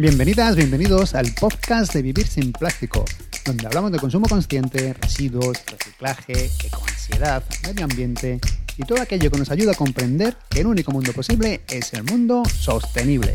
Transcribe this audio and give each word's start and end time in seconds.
Bienvenidas, 0.00 0.56
bienvenidos 0.56 1.14
al 1.14 1.30
podcast 1.34 1.92
de 1.92 2.00
Vivir 2.00 2.26
sin 2.26 2.52
Plástico, 2.52 3.04
donde 3.44 3.66
hablamos 3.66 3.92
de 3.92 3.98
consumo 3.98 4.26
consciente, 4.26 4.94
residuos, 4.94 5.58
reciclaje, 5.66 6.50
ecoansiedad, 6.64 7.44
medio 7.66 7.84
ambiente 7.84 8.40
y 8.78 8.82
todo 8.84 9.02
aquello 9.02 9.30
que 9.30 9.38
nos 9.38 9.50
ayuda 9.50 9.72
a 9.72 9.74
comprender 9.74 10.38
que 10.48 10.60
el 10.60 10.68
único 10.68 10.90
mundo 10.90 11.12
posible 11.12 11.60
es 11.68 11.92
el 11.92 12.04
mundo 12.04 12.42
sostenible. 12.46 13.34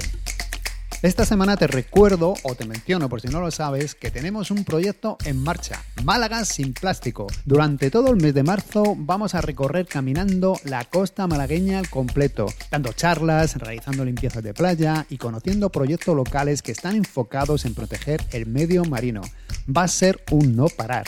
Esta 1.05 1.23
semana 1.23 1.55
te 1.55 1.67
recuerdo 1.67 2.33
o 2.41 2.55
te 2.55 2.65
menciono 2.65 3.09
por 3.09 3.21
si 3.21 3.27
no 3.27 3.39
lo 3.39 3.51
sabes 3.51 3.93
que 3.93 4.09
tenemos 4.09 4.49
un 4.49 4.63
proyecto 4.63 5.19
en 5.23 5.37
marcha, 5.37 5.83
Málaga 6.03 6.43
sin 6.45 6.73
plástico. 6.73 7.27
Durante 7.45 7.91
todo 7.91 8.09
el 8.09 8.15
mes 8.15 8.33
de 8.33 8.41
marzo 8.41 8.95
vamos 8.97 9.35
a 9.35 9.41
recorrer 9.41 9.85
caminando 9.85 10.59
la 10.63 10.83
costa 10.85 11.27
malagueña 11.27 11.77
al 11.77 11.91
completo, 11.91 12.47
dando 12.71 12.91
charlas, 12.91 13.55
realizando 13.57 14.03
limpiezas 14.03 14.41
de 14.41 14.55
playa 14.55 15.05
y 15.07 15.19
conociendo 15.19 15.69
proyectos 15.69 16.15
locales 16.15 16.63
que 16.63 16.71
están 16.71 16.95
enfocados 16.95 17.65
en 17.65 17.75
proteger 17.75 18.25
el 18.31 18.47
medio 18.47 18.83
marino. 18.83 19.21
Va 19.69 19.83
a 19.83 19.87
ser 19.87 20.23
un 20.31 20.55
no 20.55 20.69
parar. 20.69 21.05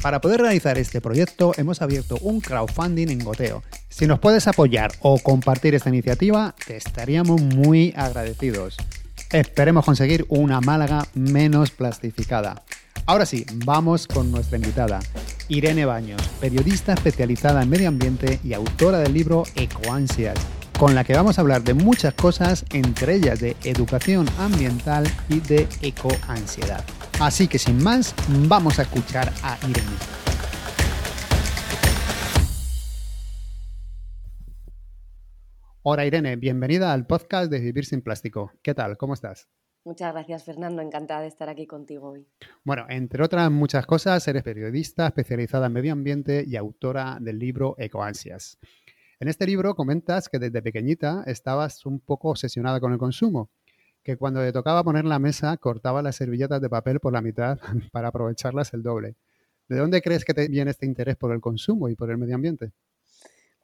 Para 0.00 0.22
poder 0.22 0.40
realizar 0.40 0.78
este 0.78 1.02
proyecto 1.02 1.52
hemos 1.58 1.82
abierto 1.82 2.16
un 2.22 2.40
crowdfunding 2.40 3.08
en 3.08 3.22
goteo. 3.22 3.62
Si 3.90 4.06
nos 4.06 4.20
puedes 4.20 4.48
apoyar 4.48 4.92
o 5.02 5.18
compartir 5.18 5.74
esta 5.74 5.90
iniciativa, 5.90 6.54
te 6.66 6.78
estaríamos 6.78 7.42
muy 7.42 7.92
agradecidos. 7.94 8.78
Esperemos 9.30 9.84
conseguir 9.84 10.24
una 10.28 10.60
Málaga 10.60 11.06
menos 11.14 11.70
plastificada. 11.70 12.62
Ahora 13.06 13.26
sí, 13.26 13.44
vamos 13.66 14.06
con 14.06 14.30
nuestra 14.30 14.56
invitada, 14.56 15.00
Irene 15.48 15.84
Baños, 15.84 16.22
periodista 16.40 16.94
especializada 16.94 17.62
en 17.62 17.68
medio 17.68 17.88
ambiente 17.88 18.40
y 18.42 18.54
autora 18.54 18.98
del 18.98 19.12
libro 19.12 19.42
Ecoansias, 19.56 20.38
con 20.78 20.94
la 20.94 21.04
que 21.04 21.14
vamos 21.14 21.36
a 21.36 21.42
hablar 21.42 21.62
de 21.62 21.74
muchas 21.74 22.14
cosas, 22.14 22.64
entre 22.72 23.16
ellas 23.16 23.40
de 23.40 23.56
educación 23.64 24.26
ambiental 24.38 25.04
y 25.28 25.40
de 25.40 25.68
ecoansiedad. 25.82 26.84
Así 27.20 27.46
que 27.46 27.58
sin 27.58 27.82
más, 27.82 28.14
vamos 28.46 28.78
a 28.78 28.82
escuchar 28.82 29.32
a 29.42 29.58
Irene. 29.68 30.23
Hola 35.86 36.06
Irene, 36.06 36.36
bienvenida 36.36 36.94
al 36.94 37.06
podcast 37.06 37.50
de 37.50 37.60
Vivir 37.60 37.84
sin 37.84 38.00
Plástico. 38.00 38.50
¿Qué 38.62 38.72
tal? 38.72 38.96
¿Cómo 38.96 39.12
estás? 39.12 39.50
Muchas 39.84 40.14
gracias 40.14 40.42
Fernando, 40.42 40.80
encantada 40.80 41.20
de 41.20 41.26
estar 41.26 41.50
aquí 41.50 41.66
contigo 41.66 42.12
hoy. 42.12 42.26
Bueno, 42.64 42.86
entre 42.88 43.22
otras 43.22 43.50
muchas 43.50 43.84
cosas, 43.84 44.26
eres 44.26 44.42
periodista 44.42 45.06
especializada 45.06 45.66
en 45.66 45.74
medio 45.74 45.92
ambiente 45.92 46.42
y 46.46 46.56
autora 46.56 47.18
del 47.20 47.38
libro 47.38 47.74
Ecoansias. 47.76 48.58
En 49.20 49.28
este 49.28 49.44
libro 49.46 49.74
comentas 49.74 50.30
que 50.30 50.38
desde 50.38 50.62
pequeñita 50.62 51.22
estabas 51.26 51.84
un 51.84 52.00
poco 52.00 52.30
obsesionada 52.30 52.80
con 52.80 52.94
el 52.94 52.98
consumo, 52.98 53.50
que 54.02 54.16
cuando 54.16 54.40
te 54.40 54.52
tocaba 54.52 54.82
poner 54.84 55.04
la 55.04 55.18
mesa 55.18 55.54
cortaba 55.58 56.00
las 56.00 56.16
servilletas 56.16 56.62
de 56.62 56.70
papel 56.70 56.98
por 56.98 57.12
la 57.12 57.20
mitad 57.20 57.58
para 57.92 58.08
aprovecharlas 58.08 58.72
el 58.72 58.82
doble. 58.82 59.16
¿De 59.68 59.76
dónde 59.76 60.00
crees 60.00 60.24
que 60.24 60.32
te 60.32 60.48
viene 60.48 60.70
este 60.70 60.86
interés 60.86 61.16
por 61.16 61.30
el 61.30 61.42
consumo 61.42 61.90
y 61.90 61.94
por 61.94 62.10
el 62.10 62.16
medio 62.16 62.36
ambiente? 62.36 62.72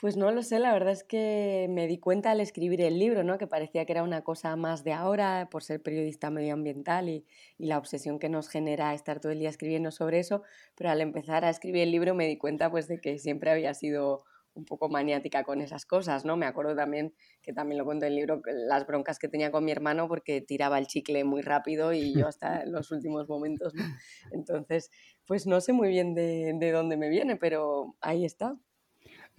Pues 0.01 0.17
no 0.17 0.31
lo 0.33 0.43
sé, 0.43 0.59
la 0.61 0.73
verdad 0.73 0.95
es 0.95 1.05
que 1.05 1.67
me 1.69 1.87
di 1.87 1.99
cuenta 1.99 2.31
al 2.31 2.41
escribir 2.41 2.81
el 2.81 2.99
libro, 2.99 3.23
¿no? 3.23 3.37
que 3.37 3.47
parecía 3.47 3.85
que 3.85 3.93
era 3.93 4.03
una 4.03 4.23
cosa 4.23 4.57
más 4.57 4.83
de 4.83 4.95
ahora 4.95 5.49
por 5.51 5.63
ser 5.63 5.83
periodista 5.83 6.31
medioambiental 6.31 7.11
y, 7.11 7.27
y, 7.59 7.67
la 7.67 7.77
obsesión 7.77 8.19
que 8.19 8.31
nos 8.31 8.49
genera 8.49 8.95
estar 8.95 9.21
todo 9.21 9.31
el 9.31 9.41
día 9.41 9.51
escribiendo 9.51 9.91
sobre 9.91 10.19
eso, 10.19 10.43
pero 10.75 10.89
al 10.89 11.03
empezar 11.03 11.45
a 11.45 11.51
escribir 11.51 11.83
el 11.83 11.91
libro 11.91 12.15
me 12.15 12.27
di 12.27 12.39
cuenta 12.39 12.71
pues, 12.71 12.89
de 12.89 12.99
que 12.99 13.19
siempre 13.19 13.51
había 13.51 13.75
sido 13.75 14.25
un 14.55 14.65
poco 14.65 14.89
maniática 14.89 15.45
con 15.45 15.61
esas 15.61 15.85
cosas, 15.85 16.25
¿no? 16.25 16.35
Me 16.35 16.47
acuerdo 16.47 16.75
también, 16.75 17.15
que 17.43 17.53
también 17.53 17.77
lo 17.77 17.85
cuento 17.85 18.07
en 18.07 18.13
el 18.13 18.17
libro, 18.17 18.41
las 18.47 18.87
broncas 18.87 19.19
que 19.19 19.29
tenía 19.29 19.51
con 19.53 19.67
mi 19.67 19.71
hermano 19.71 20.09
porque 20.09 20.41
tiraba 20.41 20.79
el 20.79 20.87
chicle 20.87 21.25
muy 21.25 21.43
rápido 21.43 21.93
y 21.93 22.15
yo 22.15 22.27
hasta 22.27 22.65
los 22.65 22.91
últimos 22.91 23.29
momentos, 23.29 23.75
¿no? 23.75 23.83
Entonces, 24.33 24.91
pues 25.27 25.47
no 25.47 25.61
sé 25.61 25.75
muy 25.75 25.89
bien 25.89 26.15
de, 26.15 26.55
de 26.59 26.73
dónde 26.73 26.97
me 26.97 27.11
viene, 27.11 27.37
pero 27.37 27.97
ahí 28.01 28.25
está 28.25 28.57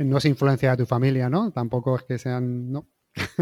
no 0.03 0.19
se 0.19 0.29
influencia 0.29 0.71
a 0.71 0.77
tu 0.77 0.85
familia, 0.85 1.29
¿no? 1.29 1.51
Tampoco 1.51 1.95
es 1.95 2.03
que 2.03 2.17
sean, 2.17 2.71
¿no? 2.71 2.87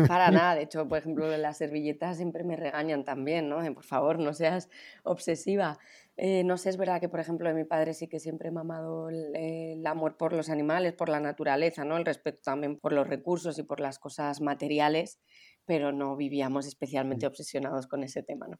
Para 0.07 0.31
nada, 0.31 0.55
de 0.55 0.63
hecho, 0.63 0.87
por 0.87 0.97
ejemplo, 0.97 1.29
de 1.29 1.37
las 1.37 1.57
servilletas 1.57 2.17
siempre 2.17 2.43
me 2.43 2.55
regañan 2.55 3.03
también, 3.03 3.49
¿no? 3.49 3.59
por 3.73 3.83
favor, 3.83 4.19
no 4.19 4.33
seas 4.33 4.69
obsesiva. 5.03 5.77
Eh, 6.17 6.43
no 6.43 6.57
sé, 6.57 6.69
es 6.69 6.77
verdad 6.77 6.99
que, 6.99 7.07
por 7.07 7.19
ejemplo, 7.19 7.47
de 7.47 7.55
mi 7.55 7.63
padre 7.63 7.93
sí 7.93 8.07
que 8.07 8.19
siempre 8.19 8.49
he 8.49 8.51
mamado 8.51 9.09
el, 9.09 9.35
el, 9.35 9.87
amor 9.87 10.17
por 10.17 10.33
los 10.33 10.49
animales, 10.49 10.93
por 10.93 11.07
la 11.07 11.19
naturaleza, 11.19 11.85
¿no? 11.85 11.97
El 11.97 12.05
respeto 12.05 12.39
también 12.43 12.77
por 12.77 12.91
los 12.91 13.07
recursos 13.07 13.57
y 13.57 13.63
por 13.63 13.79
las 13.79 13.99
cosas 13.99 14.41
materiales, 14.41 15.19
pero 15.65 15.91
no 15.93 16.17
vivíamos 16.17 16.65
especialmente 16.65 17.25
obsesionados 17.25 17.87
con 17.87 18.03
ese 18.03 18.21
tema, 18.21 18.47
¿no? 18.47 18.57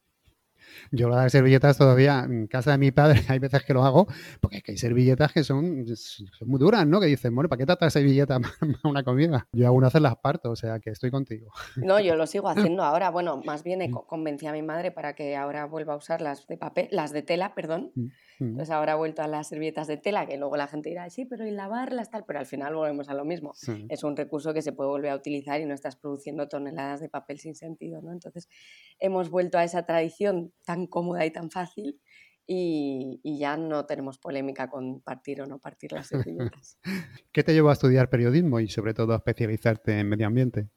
Yo 0.92 1.10
las 1.10 1.32
servilletas 1.32 1.78
todavía 1.78 2.26
en 2.26 2.48
casa 2.48 2.72
de 2.72 2.78
mi 2.78 2.92
padre 2.92 3.22
hay 3.28 3.40
veces 3.40 3.64
que 3.64 3.74
lo 3.74 3.84
hago, 3.84 4.08
porque 4.40 4.58
es 4.58 4.64
que 4.64 4.72
hay 4.74 4.78
servilletas 4.78 5.32
que 5.32 5.44
son, 5.44 5.86
son 5.96 6.48
muy 6.48 6.60
duras, 6.60 6.86
¿no? 6.86 7.00
Que 7.00 7.08
dicen, 7.08 7.34
bueno, 7.36 7.50
¿para 7.50 7.60
qué 7.60 7.66
trata 7.66 7.90
servilleta 7.90 8.36
a 8.84 8.88
una 8.88 9.04
comida? 9.04 9.48
Yo 9.52 9.66
algunas 9.66 9.94
veces 9.94 10.02
las 10.02 10.16
parto, 10.18 10.52
o 10.52 10.56
sea 10.56 10.80
que 10.80 10.90
estoy 10.92 11.12
contigo. 11.12 11.52
No, 11.90 12.00
yo 12.00 12.16
lo 12.16 12.28
sigo 12.28 12.50
haciendo 12.50 12.84
ahora. 12.84 13.10
Bueno, 13.10 13.42
más 13.46 13.64
bien 13.64 13.80
mm. 13.80 13.94
convencí 14.06 14.46
a 14.46 14.52
mi 14.52 14.62
madre 14.62 14.92
para 14.92 15.14
que 15.14 15.36
ahora 15.36 15.66
vuelva 15.66 15.94
a 15.94 15.98
usar 15.98 16.22
las 16.22 16.46
de 16.48 16.58
papel, 16.58 16.88
las 16.92 17.12
de 17.12 17.24
tela, 17.24 17.56
perdón. 17.56 17.92
Mm. 17.96 18.08
Entonces 18.40 18.70
ahora 18.70 18.94
ha 18.94 18.96
vuelto 18.96 19.22
a 19.22 19.28
las 19.28 19.48
servilletas 19.48 19.88
de 19.88 19.98
tela, 19.98 20.26
que 20.26 20.38
luego 20.38 20.56
la 20.56 20.68
gente 20.68 20.90
dirá, 20.90 21.10
sí, 21.10 21.26
pero 21.26 21.46
y 21.46 21.52
lavarlas 21.52 22.10
tal, 22.10 22.24
pero 22.26 22.40
al 22.40 22.46
final 22.46 22.74
volvemos 22.74 23.10
a 23.10 23.14
lo 23.14 23.26
mismo. 23.26 23.54
Es 23.90 24.04
un 24.04 24.16
recurso 24.16 24.54
que 24.54 24.62
se 24.62 24.72
puede 24.72 24.90
volver 24.90 25.12
a 25.12 25.16
utilizar 25.16 25.60
y 25.60 25.66
no 25.66 25.74
estás 25.74 25.98
produciendo 25.98 26.48
toneladas 26.48 27.02
de 27.02 27.10
papel 27.10 27.40
sin 27.40 27.56
sentido, 27.56 28.02
¿no? 28.02 28.14
Entonces 28.14 28.48
hemos 29.00 29.30
vuelto 29.30 29.58
a 29.58 29.64
esa 29.64 29.86
tradición 29.86 30.54
tan 30.66 30.88
cómoda 30.88 31.26
y 31.26 31.32
tan 31.32 31.50
fácil 31.52 32.00
y, 32.48 33.20
y, 33.24 33.38
ya 33.38 33.58
no 33.58 33.86
tenemos 33.86 34.18
polémica 34.18 34.70
con 34.70 35.02
partir 35.02 35.42
o 35.42 35.46
no 35.46 35.60
partir 35.60 35.92
las 35.92 36.08
servilletas. 36.08 36.80
¿Qué 37.32 37.44
te 37.44 37.54
llevó 37.54 37.70
a 37.70 37.74
estudiar 37.74 38.10
periodismo 38.10 38.60
y 38.60 38.68
sobre 38.70 38.94
todo 38.94 39.14
a 39.14 39.18
especializarte 39.18 40.00
en 40.00 40.10
medio 40.10 40.26
ambiente? 40.26 40.70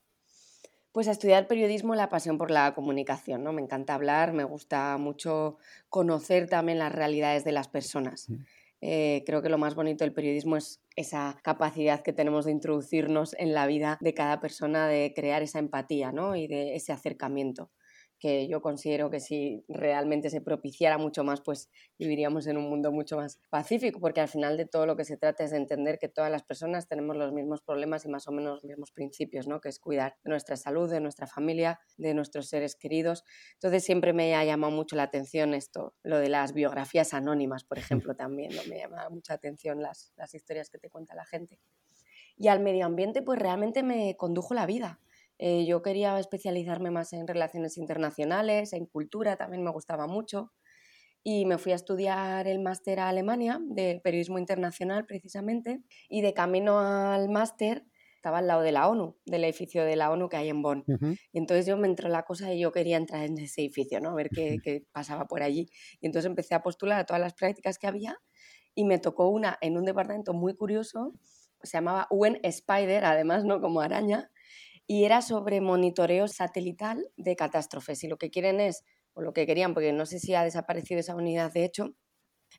Pues 0.93 1.09
a 1.09 1.13
estudiar 1.13 1.47
periodismo 1.47 1.95
la 1.95 2.11
pasión 2.11 2.37
por 2.37 2.51
la 2.51 2.75
comunicación, 2.75 3.43
¿no? 3.43 3.53
Me 3.53 3.63
encanta 3.63 3.95
hablar, 3.95 4.33
me 4.35 4.45
gusta 4.45 4.99
mucho 4.99 5.57
conocer 5.89 6.49
también 6.49 6.79
las 6.79 6.93
realidades 6.93 7.45
de 7.45 7.53
las 7.53 7.69
personas. 7.69 8.29
Eh, 8.83 9.23
creo 9.25 9.41
que 9.41 9.49
lo 9.49 9.59
más 9.59 9.75
bonito 9.75 10.05
del 10.05 10.13
periodismo 10.13 10.57
es 10.57 10.83
esa 10.97 11.39
capacidad 11.43 12.03
que 12.03 12.13
tenemos 12.13 12.45
de 12.45 12.53
introducirnos 12.53 13.35
en 13.39 13.55
la 13.55 13.67
vida 13.67 13.97
de 14.01 14.13
cada 14.13 14.41
persona, 14.41 14.87
de 14.87 15.13
crear 15.17 15.43
esa 15.43 15.61
empatía 15.61 16.13
¿no? 16.13 16.37
y 16.37 16.47
de 16.47 16.75
ese 16.75 16.93
acercamiento 16.93 17.71
que 18.23 18.47
yo 18.47 18.63
considero 18.63 19.11
que 19.11 19.19
si 19.19 19.65
realmente 19.67 20.31
se 20.31 20.41
propiciara 20.41 20.97
mucho 20.97 21.25
más, 21.25 21.41
pues 21.41 21.69
viviríamos 21.99 22.47
en 22.47 22.57
un 22.57 22.71
mundo 22.71 22.93
mucho 22.93 23.17
más 23.17 23.41
pacífico, 23.51 23.99
porque 23.99 24.21
al 24.21 24.29
final 24.29 24.57
de 24.57 24.65
todo 24.65 24.87
lo 24.87 24.95
que 24.95 25.05
se 25.05 25.17
trata 25.17 25.43
es 25.43 25.51
de 25.51 25.57
entender 25.57 25.99
que 25.99 26.09
todas 26.09 26.31
las 26.31 26.45
personas 26.45 26.87
tenemos 26.87 27.17
los 27.17 27.33
mismos 27.33 27.63
problemas 27.63 28.05
y 28.05 28.09
más 28.09 28.29
o 28.29 28.31
menos 28.31 28.55
los 28.55 28.65
mismos 28.65 28.93
principios, 28.93 29.49
¿no? 29.49 29.61
que 29.61 29.71
es 29.71 29.81
cuidar 29.81 30.15
de 30.23 30.31
nuestra 30.31 30.57
salud, 30.57 30.89
de 30.89 31.01
nuestra 31.01 31.27
familia, 31.27 31.81
de 31.97 32.15
nuestros 32.15 32.47
seres 32.49 32.77
queridos. 32.77 33.25
Entonces 33.55 33.83
siempre 33.83 34.13
me 34.13 34.37
ha 34.37 34.45
llamado 34.45 34.73
mucho 34.73 34.95
la 34.95 35.03
atención 35.03 35.53
esto, 35.53 35.97
lo 36.05 36.21
de 36.21 36.29
las 36.29 36.53
biografías 36.53 37.15
anónimas, 37.15 37.65
por 37.65 37.79
ejemplo, 37.79 38.15
también, 38.15 38.55
¿no? 38.55 38.63
me 38.69 38.79
llama 38.79 39.09
mucha 39.11 39.35
atención 39.35 39.83
las, 39.83 40.13
las 40.15 40.33
historias 40.33 40.71
que 40.71 40.79
te 40.79 40.91
cuenta 40.91 41.17
la 41.17 41.25
gente. 41.25 41.59
Y 42.37 42.47
al 42.47 42.61
medio 42.61 42.87
ambiente, 42.87 43.21
pues 43.21 43.41
realmente 43.41 43.83
me 43.83 44.17
condujo 44.17 44.55
la 44.55 44.65
vida. 44.65 45.01
Eh, 45.39 45.65
yo 45.67 45.83
quería 45.83 46.19
especializarme 46.19 46.91
más 46.91 47.13
en 47.13 47.27
relaciones 47.27 47.77
internacionales, 47.79 48.73
en 48.73 48.87
cultura, 48.87 49.37
también 49.37 49.63
me 49.63 49.71
gustaba 49.71 50.07
mucho. 50.07 50.53
Y 51.25 51.47
me 51.47 51.59
fui 51.59 51.73
a 51.73 51.77
estudiar 51.77 52.49
el 52.49 52.59
máster 52.59 52.99
a 53.01 53.09
Alemania 53.09 53.61
de 53.63 54.01
periodismo 54.03 54.39
internacional 54.39 55.07
precisamente. 55.07 55.83
Y 56.09 56.23
de 56.23 56.35
camino 56.35 56.81
al 56.81 57.29
máster 57.29 57.85
estaba 58.17 58.39
al 58.39 58.47
lado 58.47 58.63
de 58.63 58.71
la 58.73 58.89
ONU, 58.89 59.17
del 59.27 59.45
edificio 59.45 59.85
de 59.85 59.97
la 59.97 60.11
ONU 60.13 60.29
que 60.29 60.37
hay 60.37 60.49
en 60.49 60.63
Bonn. 60.63 60.85
Y 61.33 61.39
entonces 61.39 61.67
yo 61.67 61.77
me 61.77 61.89
entró 61.89 62.09
la 62.09 62.23
cosa 62.23 62.53
y 62.53 62.61
yo 62.61 62.71
quería 62.71 62.97
entrar 62.97 63.25
en 63.25 63.37
ese 63.39 63.63
edificio, 63.63 64.01
¿no? 64.01 64.11
A 64.11 64.15
ver 64.15 64.31
qué, 64.31 64.59
qué, 64.65 64.85
pasaba 64.93 65.27
por 65.27 65.43
allí. 65.43 65.69
Y 66.01 66.07
entonces 66.07 66.29
empecé 66.29 66.55
a 66.55 66.63
postular 66.63 67.01
a 67.01 67.05
todas 67.05 67.21
las 67.21 67.35
prácticas 67.35 67.79
que 67.79 67.89
había 67.89 68.17
y 68.75 68.85
me 68.85 68.99
tocó 68.99 69.29
una 69.29 69.59
en 69.61 69.77
un 69.77 69.85
departamento 69.85 70.33
muy 70.33 70.55
curioso, 70.55 71.15
se 71.63 71.77
llamaba 71.77 72.07
UN 72.11 72.39
Spider, 72.43 73.05
además, 73.05 73.45
¿no? 73.45 73.61
Como 73.61 73.81
araña, 73.81 74.31
y 74.93 75.07
era 75.07 75.23
sobre 75.23 75.63
monitoreo 75.63 76.29
satelital 76.29 77.09
de 77.17 77.35
catástrofes. 77.35 78.05
Y 78.05 78.09
lo 78.09 78.19
que 78.19 78.29
quieren 78.29 78.61
es, 78.61 78.85
o 79.15 79.23
lo 79.23 79.33
que 79.33 79.47
querían, 79.47 79.73
porque 79.73 79.91
no 79.95 80.05
sé 80.05 80.19
si 80.19 80.35
ha 80.35 80.45
desaparecido 80.45 81.01
esa 81.01 81.15
unidad 81.15 81.51
de 81.51 81.65
hecho, 81.65 81.95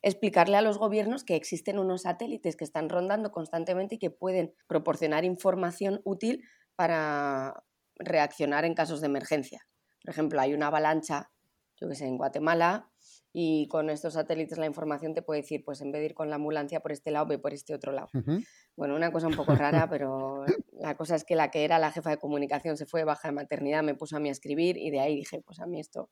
explicarle 0.01 0.57
a 0.57 0.63
los 0.63 0.80
gobiernos 0.80 1.24
que 1.24 1.35
existen 1.35 1.77
unos 1.77 2.01
satélites 2.01 2.56
que 2.56 2.63
están 2.63 2.89
rondando 2.89 3.31
constantemente 3.31 3.95
y 3.95 4.00
que 4.00 4.09
pueden 4.09 4.56
proporcionar 4.65 5.25
información 5.25 6.01
útil 6.06 6.44
para 6.75 7.63
reaccionar 7.97 8.65
en 8.65 8.74
casos 8.74 9.00
de 9.01 9.06
emergencia. 9.06 9.68
Por 10.03 10.09
ejemplo, 10.09 10.41
hay 10.41 10.56
una 10.56 10.68
avalancha, 10.68 11.30
yo 11.80 11.88
que 11.88 11.94
sé, 11.94 12.07
en 12.07 12.18
Guatemala, 12.18 12.89
y 13.33 13.68
con 13.68 13.89
estos 13.89 14.13
satélites 14.13 14.59
la 14.59 14.68
información 14.68 15.15
te 15.15 15.24
puede 15.24 15.41
decir, 15.41 15.63
pues 15.65 15.81
en 15.81 15.91
vez 15.91 16.01
de 16.01 16.06
ir 16.06 16.13
con 16.13 16.30
la 16.30 16.35
ambulancia 16.35 16.81
por 16.81 16.91
este 16.91 17.09
lado, 17.09 17.25
ve 17.25 17.39
por 17.39 17.51
este 17.51 17.74
otro 17.74 17.91
lado. 17.91 18.09
Bueno, 18.77 18.95
una 18.95 19.12
cosa 19.12 19.27
un 19.27 19.35
poco 19.35 19.56
rara, 19.56 19.89
pero 19.89 20.45
la 20.71 20.95
cosa 20.95 21.15
es 21.15 21.25
que 21.25 21.35
la 21.35 21.50
que 21.50 21.65
era 21.65 21.80
la 21.80 21.91
jefa 21.91 22.12
de 22.12 22.18
comunicación 22.18 22.77
se 22.77 22.85
fue 22.85 23.03
baja 23.03 23.30
de 23.30 23.33
maternidad, 23.33 23.81
me 23.81 23.95
puso 23.95 24.15
a 24.15 24.19
mí 24.19 24.30
a 24.30 24.31
escribir 24.31 24.77
y 24.77 24.91
de 24.91 25.00
ahí 25.00 25.15
dije, 25.15 25.41
pues 25.44 25.59
a 25.59 25.65
mí 25.65 25.80
esto 25.80 26.12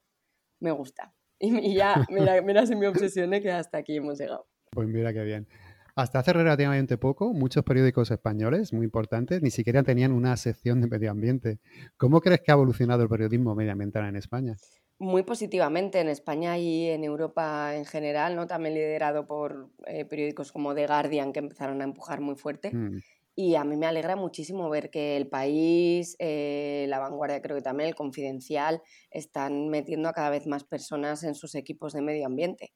me 0.60 0.72
gusta. 0.72 1.14
Y, 1.40 1.76
ya, 1.76 2.06
mira, 2.10 2.42
mira 2.42 2.66
si 2.66 2.76
me 2.76 2.88
obsesioné 2.88 3.42
que 3.42 3.52
hasta 3.52 3.80
aquí 3.80 3.98
hemos 3.98 4.20
llegado. 4.20 4.48
Pues 4.72 4.88
mira 4.88 5.14
qué 5.14 5.24
bien. 5.24 5.48
Hasta 5.96 6.20
hace 6.20 6.34
relativamente 6.34 6.98
poco, 6.98 7.34
muchos 7.34 7.64
periódicos 7.64 8.12
españoles 8.12 8.74
muy 8.74 8.86
importantes 8.86 9.42
ni 9.42 9.52
siquiera 9.52 9.84
tenían 9.84 10.12
una 10.12 10.38
sección 10.38 10.82
de 10.82 10.88
medio 10.88 11.12
ambiente. 11.12 11.60
¿Cómo 11.98 12.22
crees 12.22 12.42
que 12.42 12.52
ha 12.52 12.56
evolucionado 12.56 13.04
el 13.04 13.10
periodismo 13.10 13.56
medioambiental 13.56 14.08
en 14.08 14.16
España? 14.16 14.56
Muy 15.00 15.24
positivamente 15.24 16.00
en 16.00 16.10
España 16.10 16.58
y 16.58 16.88
en 16.88 17.04
Europa 17.04 17.76
en 17.76 17.86
general, 17.86 18.36
¿no? 18.36 18.48
también 18.48 18.76
liderado 18.76 19.26
por 19.26 19.70
eh, 19.88 20.06
periódicos 20.06 20.52
como 20.52 20.76
The 20.76 20.86
Guardian 20.86 21.34
que 21.34 21.40
empezaron 21.40 21.82
a 21.82 21.84
empujar 21.84 22.22
muy 22.22 22.36
fuerte. 22.36 22.72
Mm. 22.74 23.00
Y 23.36 23.56
a 23.56 23.64
mí 23.64 23.78
me 23.78 23.88
alegra 23.88 24.16
muchísimo 24.16 24.70
ver 24.70 24.90
que 24.90 25.16
el 25.18 25.28
país, 25.28 26.16
eh, 26.20 26.86
la 26.90 27.00
vanguardia 27.00 27.42
creo 27.42 27.56
que 27.56 27.64
también, 27.64 27.88
el 27.88 27.96
confidencial, 27.96 28.82
están 29.10 29.70
metiendo 29.70 30.10
a 30.10 30.14
cada 30.14 30.30
vez 30.30 30.48
más 30.48 30.66
personas 30.66 31.24
en 31.24 31.34
sus 31.34 31.56
equipos 31.56 31.94
de 31.94 32.02
medio 32.02 32.26
ambiente. 32.26 32.74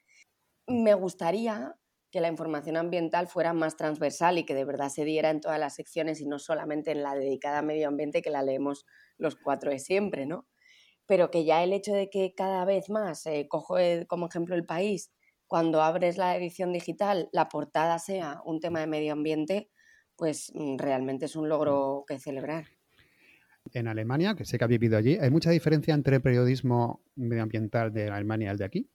Me 0.65 0.93
gustaría 0.93 1.75
que 2.15 2.21
la 2.21 2.29
información 2.29 2.77
ambiental 2.77 3.27
fuera 3.27 3.51
más 3.51 3.75
transversal 3.75 4.37
y 4.37 4.45
que 4.45 4.55
de 4.55 4.63
verdad 4.63 4.87
se 4.87 5.03
diera 5.03 5.31
en 5.31 5.41
todas 5.41 5.59
las 5.59 5.75
secciones 5.75 6.21
y 6.21 6.25
no 6.25 6.39
solamente 6.39 6.91
en 6.91 7.03
la 7.03 7.13
dedicada 7.13 7.57
a 7.57 7.61
medio 7.61 7.89
ambiente 7.89 8.21
que 8.21 8.29
la 8.29 8.41
leemos 8.41 8.85
los 9.17 9.35
cuatro 9.35 9.69
de 9.69 9.79
siempre, 9.79 10.25
¿no? 10.25 10.47
Pero 11.05 11.29
que 11.29 11.43
ya 11.43 11.61
el 11.61 11.73
hecho 11.73 11.91
de 11.91 12.09
que 12.09 12.33
cada 12.33 12.63
vez 12.63 12.89
más, 12.89 13.25
eh, 13.25 13.47
cojo 13.49 13.75
como 14.07 14.27
ejemplo 14.27 14.55
el 14.55 14.65
país, 14.65 15.11
cuando 15.45 15.81
abres 15.81 16.17
la 16.17 16.37
edición 16.37 16.71
digital, 16.71 17.27
la 17.33 17.49
portada 17.49 17.99
sea 17.99 18.41
un 18.45 18.61
tema 18.61 18.79
de 18.79 18.87
medio 18.87 19.11
ambiente, 19.11 19.69
pues 20.15 20.53
mm, 20.55 20.77
realmente 20.77 21.25
es 21.25 21.35
un 21.35 21.49
logro 21.49 22.05
que 22.07 22.17
celebrar. 22.17 22.63
En 23.73 23.89
Alemania, 23.89 24.35
que 24.35 24.45
sé 24.45 24.57
que 24.57 24.63
ha 24.63 24.67
vivido 24.67 24.97
allí, 24.97 25.17
¿hay 25.19 25.31
mucha 25.31 25.51
diferencia 25.51 25.93
entre 25.93 26.15
el 26.15 26.21
periodismo 26.21 27.03
medioambiental 27.15 27.91
de 27.91 28.07
Alemania 28.09 28.47
y 28.47 28.51
el 28.51 28.57
de 28.57 28.63
aquí? 28.63 28.89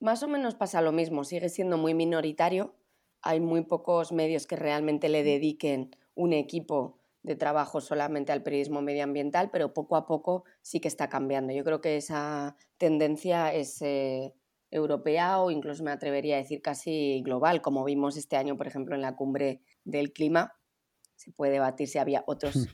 Más 0.00 0.22
o 0.22 0.28
menos 0.28 0.54
pasa 0.54 0.82
lo 0.82 0.92
mismo, 0.92 1.24
sigue 1.24 1.48
siendo 1.48 1.78
muy 1.78 1.94
minoritario. 1.94 2.74
Hay 3.22 3.40
muy 3.40 3.62
pocos 3.62 4.12
medios 4.12 4.46
que 4.46 4.56
realmente 4.56 5.08
le 5.08 5.22
dediquen 5.22 5.96
un 6.14 6.32
equipo 6.32 6.98
de 7.22 7.36
trabajo 7.36 7.80
solamente 7.80 8.32
al 8.32 8.42
periodismo 8.42 8.82
medioambiental, 8.82 9.50
pero 9.50 9.72
poco 9.72 9.96
a 9.96 10.06
poco 10.06 10.44
sí 10.60 10.78
que 10.78 10.88
está 10.88 11.08
cambiando. 11.08 11.52
Yo 11.54 11.64
creo 11.64 11.80
que 11.80 11.96
esa 11.96 12.56
tendencia 12.76 13.52
es 13.54 13.80
eh, 13.80 14.34
europea 14.70 15.40
o 15.40 15.50
incluso 15.50 15.82
me 15.82 15.90
atrevería 15.90 16.36
a 16.36 16.38
decir 16.38 16.60
casi 16.60 17.22
global, 17.24 17.62
como 17.62 17.82
vimos 17.84 18.18
este 18.18 18.36
año, 18.36 18.58
por 18.58 18.66
ejemplo, 18.66 18.94
en 18.94 19.00
la 19.00 19.16
cumbre 19.16 19.62
del 19.84 20.12
clima. 20.12 20.54
Se 21.16 21.32
puede 21.32 21.52
debatir 21.52 21.88
si 21.88 21.98
había 21.98 22.24
otros 22.26 22.68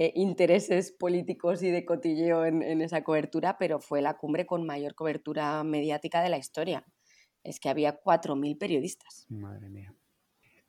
eh, 0.00 0.12
intereses 0.14 0.92
políticos 0.92 1.60
y 1.64 1.72
de 1.72 1.84
cotilleo 1.84 2.44
en, 2.44 2.62
esa 2.82 3.02
cobertura, 3.02 3.58
pero 3.58 3.80
fue 3.80 4.00
la 4.00 4.16
cumbre 4.16 4.46
con 4.46 4.64
mayor 4.64 4.94
cobertura 4.94 5.64
mediática 5.64 6.22
de 6.22 6.28
la 6.28 6.38
historia. 6.38 6.86
Es 7.42 7.58
que 7.58 7.68
había 7.68 8.00
4.000 8.00 8.56
periodistas. 8.58 9.26
Madre 9.28 9.68
mía. 9.68 9.92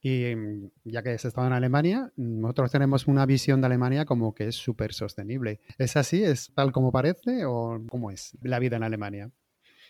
Y 0.01 0.35
mm, 0.35 0.71
ya 0.83 1.03
que 1.03 1.11
has 1.11 1.25
estado 1.25 1.45
en 1.45 1.53
Alemania, 1.53 2.11
nosotros 2.15 2.71
tenemos 2.71 3.05
una 3.05 3.27
visión 3.27 3.61
de 3.61 3.67
Alemania 3.67 4.05
como 4.05 4.33
que 4.33 4.47
es 4.47 4.55
súper 4.55 4.95
sostenible. 4.95 5.59
¿Es 5.77 5.95
así? 5.95 6.23
¿Es 6.23 6.51
tal 6.55 6.71
como 6.71 6.91
parece 6.91 7.45
o 7.45 7.85
cómo 7.87 8.09
es 8.09 8.35
la 8.41 8.57
vida 8.57 8.77
en 8.77 8.83
Alemania? 8.83 9.29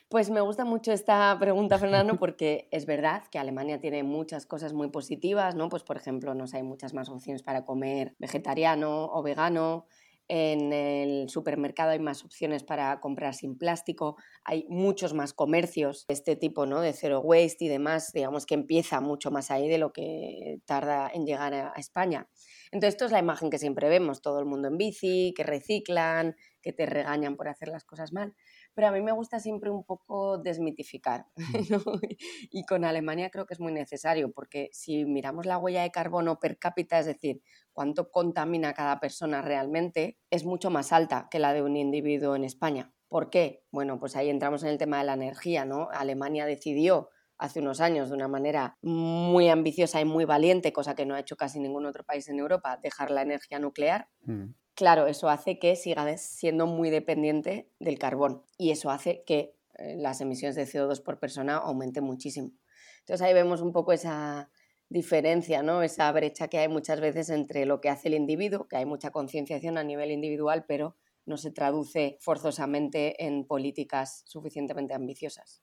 Pues 0.10 0.32
me 0.32 0.42
gusta 0.42 0.66
mucho 0.66 0.92
esta 0.92 1.38
pregunta, 1.40 1.78
Fernando, 1.78 2.18
porque 2.18 2.68
es 2.72 2.88
verdad 2.88 3.22
que 3.30 3.38
Alemania 3.38 3.80
tiene 3.80 4.02
muchas 4.02 4.48
cosas 4.48 4.74
muy 4.74 4.90
positivas, 4.90 5.54
¿no? 5.54 5.70
Pues 5.70 5.84
por 5.84 5.98
ejemplo, 5.98 6.34
nos 6.34 6.56
hay 6.56 6.64
muchas 6.64 6.96
más 6.96 7.10
opciones 7.10 7.44
para 7.44 7.64
comer 7.64 8.16
vegetariano 8.18 9.06
o 9.06 9.22
vegano. 9.22 9.86
En 10.28 10.74
el 10.74 11.30
supermercado 11.30 11.92
hay 11.92 12.00
más 12.00 12.26
opciones 12.26 12.64
para 12.64 13.00
comprar 13.00 13.36
sin 13.36 13.56
plástico, 13.56 14.16
hay 14.44 14.66
muchos 14.68 15.14
más 15.14 15.34
comercios 15.34 16.06
de 16.08 16.16
este 16.16 16.36
tipo, 16.36 16.66
¿no? 16.66 16.82
De 16.82 16.94
zero 16.94 17.20
waste 17.22 17.66
y 17.66 17.68
demás, 17.68 18.12
digamos 18.12 18.48
que 18.48 18.56
empieza 18.56 19.02
mucho 19.02 19.30
más 19.30 19.52
ahí 19.52 19.68
de 19.70 19.78
lo 19.78 19.94
que 19.94 20.60
tarda 20.66 21.12
en 21.14 21.28
llegar 21.28 21.54
a 21.54 21.74
España. 21.78 22.28
Entonces, 22.72 22.96
esto 22.96 23.06
es 23.06 23.12
la 23.12 23.20
imagen 23.20 23.52
que 23.52 23.60
siempre 23.60 23.90
vemos, 23.90 24.22
todo 24.22 24.40
el 24.40 24.46
mundo 24.46 24.68
en 24.70 24.78
bici, 24.78 25.34
que 25.36 25.44
reciclan, 25.44 26.36
que 26.62 26.74
te 26.74 26.88
regañan 26.88 27.36
por 27.36 27.48
hacer 27.48 27.70
las 27.70 27.84
cosas 27.86 28.12
mal 28.12 28.36
pero 28.80 28.88
a 28.88 28.92
mí 28.94 29.02
me 29.02 29.12
gusta 29.12 29.42
siempre 29.42 29.70
un 29.70 29.84
poco 29.84 30.38
desmitificar. 30.38 31.26
Mm. 31.36 31.42
Y 32.52 32.64
con 32.64 32.86
Alemania 32.86 33.30
creo 33.30 33.46
que 33.46 33.54
es 33.54 33.60
muy 33.60 33.74
necesario, 33.74 34.32
porque 34.32 34.70
si 34.72 35.04
miramos 35.04 35.46
la 35.46 35.58
huella 35.58 35.82
de 35.82 35.92
carbono 35.92 36.40
per 36.40 36.58
cápita, 36.58 36.98
es 36.98 37.06
decir, 37.06 37.42
cuánto 37.74 38.10
contamina 38.10 38.74
cada 38.74 39.02
persona 39.02 39.42
realmente, 39.42 40.18
es 40.30 40.46
mucho 40.46 40.70
más 40.70 40.94
alta 40.94 41.28
que 41.30 41.40
la 41.40 41.52
de 41.52 41.62
un 41.62 41.76
individuo 41.76 42.38
en 42.38 42.46
España. 42.46 42.94
¿Por 43.10 43.30
qué? 43.30 43.66
Bueno, 43.70 44.00
pues 44.00 44.16
ahí 44.16 44.30
entramos 44.30 44.64
en 44.64 44.70
el 44.70 44.78
tema 44.78 45.00
de 45.00 45.04
la 45.04 45.16
energía, 45.16 45.66
¿no? 45.66 45.90
Alemania 45.92 46.46
decidió 46.46 47.10
hace 47.38 47.60
unos 47.60 47.82
años 47.82 48.08
de 48.08 48.16
una 48.16 48.30
manera 48.30 48.78
muy 48.82 49.50
ambiciosa 49.50 50.00
y 50.00 50.06
muy 50.06 50.24
valiente, 50.24 50.72
cosa 50.72 50.96
que 50.96 51.06
no 51.06 51.16
ha 51.16 51.20
hecho 51.20 51.36
casi 51.36 51.60
ningún 51.60 51.86
otro 51.86 52.06
país 52.06 52.30
en 52.30 52.40
Europa, 52.40 52.80
dejar 52.82 53.12
la 53.12 53.24
energía 53.24 53.60
nuclear. 53.60 54.08
Mm 54.22 54.52
claro, 54.80 55.08
eso 55.08 55.28
hace 55.28 55.60
que 55.60 55.76
siga 55.76 56.18
siendo 56.18 56.66
muy 56.66 56.90
dependiente 56.90 57.70
del 57.80 58.00
carbón 58.00 58.44
y 58.58 58.72
eso 58.72 58.90
hace 58.90 59.24
que 59.26 59.54
eh, 59.78 59.98
las 59.98 60.22
emisiones 60.22 60.56
de 60.56 60.66
CO2 60.66 61.04
por 61.04 61.20
persona 61.20 61.58
aumenten 61.58 62.06
muchísimo. 62.06 62.54
Entonces 63.02 63.28
ahí 63.28 63.34
vemos 63.34 63.60
un 63.60 63.74
poco 63.74 63.92
esa 63.92 64.50
diferencia, 64.88 65.64
¿no? 65.64 65.84
esa 65.84 66.10
brecha 66.14 66.48
que 66.48 66.60
hay 66.60 66.70
muchas 66.70 67.02
veces 67.02 67.30
entre 67.30 67.66
lo 67.66 67.82
que 67.82 67.90
hace 67.90 68.08
el 68.08 68.14
individuo, 68.14 68.70
que 68.70 68.78
hay 68.78 68.86
mucha 68.86 69.12
concienciación 69.12 69.78
a 69.78 69.84
nivel 69.84 70.12
individual, 70.12 70.64
pero 70.66 70.96
no 71.26 71.36
se 71.36 71.52
traduce 71.52 72.18
forzosamente 72.22 73.26
en 73.26 73.46
políticas 73.46 74.24
suficientemente 74.28 74.94
ambiciosas. 74.94 75.62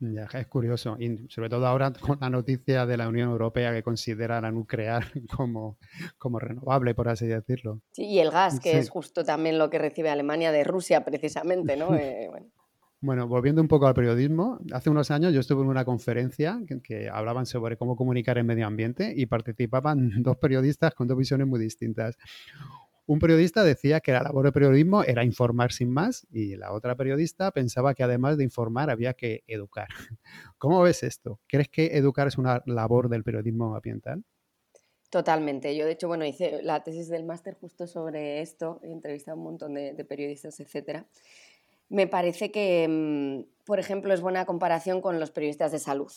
Ya, 0.00 0.28
es 0.32 0.46
curioso, 0.46 0.96
y 1.00 1.26
sobre 1.28 1.48
todo 1.48 1.66
ahora 1.66 1.92
con 2.00 2.18
la 2.20 2.30
noticia 2.30 2.86
de 2.86 2.96
la 2.96 3.08
Unión 3.08 3.30
Europea 3.30 3.72
que 3.72 3.82
considera 3.82 4.40
la 4.40 4.52
nuclear 4.52 5.04
como, 5.36 5.78
como 6.18 6.38
renovable, 6.38 6.94
por 6.94 7.08
así 7.08 7.26
decirlo. 7.26 7.80
Sí, 7.92 8.04
y 8.04 8.20
el 8.20 8.30
gas, 8.30 8.60
que 8.60 8.78
es 8.78 8.90
justo 8.90 9.24
también 9.24 9.58
lo 9.58 9.70
que 9.70 9.78
recibe 9.78 10.10
Alemania 10.10 10.52
de 10.52 10.64
Rusia, 10.64 11.04
precisamente, 11.04 11.76
¿no? 11.76 11.88
Eh, 11.98 12.28
bueno. 12.30 12.46
bueno. 13.00 13.26
volviendo 13.26 13.60
un 13.60 13.66
poco 13.66 13.88
al 13.88 13.94
periodismo, 13.94 14.60
hace 14.72 14.88
unos 14.88 15.10
años 15.10 15.32
yo 15.32 15.40
estuve 15.40 15.62
en 15.62 15.68
una 15.68 15.84
conferencia 15.84 16.60
que, 16.66 16.80
que 16.80 17.08
hablaban 17.08 17.44
sobre 17.44 17.76
cómo 17.76 17.96
comunicar 17.96 18.38
en 18.38 18.46
medio 18.46 18.66
ambiente 18.66 19.12
y 19.16 19.26
participaban 19.26 20.22
dos 20.22 20.36
periodistas 20.36 20.94
con 20.94 21.08
dos 21.08 21.18
visiones 21.18 21.48
muy 21.48 21.58
distintas 21.58 22.16
un 23.08 23.18
periodista 23.18 23.64
decía 23.64 24.00
que 24.00 24.12
la 24.12 24.22
labor 24.22 24.44
de 24.44 24.52
periodismo 24.52 25.02
era 25.02 25.24
informar 25.24 25.72
sin 25.72 25.90
más 25.90 26.26
y 26.30 26.56
la 26.56 26.72
otra 26.72 26.94
periodista 26.94 27.50
pensaba 27.52 27.94
que 27.94 28.02
además 28.02 28.36
de 28.36 28.44
informar 28.44 28.90
había 28.90 29.14
que 29.14 29.44
educar. 29.46 29.88
¿Cómo 30.58 30.82
ves 30.82 31.02
esto? 31.02 31.40
¿Crees 31.46 31.70
que 31.70 31.96
educar 31.96 32.28
es 32.28 32.36
una 32.36 32.62
labor 32.66 33.08
del 33.08 33.24
periodismo 33.24 33.74
ambiental? 33.74 34.24
Totalmente. 35.08 35.74
Yo, 35.74 35.86
de 35.86 35.92
hecho, 35.92 36.06
bueno, 36.06 36.26
hice 36.26 36.62
la 36.62 36.84
tesis 36.84 37.08
del 37.08 37.24
máster 37.24 37.54
justo 37.54 37.86
sobre 37.86 38.42
esto, 38.42 38.78
he 38.82 38.92
entrevistado 38.92 39.36
a 39.36 39.38
un 39.38 39.44
montón 39.44 39.72
de, 39.72 40.04
periodistas, 40.04 40.60
etc. 40.60 41.06
Me 41.88 42.06
parece 42.08 42.50
que, 42.50 42.86
mm, 42.86 43.64
por 43.64 43.78
ejemplo, 43.78 44.12
es 44.12 44.20
buena 44.20 44.44
comparación 44.44 45.00
con 45.00 45.18
los 45.18 45.30
periodistas 45.30 45.72
de 45.72 45.78
salud. 45.78 46.12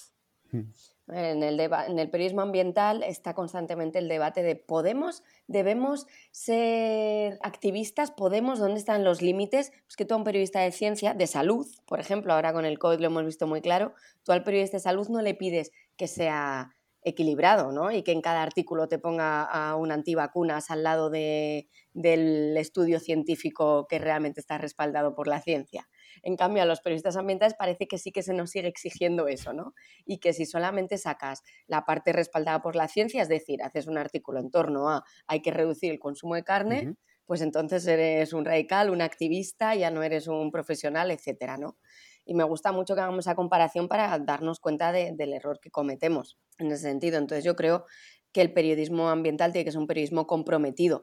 En 1.11 1.43
el, 1.43 1.59
en 1.59 1.99
el 1.99 2.09
periodismo 2.09 2.41
ambiental 2.41 3.03
está 3.03 3.33
constantemente 3.33 3.99
el 3.99 4.07
debate 4.07 4.43
de 4.43 4.55
¿podemos, 4.55 5.23
debemos 5.47 6.07
ser 6.31 7.37
activistas? 7.41 8.11
¿Podemos? 8.11 8.59
¿Dónde 8.59 8.79
están 8.79 9.03
los 9.03 9.21
límites? 9.21 9.71
Pues 9.83 9.97
que 9.97 10.05
tú 10.05 10.13
a 10.13 10.17
un 10.17 10.23
periodista 10.23 10.61
de 10.61 10.71
ciencia, 10.71 11.13
de 11.13 11.27
salud, 11.27 11.67
por 11.85 11.99
ejemplo, 11.99 12.33
ahora 12.33 12.53
con 12.53 12.63
el 12.65 12.79
COVID 12.79 12.99
lo 12.99 13.07
hemos 13.07 13.25
visto 13.25 13.45
muy 13.45 13.59
claro, 13.59 13.93
tú 14.23 14.31
al 14.31 14.43
periodista 14.43 14.77
de 14.77 14.83
salud 14.83 15.09
no 15.09 15.21
le 15.21 15.33
pides 15.33 15.71
que 15.97 16.07
sea 16.07 16.75
equilibrado, 17.03 17.71
¿no? 17.71 17.91
Y 17.91 18.03
que 18.03 18.11
en 18.11 18.21
cada 18.21 18.43
artículo 18.43 18.87
te 18.87 18.99
ponga 18.99 19.43
a 19.43 19.75
un 19.75 19.91
antivacunas 19.91 20.69
al 20.71 20.83
lado 20.83 21.09
de, 21.09 21.67
del 21.93 22.55
estudio 22.57 22.99
científico 22.99 23.87
que 23.87 23.99
realmente 23.99 24.39
está 24.39 24.57
respaldado 24.57 25.15
por 25.15 25.27
la 25.27 25.41
ciencia. 25.41 25.89
En 26.23 26.35
cambio, 26.35 26.63
a 26.63 26.65
los 26.65 26.81
periodistas 26.81 27.17
ambientales 27.17 27.55
parece 27.55 27.87
que 27.87 27.97
sí 27.97 28.11
que 28.11 28.23
se 28.23 28.33
nos 28.33 28.51
sigue 28.51 28.67
exigiendo 28.67 29.27
eso, 29.27 29.53
¿no? 29.53 29.73
Y 30.05 30.19
que 30.19 30.33
si 30.33 30.45
solamente 30.45 30.97
sacas 30.97 31.41
la 31.67 31.85
parte 31.85 32.13
respaldada 32.13 32.61
por 32.61 32.75
la 32.75 32.87
ciencia, 32.87 33.21
es 33.21 33.29
decir, 33.29 33.63
haces 33.63 33.87
un 33.87 33.97
artículo 33.97 34.39
en 34.39 34.51
torno 34.51 34.89
a 34.89 35.03
hay 35.27 35.41
que 35.41 35.51
reducir 35.51 35.91
el 35.91 35.99
consumo 35.99 36.35
de 36.35 36.43
carne, 36.43 36.95
pues 37.25 37.41
entonces 37.41 37.85
eres 37.87 38.33
un 38.33 38.43
radical, 38.43 38.89
un 38.89 39.01
activista, 39.01 39.73
ya 39.75 39.89
no 39.89 40.03
eres 40.03 40.27
un 40.27 40.51
profesional, 40.51 41.11
etcétera, 41.11 41.57
¿no? 41.57 41.77
Y 42.25 42.33
me 42.33 42.43
gusta 42.43 42.71
mucho 42.71 42.93
que 42.93 43.01
hagamos 43.01 43.25
esa 43.25 43.35
comparación 43.35 43.87
para 43.87 44.19
darnos 44.19 44.59
cuenta 44.59 44.91
del 44.91 45.33
error 45.33 45.59
que 45.59 45.71
cometemos 45.71 46.37
en 46.59 46.71
ese 46.71 46.83
sentido. 46.83 47.17
Entonces 47.17 47.43
yo 47.43 47.55
creo 47.55 47.85
que 48.31 48.41
el 48.41 48.53
periodismo 48.53 49.09
ambiental 49.09 49.51
tiene 49.51 49.65
que 49.65 49.71
ser 49.71 49.79
un 49.79 49.87
periodismo 49.87 50.27
comprometido. 50.27 51.01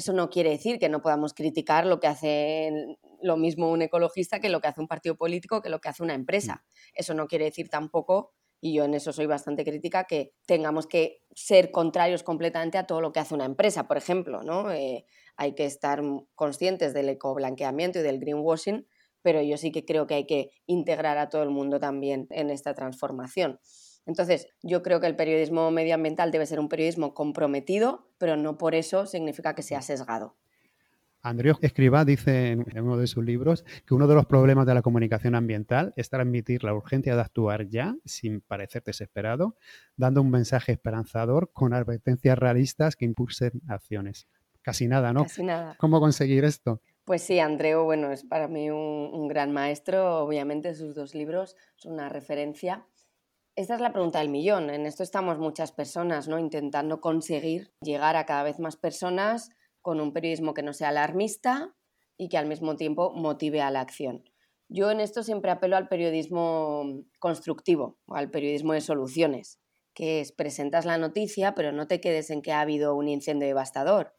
Eso 0.00 0.14
no 0.14 0.30
quiere 0.30 0.48
decir 0.48 0.78
que 0.78 0.88
no 0.88 1.02
podamos 1.02 1.34
criticar 1.34 1.84
lo 1.84 2.00
que 2.00 2.06
hace 2.06 2.96
lo 3.20 3.36
mismo 3.36 3.70
un 3.70 3.82
ecologista 3.82 4.40
que 4.40 4.48
lo 4.48 4.62
que 4.62 4.68
hace 4.68 4.80
un 4.80 4.88
partido 4.88 5.14
político, 5.14 5.60
que 5.60 5.68
lo 5.68 5.78
que 5.78 5.90
hace 5.90 6.02
una 6.02 6.14
empresa. 6.14 6.64
Mm. 6.64 6.92
Eso 6.94 7.12
no 7.12 7.26
quiere 7.26 7.44
decir 7.44 7.68
tampoco, 7.68 8.32
y 8.62 8.72
yo 8.72 8.84
en 8.84 8.94
eso 8.94 9.12
soy 9.12 9.26
bastante 9.26 9.62
crítica, 9.62 10.04
que 10.04 10.32
tengamos 10.46 10.86
que 10.86 11.22
ser 11.34 11.70
contrarios 11.70 12.22
completamente 12.22 12.78
a 12.78 12.86
todo 12.86 13.02
lo 13.02 13.12
que 13.12 13.20
hace 13.20 13.34
una 13.34 13.44
empresa, 13.44 13.86
por 13.86 13.98
ejemplo. 13.98 14.42
¿no? 14.42 14.72
Eh, 14.72 15.04
hay 15.36 15.54
que 15.54 15.66
estar 15.66 16.00
conscientes 16.34 16.94
del 16.94 17.10
ecoblanqueamiento 17.10 17.98
y 17.98 18.02
del 18.02 18.20
greenwashing, 18.20 18.88
pero 19.20 19.42
yo 19.42 19.58
sí 19.58 19.70
que 19.70 19.84
creo 19.84 20.06
que 20.06 20.14
hay 20.14 20.26
que 20.26 20.48
integrar 20.64 21.18
a 21.18 21.28
todo 21.28 21.42
el 21.42 21.50
mundo 21.50 21.78
también 21.78 22.26
en 22.30 22.48
esta 22.48 22.72
transformación. 22.72 23.60
Entonces, 24.10 24.48
yo 24.60 24.82
creo 24.82 24.98
que 25.00 25.06
el 25.06 25.14
periodismo 25.14 25.70
medioambiental 25.70 26.32
debe 26.32 26.44
ser 26.44 26.58
un 26.58 26.68
periodismo 26.68 27.14
comprometido, 27.14 28.10
pero 28.18 28.36
no 28.36 28.58
por 28.58 28.74
eso 28.74 29.06
significa 29.06 29.54
que 29.54 29.62
sea 29.62 29.82
sesgado. 29.82 30.36
Andrés 31.22 31.56
Escriba 31.60 32.04
dice 32.04 32.48
en 32.48 32.80
uno 32.80 32.96
de 32.96 33.06
sus 33.06 33.24
libros 33.24 33.64
que 33.86 33.94
uno 33.94 34.08
de 34.08 34.16
los 34.16 34.26
problemas 34.26 34.66
de 34.66 34.74
la 34.74 34.82
comunicación 34.82 35.36
ambiental 35.36 35.92
es 35.94 36.10
transmitir 36.10 36.64
la 36.64 36.74
urgencia 36.74 37.14
de 37.14 37.20
actuar 37.20 37.68
ya, 37.68 37.94
sin 38.04 38.40
parecer 38.40 38.82
desesperado, 38.82 39.54
dando 39.96 40.22
un 40.22 40.30
mensaje 40.30 40.72
esperanzador 40.72 41.52
con 41.52 41.72
advertencias 41.72 42.36
realistas 42.36 42.96
que 42.96 43.04
impulsen 43.04 43.62
acciones. 43.68 44.26
Casi 44.60 44.88
nada, 44.88 45.12
¿no? 45.12 45.22
Casi 45.22 45.44
nada. 45.44 45.76
¿Cómo 45.78 46.00
conseguir 46.00 46.44
esto? 46.44 46.82
Pues 47.04 47.22
sí, 47.22 47.38
Andreu, 47.38 47.84
bueno, 47.84 48.12
es 48.12 48.24
para 48.24 48.48
mí 48.48 48.70
un, 48.70 49.28
gran 49.28 49.52
maestro. 49.52 50.18
Obviamente 50.18 50.74
sus 50.74 50.94
dos 50.94 51.14
libros 51.14 51.56
son 51.76 51.94
una 51.94 52.08
referencia. 52.08 52.86
Esta 53.60 53.74
es 53.74 53.82
la 53.82 53.92
pregunta 53.92 54.20
del 54.20 54.30
millón. 54.30 54.70
En 54.70 54.86
esto 54.86 55.02
estamos 55.02 55.38
muchas 55.38 55.70
personas, 55.70 56.28
¿no? 56.28 56.38
Intentando 56.38 57.02
conseguir 57.02 57.74
llegar 57.82 58.16
a 58.16 58.24
cada 58.24 58.42
vez 58.42 58.58
más 58.58 58.76
personas 58.76 59.50
con 59.82 60.00
un 60.00 60.14
periodismo 60.14 60.54
que 60.54 60.62
no 60.62 60.72
sea 60.72 60.88
alarmista 60.88 61.76
y 62.16 62.30
que 62.30 62.38
al 62.38 62.46
mismo 62.46 62.76
tiempo 62.76 63.12
motive 63.12 63.60
a 63.60 63.70
la 63.70 63.82
acción. 63.82 64.24
Yo 64.70 64.90
en 64.90 65.00
esto 65.00 65.22
siempre 65.22 65.50
apelo 65.50 65.76
al 65.76 65.88
periodismo 65.88 67.04
constructivo, 67.18 67.98
al 68.08 68.30
periodismo 68.30 68.72
de 68.72 68.80
soluciones, 68.80 69.60
que 69.92 70.22
es 70.22 70.32
presentas 70.32 70.86
la 70.86 70.96
noticia, 70.96 71.54
pero 71.54 71.70
no 71.70 71.86
te 71.86 72.00
quedes 72.00 72.30
en 72.30 72.40
que 72.40 72.52
ha 72.52 72.62
habido 72.62 72.94
un 72.94 73.08
incendio 73.08 73.46
devastador. 73.46 74.14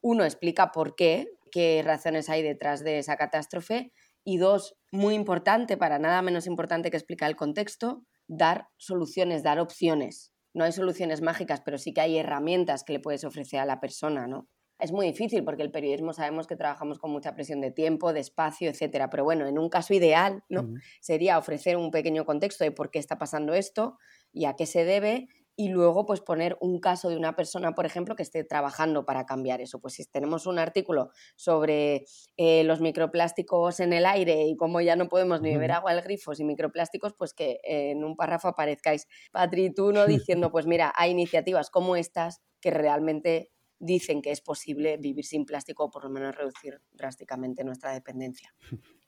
Uno, 0.00 0.24
explica 0.24 0.72
por 0.72 0.94
qué, 0.94 1.26
qué 1.52 1.82
razones 1.84 2.30
hay 2.30 2.42
detrás 2.42 2.82
de 2.82 2.98
esa 2.98 3.18
catástrofe. 3.18 3.92
Y 4.24 4.38
dos, 4.38 4.78
muy 4.90 5.16
importante, 5.16 5.76
para 5.76 5.98
nada 5.98 6.22
menos 6.22 6.46
importante 6.46 6.90
que 6.90 6.96
explicar 6.96 7.28
el 7.28 7.36
contexto, 7.36 8.06
dar 8.30 8.68
soluciones, 8.76 9.42
dar 9.42 9.58
opciones. 9.58 10.32
No 10.54 10.64
hay 10.64 10.72
soluciones 10.72 11.20
mágicas, 11.20 11.60
pero 11.64 11.78
sí 11.78 11.92
que 11.92 12.00
hay 12.00 12.18
herramientas 12.18 12.84
que 12.84 12.94
le 12.94 13.00
puedes 13.00 13.24
ofrecer 13.24 13.60
a 13.60 13.66
la 13.66 13.80
persona, 13.80 14.26
¿no? 14.26 14.48
es 14.80 14.92
muy 14.92 15.06
difícil 15.06 15.44
porque 15.44 15.62
el 15.62 15.70
periodismo 15.70 16.12
sabemos 16.12 16.46
que 16.46 16.56
trabajamos 16.56 16.98
con 16.98 17.10
mucha 17.10 17.34
presión 17.34 17.60
de 17.60 17.70
tiempo, 17.70 18.12
de 18.12 18.20
espacio, 18.20 18.70
etcétera. 18.70 19.10
Pero 19.10 19.24
bueno, 19.24 19.46
en 19.46 19.58
un 19.58 19.68
caso 19.68 19.94
ideal, 19.94 20.42
¿no? 20.48 20.68
Sería 21.00 21.38
ofrecer 21.38 21.76
un 21.76 21.90
pequeño 21.90 22.24
contexto 22.24 22.64
de 22.64 22.72
por 22.72 22.90
qué 22.90 22.98
está 22.98 23.18
pasando 23.18 23.54
esto 23.54 23.98
y 24.32 24.46
a 24.46 24.54
qué 24.54 24.66
se 24.66 24.84
debe. 24.84 25.28
Y 25.60 25.68
luego, 25.68 26.06
pues 26.06 26.22
poner 26.22 26.56
un 26.62 26.80
caso 26.80 27.10
de 27.10 27.18
una 27.18 27.36
persona, 27.36 27.74
por 27.74 27.84
ejemplo, 27.84 28.16
que 28.16 28.22
esté 28.22 28.44
trabajando 28.44 29.04
para 29.04 29.26
cambiar 29.26 29.60
eso. 29.60 29.78
Pues 29.78 29.92
si 29.92 30.06
tenemos 30.06 30.46
un 30.46 30.58
artículo 30.58 31.10
sobre 31.36 32.06
eh, 32.38 32.64
los 32.64 32.80
microplásticos 32.80 33.78
en 33.80 33.92
el 33.92 34.06
aire 34.06 34.46
y 34.46 34.56
cómo 34.56 34.80
ya 34.80 34.96
no 34.96 35.10
podemos 35.10 35.42
ni 35.42 35.50
beber 35.50 35.72
agua 35.72 35.92
del 35.92 36.02
grifo 36.02 36.34
sin 36.34 36.46
microplásticos, 36.46 37.12
pues 37.12 37.34
que 37.34 37.60
en 37.62 38.04
un 38.04 38.16
párrafo 38.16 38.48
aparezcáis, 38.48 39.06
Patri, 39.32 39.70
tú 39.74 39.92
no 39.92 40.06
diciendo, 40.38 40.50
pues 40.50 40.64
mira, 40.64 40.94
hay 40.96 41.10
iniciativas 41.10 41.68
como 41.68 41.94
estas 41.94 42.40
que 42.62 42.70
realmente 42.70 43.50
dicen 43.78 44.22
que 44.22 44.30
es 44.30 44.40
posible 44.40 44.96
vivir 44.96 45.26
sin 45.26 45.44
plástico 45.44 45.84
o 45.84 45.90
por 45.90 46.04
lo 46.04 46.08
menos 46.08 46.34
reducir 46.34 46.80
drásticamente 46.90 47.64
nuestra 47.64 47.92
dependencia. 47.92 48.54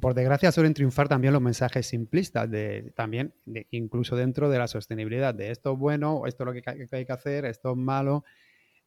por 0.00 0.14
desgracia 0.14 0.50
suelen 0.50 0.74
triunfar 0.74 1.08
también 1.08 1.32
los 1.32 1.42
mensajes 1.42 1.86
simplistas, 1.86 2.50
de, 2.50 2.92
también 2.96 3.34
incluso 3.70 4.16
dentro 4.16 4.50
de 4.50 4.58
la 4.58 4.66
sostenibilidad, 4.66 5.32
de 5.32 5.50
esto 5.50 5.74
es 5.74 5.78
bueno, 5.78 6.26
esto 6.26 6.42
es 6.42 6.46
lo 6.46 6.52
que 6.52 6.86
hay 6.96 7.06
que 7.06 7.12
hacer, 7.12 7.44
esto 7.44 7.70
es 7.70 7.76
malo, 7.76 8.24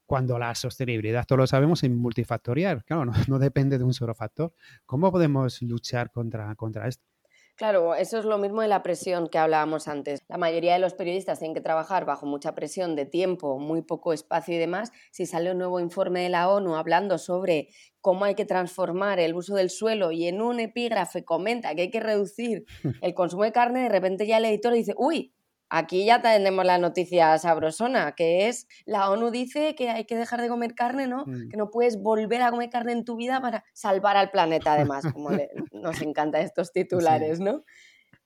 cuando 0.06 0.38
la 0.38 0.54
sostenibilidad, 0.56 1.26
todos 1.26 1.40
lo 1.40 1.48
sabemos, 1.48 1.84
es 1.84 1.90
multifactorial, 1.90 2.84
claro, 2.84 3.06
no, 3.06 3.14
no 3.30 3.40
depende 3.40 3.78
de 3.78 3.84
un 3.86 3.94
solo 3.94 4.14
factor. 4.14 4.54
¿Cómo 4.86 5.12
podemos 5.12 5.62
luchar 5.62 6.12
contra, 6.12 6.54
contra 6.56 6.88
esto? 6.88 7.13
Claro, 7.56 7.94
eso 7.94 8.18
es 8.18 8.26
lo 8.26 8.40
mismo 8.40 8.64
de 8.64 8.68
la 8.68 8.82
presión 8.82 9.28
que 9.30 9.38
hablábamos 9.38 9.88
antes. 9.88 10.22
La 10.28 10.38
mayoría 10.38 10.74
de 10.74 10.80
los 10.80 10.96
periodistas 10.96 11.38
tienen 11.38 11.54
que 11.54 11.62
trabajar 11.62 12.04
bajo 12.04 12.26
mucha 12.26 12.56
presión 12.56 12.96
de 12.96 13.06
tiempo, 13.06 13.60
muy 13.60 13.84
poco 13.84 14.12
espacio 14.12 14.56
y 14.56 14.58
demás. 14.58 14.92
Si 15.12 15.28
sale 15.28 15.52
un 15.52 15.60
nuevo 15.60 15.80
informe 15.80 16.22
de 16.24 16.30
la 16.30 16.50
ONU 16.50 16.76
hablando 16.76 17.20
sobre 17.20 17.70
cómo 18.02 18.26
hay 18.26 18.34
que 18.34 18.46
transformar 18.46 19.20
el 19.20 19.36
uso 19.36 19.56
del 19.56 19.70
suelo 19.70 20.12
y 20.12 20.28
en 20.28 20.42
un 20.42 20.60
epígrafe 20.60 21.24
comenta 21.24 21.76
que 21.76 21.84
hay 21.84 21.90
que 21.92 22.00
reducir 22.00 22.66
el 23.04 23.14
consumo 23.14 23.44
de 23.44 23.52
carne, 23.52 23.84
de 23.84 23.90
repente 23.90 24.26
ya 24.26 24.38
el 24.38 24.46
editor 24.46 24.74
dice, 24.74 24.96
uy, 24.98 25.32
Aquí 25.76 26.06
ya 26.06 26.22
tenemos 26.22 26.64
la 26.66 26.78
noticia 26.78 27.36
sabrosona, 27.40 28.12
que 28.12 28.48
es 28.48 28.68
la 28.86 29.10
ONU 29.10 29.32
dice 29.32 29.74
que 29.74 29.90
hay 29.90 30.06
que 30.06 30.16
dejar 30.16 30.40
de 30.40 30.48
comer 30.48 30.76
carne, 30.76 31.08
¿no? 31.08 31.26
Mm. 31.26 31.50
Que 31.50 31.58
no 31.58 31.72
puedes 31.72 32.00
volver 32.00 32.44
a 32.44 32.52
comer 32.52 32.70
carne 32.70 32.92
en 32.92 33.04
tu 33.04 33.16
vida 33.16 33.42
para 33.42 33.64
salvar 33.74 34.16
al 34.16 34.30
planeta, 34.30 34.74
además, 34.74 35.04
como 35.12 35.32
nos 35.72 36.00
encantan 36.04 36.44
estos 36.44 36.72
titulares, 36.74 37.40
¿no? 37.40 37.64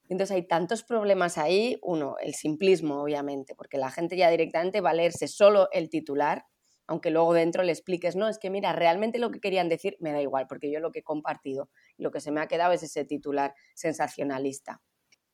Entonces 0.10 0.36
hay 0.36 0.46
tantos 0.46 0.84
problemas 0.84 1.38
ahí. 1.38 1.80
Uno, 1.82 2.18
el 2.22 2.34
simplismo, 2.34 3.02
obviamente, 3.02 3.56
porque 3.56 3.78
la 3.78 3.92
gente 3.92 4.18
ya 4.18 4.30
directamente 4.30 4.82
va 4.82 4.90
a 4.90 4.96
leerse 4.96 5.30
solo 5.30 5.70
el 5.72 5.90
titular, 5.90 6.44
aunque 6.86 7.12
luego 7.12 7.34
dentro 7.34 7.64
le 7.64 7.72
expliques, 7.72 8.18
no, 8.18 8.28
es 8.28 8.40
que 8.40 8.50
mira, 8.50 8.74
realmente 8.74 9.20
lo 9.20 9.32
que 9.32 9.40
querían 9.40 9.70
decir 9.70 9.96
me 10.02 10.12
da 10.12 10.22
igual, 10.22 10.48
porque 10.50 10.70
yo 10.70 10.82
lo 10.82 10.92
que 10.92 11.00
he 11.00 11.04
compartido, 11.04 11.70
lo 11.96 12.12
que 12.12 12.20
se 12.20 12.32
me 12.32 12.42
ha 12.42 12.48
quedado 12.48 12.74
es 12.74 12.84
ese 12.84 13.06
titular 13.06 13.54
sensacionalista. 13.74 14.82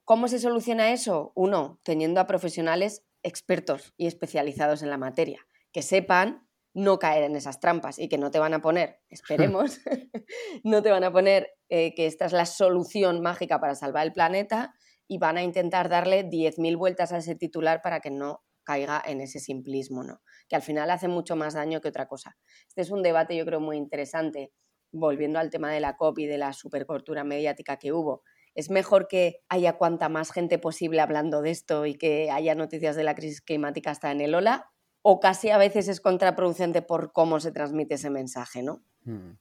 ¿Cómo 0.06 0.28
se 0.28 0.40
soluciona 0.40 0.92
eso? 0.92 1.32
Uno, 1.36 1.80
teniendo 1.84 2.20
a 2.20 2.28
profesionales 2.28 3.06
expertos 3.24 3.94
y 3.96 4.08
especializados 4.08 4.84
en 4.84 4.90
la 4.90 4.98
materia, 4.98 5.48
que 5.72 5.82
sepan 5.82 6.46
no 6.74 7.00
caer 7.00 7.24
en 7.24 7.36
esas 7.36 7.60
trampas 7.60 8.00
y 8.00 8.10
que 8.10 8.18
no 8.18 8.30
te 8.32 8.40
van 8.40 8.54
a 8.54 8.62
poner, 8.62 9.00
esperemos, 9.10 9.80
no 10.64 10.82
te 10.82 10.92
van 10.92 11.06
a 11.06 11.12
poner 11.12 11.52
eh, 11.70 11.94
que 11.96 12.06
esta 12.06 12.26
es 12.26 12.34
la 12.34 12.46
solución 12.46 13.22
mágica 13.22 13.60
para 13.60 13.76
salvar 13.76 14.06
el 14.06 14.12
planeta 14.12 14.74
y 15.08 15.20
van 15.20 15.38
a 15.38 15.44
intentar 15.44 15.88
darle 15.88 16.28
10.000 16.30 16.78
vueltas 16.78 17.14
a 17.14 17.18
ese 17.18 17.36
titular 17.36 17.82
para 17.82 18.02
que 18.02 18.12
no 18.12 18.44
caiga 18.64 19.02
en 19.06 19.22
ese 19.22 19.40
simplismo, 19.40 20.04
¿no? 20.04 20.22
Que 20.50 20.56
al 20.56 20.62
final 20.62 20.90
hace 20.90 21.08
mucho 21.08 21.36
más 21.36 21.54
daño 21.54 21.80
que 21.80 21.90
otra 21.90 22.08
cosa. 22.08 22.38
Este 22.68 22.82
es 22.82 22.92
un 22.92 23.04
debate 23.04 23.36
yo 23.36 23.46
creo 23.46 23.60
muy 23.60 23.78
interesante, 23.78 24.52
volviendo 24.92 25.40
al 25.40 25.50
tema 25.50 25.72
de 25.72 25.80
la 25.80 25.96
COP 25.96 26.20
y 26.20 26.26
de 26.28 26.38
la 26.38 26.54
supercortura 26.54 27.24
mediática 27.24 27.78
que 27.78 27.92
hubo 27.92 28.24
es 28.56 28.70
mejor 28.70 29.08
que 29.08 29.42
haya 29.50 29.78
cuanta 29.78 30.10
más 30.10 30.32
gente 30.32 30.60
posible 30.60 31.02
hablando 31.02 31.42
de 31.42 31.52
esto 31.52 31.86
y 31.86 31.96
que 31.96 32.30
haya 32.32 32.56
noticias 32.56 32.96
de 32.96 33.04
la 33.04 33.16
crisis 33.16 33.42
climática 33.42 33.92
hasta 33.92 34.12
en 34.12 34.22
el 34.22 34.36
ola, 34.36 34.72
o 35.02 35.20
casi 35.20 35.50
a 35.50 35.58
veces 35.58 35.88
es 35.88 36.00
contraproducente 36.00 36.82
por 36.82 37.12
cómo 37.12 37.40
se 37.40 37.52
transmite 37.52 37.96
ese 37.96 38.10
mensaje, 38.10 38.64
¿no? 38.64 38.82
Hmm. 39.04 39.38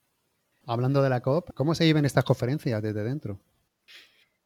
Hablando 0.66 1.02
de 1.02 1.10
la 1.10 1.20
COP, 1.20 1.52
¿cómo 1.54 1.74
se 1.74 1.84
llevan 1.86 2.04
estas 2.04 2.24
conferencias 2.24 2.82
desde 2.82 3.02
dentro? 3.02 3.40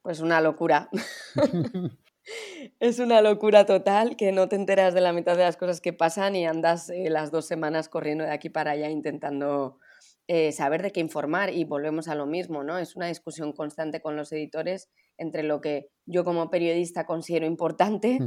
Pues 0.02 0.20
una 0.20 0.40
locura. 0.40 0.88
es 2.80 2.98
una 2.98 3.20
locura 3.20 3.66
total 3.66 4.16
que 4.16 4.32
no 4.32 4.48
te 4.48 4.56
enteras 4.56 4.94
de 4.94 5.00
la 5.00 5.12
mitad 5.12 5.36
de 5.36 5.44
las 5.44 5.56
cosas 5.56 5.80
que 5.80 5.92
pasan 5.92 6.36
y 6.36 6.46
andas 6.46 6.90
eh, 6.90 7.08
las 7.10 7.30
dos 7.30 7.46
semanas 7.46 7.88
corriendo 7.88 8.24
de 8.24 8.32
aquí 8.32 8.50
para 8.50 8.72
allá 8.72 8.90
intentando 8.90 9.78
eh, 10.28 10.50
saber 10.52 10.82
de 10.82 10.90
qué 10.90 11.00
informar 11.00 11.52
y 11.52 11.64
volvemos 11.64 12.08
a 12.08 12.14
lo 12.14 12.26
mismo, 12.26 12.64
¿no? 12.64 12.78
Es 12.78 12.96
una 12.96 13.06
discusión 13.06 13.52
constante 13.52 14.00
con 14.00 14.16
los 14.16 14.32
editores 14.32 14.90
entre 15.18 15.42
lo 15.42 15.60
que 15.60 15.88
yo 16.04 16.24
como 16.24 16.50
periodista 16.50 17.06
considero 17.06 17.46
importante 17.46 18.18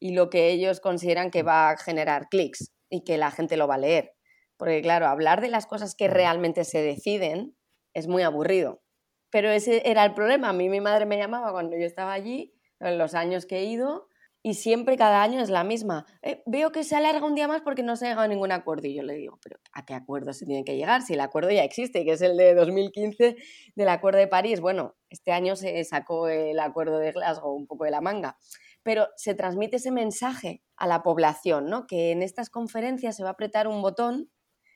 y 0.00 0.14
lo 0.14 0.30
que 0.30 0.50
ellos 0.50 0.80
consideran 0.80 1.30
que 1.30 1.42
va 1.42 1.70
a 1.70 1.76
generar 1.76 2.28
clics 2.28 2.72
y 2.90 3.04
que 3.04 3.18
la 3.18 3.30
gente 3.30 3.56
lo 3.56 3.68
va 3.68 3.76
a 3.76 3.78
leer. 3.78 4.14
Porque 4.56 4.82
claro, 4.82 5.06
hablar 5.06 5.40
de 5.40 5.48
las 5.48 5.66
cosas 5.66 5.94
que 5.94 6.08
realmente 6.08 6.64
se 6.64 6.82
deciden 6.82 7.56
es 7.94 8.08
muy 8.08 8.22
aburrido. 8.22 8.82
Pero 9.30 9.50
ese 9.50 9.88
era 9.88 10.04
el 10.04 10.14
problema. 10.14 10.48
A 10.48 10.52
mí 10.52 10.68
mi 10.68 10.80
madre 10.80 11.06
me 11.06 11.18
llamaba 11.18 11.52
cuando 11.52 11.76
yo 11.76 11.84
estaba 11.86 12.12
allí, 12.12 12.54
en 12.80 12.98
los 12.98 13.14
años 13.14 13.46
que 13.46 13.58
he 13.58 13.64
ido, 13.64 14.08
y 14.42 14.54
siempre 14.54 14.96
cada 14.96 15.22
año 15.22 15.40
es 15.40 15.50
la 15.50 15.64
misma. 15.64 16.06
Eh, 16.22 16.42
veo 16.46 16.70
que 16.70 16.84
se 16.84 16.94
alarga 16.94 17.26
un 17.26 17.34
día 17.34 17.48
más 17.48 17.62
porque 17.62 17.82
no 17.82 17.96
se 17.96 18.06
ha 18.06 18.08
llegado 18.10 18.24
a 18.24 18.28
ningún 18.28 18.52
acuerdo. 18.52 18.86
Y 18.86 18.94
yo 18.94 19.02
le 19.02 19.14
digo, 19.14 19.38
pero 19.42 19.58
¿a 19.72 19.84
qué 19.84 19.94
acuerdo 19.94 20.32
se 20.32 20.46
tiene 20.46 20.64
que 20.64 20.76
llegar? 20.76 21.02
Si 21.02 21.14
el 21.14 21.20
acuerdo 21.20 21.50
ya 21.50 21.64
existe, 21.64 22.04
que 22.04 22.12
es 22.12 22.22
el 22.22 22.36
de 22.36 22.54
2015 22.54 23.36
del 23.74 23.88
Acuerdo 23.88 24.20
de 24.20 24.28
París. 24.28 24.60
Bueno, 24.60 24.96
este 25.10 25.32
año 25.32 25.56
se 25.56 25.82
sacó 25.84 26.28
el 26.28 26.58
Acuerdo 26.60 26.98
de 26.98 27.12
Glasgow 27.12 27.52
un 27.54 27.66
poco 27.66 27.84
de 27.84 27.90
la 27.90 28.00
manga. 28.00 28.38
Pero 28.84 29.08
se 29.16 29.34
transmite 29.34 29.76
ese 29.76 29.90
mensaje 29.90 30.62
a 30.76 30.86
la 30.86 31.02
población, 31.02 31.66
¿no? 31.66 31.86
Que 31.86 32.12
en 32.12 32.22
estas 32.22 32.48
conferencias 32.48 33.16
se 33.16 33.24
va 33.24 33.30
a 33.30 33.32
apretar 33.32 33.66
un 33.66 33.82
botón 33.82 34.30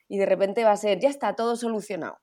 y 0.09 0.17
de 0.17 0.25
repente 0.25 0.65
va 0.65 0.71
a 0.71 0.77
ser, 0.77 0.99
ya 0.99 1.09
está 1.09 1.35
todo 1.35 1.55
solucionado. 1.55 2.19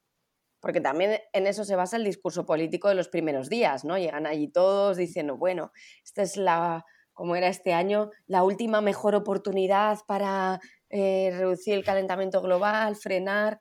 Porque 0.61 0.83
también 0.83 1.19
en 1.33 1.47
eso 1.47 1.65
se 1.65 1.75
basa 1.75 1.97
el 1.97 2.05
discurso 2.05 2.45
político 2.45 2.89
de 2.89 2.95
los 2.95 3.09
primeros 3.09 3.49
días, 3.49 3.85
¿no? 3.87 3.97
Llegan 3.97 4.27
allí 4.27 4.47
todos 4.47 4.99
diciendo, 4.99 5.39
bueno, 5.39 5.73
esta 6.05 6.23
es 6.23 6.37
la 6.37 6.85
como 7.21 7.37
era 7.37 7.49
este 7.49 7.75
año, 7.75 8.09
la 8.27 8.43
última 8.45 8.81
mejor 8.81 9.15
oportunidad 9.15 9.99
para 10.07 10.59
eh, 10.89 11.31
reducir 11.37 11.75
el 11.75 11.85
calentamiento 11.85 12.41
global, 12.41 12.97
frenar. 12.97 13.61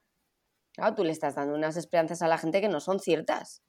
Claro, 0.72 0.96
tú 0.96 1.04
le 1.04 1.12
estás 1.12 1.36
dando 1.36 1.56
unas 1.56 1.76
esperanzas 1.76 2.22
a 2.22 2.30
la 2.30 2.38
gente 2.38 2.62
que 2.62 2.70
no 2.70 2.80
son 2.80 3.02
ciertas. 3.02 3.62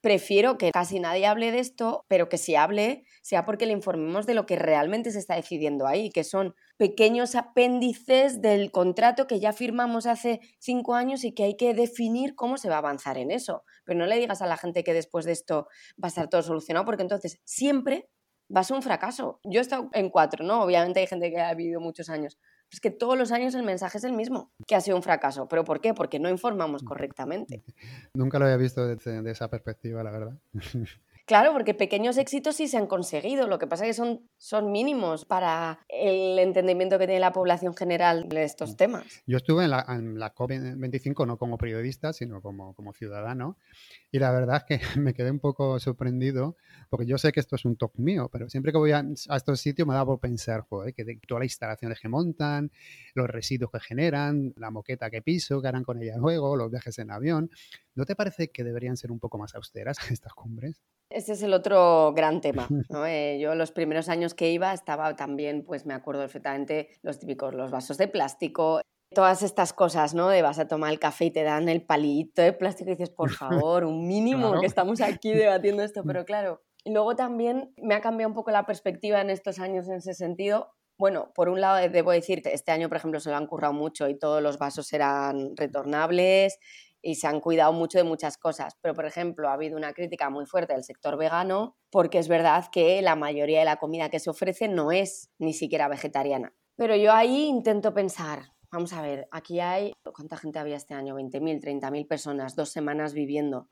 prefiero 0.00 0.56
que 0.56 0.70
casi 0.70 0.98
nadie 0.98 1.26
hable 1.26 1.52
de 1.52 1.58
esto, 1.58 2.04
pero 2.08 2.30
que 2.30 2.38
si 2.38 2.54
hable 2.56 3.04
sea 3.22 3.44
porque 3.44 3.66
le 3.66 3.74
informemos 3.74 4.24
de 4.24 4.34
lo 4.34 4.46
que 4.46 4.56
realmente 4.56 5.10
se 5.10 5.18
está 5.18 5.34
decidiendo 5.34 5.86
ahí, 5.86 6.10
que 6.10 6.24
son 6.24 6.54
pequeños 6.78 7.34
apéndices 7.34 8.40
del 8.40 8.70
contrato 8.70 9.26
que 9.26 9.40
ya 9.40 9.52
firmamos 9.52 10.06
hace 10.06 10.40
cinco 10.58 10.94
años 10.94 11.22
y 11.24 11.32
que 11.32 11.44
hay 11.44 11.56
que 11.56 11.74
definir 11.74 12.34
cómo 12.34 12.56
se 12.56 12.70
va 12.70 12.76
a 12.76 12.78
avanzar 12.78 13.18
en 13.18 13.30
eso. 13.30 13.62
Pero 13.84 13.98
no 13.98 14.06
le 14.06 14.18
digas 14.18 14.40
a 14.40 14.46
la 14.46 14.56
gente 14.56 14.84
que 14.84 14.94
después 14.94 15.26
de 15.26 15.32
esto 15.32 15.68
va 16.02 16.06
a 16.06 16.08
estar 16.08 16.28
todo 16.30 16.42
solucionado, 16.42 16.86
porque 16.86 17.02
entonces 17.02 17.40
siempre 17.44 18.08
va 18.54 18.60
a 18.60 18.64
ser 18.64 18.76
un 18.76 18.82
fracaso. 18.82 19.40
Yo 19.44 19.60
he 19.60 19.62
estado 19.62 19.88
en 19.92 20.10
cuatro, 20.10 20.44
¿no? 20.44 20.62
Obviamente 20.62 21.00
hay 21.00 21.06
gente 21.06 21.30
que 21.30 21.40
ha 21.40 21.54
vivido 21.54 21.80
muchos 21.80 22.10
años. 22.10 22.38
Es 22.70 22.80
que 22.80 22.90
todos 22.90 23.16
los 23.16 23.30
años 23.30 23.54
el 23.54 23.62
mensaje 23.62 23.98
es 23.98 24.04
el 24.04 24.12
mismo, 24.12 24.52
que 24.66 24.74
ha 24.74 24.80
sido 24.80 24.96
un 24.96 25.02
fracaso. 25.02 25.46
¿Pero 25.48 25.64
por 25.64 25.80
qué? 25.80 25.94
Porque 25.94 26.18
no 26.18 26.28
informamos 26.28 26.82
correctamente. 26.82 27.62
Nunca 28.14 28.38
lo 28.38 28.46
había 28.46 28.56
visto 28.56 28.86
desde 28.86 29.22
de 29.22 29.30
esa 29.30 29.48
perspectiva, 29.48 30.02
la 30.02 30.10
verdad. 30.10 30.38
Claro, 31.26 31.52
porque 31.54 31.72
pequeños 31.72 32.18
éxitos 32.18 32.56
sí 32.56 32.68
se 32.68 32.76
han 32.76 32.86
conseguido, 32.86 33.46
lo 33.46 33.58
que 33.58 33.66
pasa 33.66 33.84
es 33.84 33.90
que 33.90 33.94
son, 33.94 34.28
son 34.36 34.70
mínimos 34.70 35.24
para 35.24 35.80
el 35.88 36.38
entendimiento 36.38 36.98
que 36.98 37.06
tiene 37.06 37.20
la 37.20 37.32
población 37.32 37.74
general 37.74 38.28
de 38.28 38.44
estos 38.44 38.76
temas. 38.76 39.22
Yo 39.26 39.38
estuve 39.38 39.64
en 39.64 39.70
la, 39.70 39.86
en 39.88 40.18
la 40.18 40.34
COP25 40.34 41.26
no 41.26 41.38
como 41.38 41.56
periodista, 41.56 42.12
sino 42.12 42.42
como, 42.42 42.74
como 42.74 42.92
ciudadano, 42.92 43.56
y 44.12 44.18
la 44.18 44.32
verdad 44.32 44.64
es 44.68 44.78
que 44.78 44.80
me 45.00 45.14
quedé 45.14 45.30
un 45.30 45.40
poco 45.40 45.80
sorprendido, 45.80 46.56
porque 46.90 47.06
yo 47.06 47.16
sé 47.16 47.32
que 47.32 47.40
esto 47.40 47.56
es 47.56 47.64
un 47.64 47.76
top 47.76 47.92
mío, 47.96 48.28
pero 48.30 48.50
siempre 48.50 48.70
que 48.70 48.78
voy 48.78 48.92
a, 48.92 49.02
estos 49.34 49.60
sitios 49.60 49.88
me 49.88 49.94
da 49.94 50.04
por 50.04 50.20
pensar, 50.20 50.60
joder, 50.68 50.92
que 50.92 51.04
de 51.04 51.18
todas 51.26 51.40
las 51.40 51.46
instalaciones 51.46 52.00
que 52.00 52.08
montan, 52.08 52.70
los 53.14 53.28
residuos 53.28 53.70
que 53.70 53.80
generan, 53.80 54.52
la 54.56 54.70
moqueta 54.70 55.08
que 55.08 55.22
piso, 55.22 55.62
que 55.62 55.68
harán 55.68 55.84
con 55.84 56.02
ella 56.02 56.18
luego, 56.18 56.54
los 56.54 56.70
viajes 56.70 56.98
en 56.98 57.10
avión, 57.10 57.50
¿no 57.94 58.04
te 58.04 58.14
parece 58.14 58.50
que 58.50 58.62
deberían 58.62 58.98
ser 58.98 59.10
un 59.10 59.18
poco 59.18 59.38
más 59.38 59.54
austeras 59.54 59.96
estas 60.10 60.34
cumbres? 60.34 60.82
Ese 61.10 61.32
es 61.34 61.42
el 61.42 61.52
otro 61.52 62.12
gran 62.14 62.40
tema. 62.40 62.68
Eh, 63.06 63.38
yo 63.40 63.54
los 63.54 63.70
primeros 63.70 64.08
años 64.08 64.34
que 64.34 64.50
iba 64.50 64.72
estaba 64.72 65.14
también, 65.14 65.64
pues 65.64 65.84
me 65.84 65.94
acuerdo 65.94 66.22
perfectamente, 66.22 66.88
los 67.02 67.18
típicos, 67.18 67.54
los 67.54 67.70
vasos 67.70 67.98
de 67.98 68.08
plástico, 68.08 68.80
todas 69.14 69.42
estas 69.42 69.72
cosas, 69.72 70.14
¿no? 70.14 70.28
De 70.28 70.42
vas 70.42 70.58
a 70.58 70.68
tomar 70.68 70.92
el 70.92 70.98
café 70.98 71.26
y 71.26 71.30
te 71.30 71.42
dan 71.42 71.68
el 71.68 71.82
palito 71.82 72.42
de 72.42 72.52
plástico 72.52 72.90
y 72.90 72.94
dices, 72.94 73.10
por 73.10 73.30
favor, 73.70 73.84
un 73.84 74.06
mínimo, 74.06 74.60
que 74.60 74.66
estamos 74.66 75.00
aquí 75.00 75.32
debatiendo 75.32 75.82
esto, 75.82 76.02
pero 76.06 76.24
claro. 76.24 76.62
Y 76.84 76.92
luego 76.92 77.16
también 77.16 77.72
me 77.78 77.94
ha 77.94 78.00
cambiado 78.02 78.28
un 78.28 78.34
poco 78.34 78.50
la 78.50 78.66
perspectiva 78.66 79.20
en 79.20 79.30
estos 79.30 79.58
años 79.58 79.88
en 79.88 79.94
ese 79.94 80.12
sentido. 80.12 80.74
Bueno, 80.98 81.32
por 81.34 81.48
un 81.48 81.60
lado 81.60 81.88
debo 81.88 82.12
decir 82.12 82.42
que 82.42 82.52
este 82.52 82.70
año, 82.70 82.88
por 82.88 82.98
ejemplo, 82.98 83.18
se 83.18 83.30
lo 83.30 83.36
han 83.36 83.46
currado 83.46 83.72
mucho 83.72 84.08
y 84.08 84.18
todos 84.18 84.42
los 84.42 84.58
vasos 84.58 84.92
eran 84.92 85.56
retornables, 85.56 86.58
y 87.04 87.16
se 87.16 87.26
han 87.26 87.40
cuidado 87.40 87.72
mucho 87.72 87.98
de 87.98 88.04
muchas 88.04 88.38
cosas. 88.38 88.76
Pero, 88.80 88.94
por 88.94 89.04
ejemplo, 89.04 89.48
ha 89.48 89.52
habido 89.52 89.76
una 89.76 89.92
crítica 89.92 90.30
muy 90.30 90.46
fuerte 90.46 90.72
del 90.72 90.84
sector 90.84 91.18
vegano 91.18 91.76
porque 91.90 92.18
es 92.18 92.28
verdad 92.28 92.64
que 92.72 93.02
la 93.02 93.14
mayoría 93.14 93.58
de 93.58 93.66
la 93.66 93.76
comida 93.76 94.08
que 94.08 94.18
se 94.18 94.30
ofrece 94.30 94.68
no 94.68 94.90
es 94.90 95.30
ni 95.38 95.52
siquiera 95.52 95.86
vegetariana. 95.88 96.54
Pero 96.76 96.96
yo 96.96 97.12
ahí 97.12 97.44
intento 97.44 97.92
pensar, 97.92 98.46
vamos 98.72 98.94
a 98.94 99.02
ver, 99.02 99.28
aquí 99.30 99.60
hay, 99.60 99.92
¿cuánta 100.02 100.38
gente 100.38 100.58
había 100.58 100.76
este 100.76 100.94
año? 100.94 101.14
20.000, 101.14 101.60
30.000 101.60 102.08
personas, 102.08 102.56
dos 102.56 102.70
semanas 102.70 103.12
viviendo. 103.12 103.68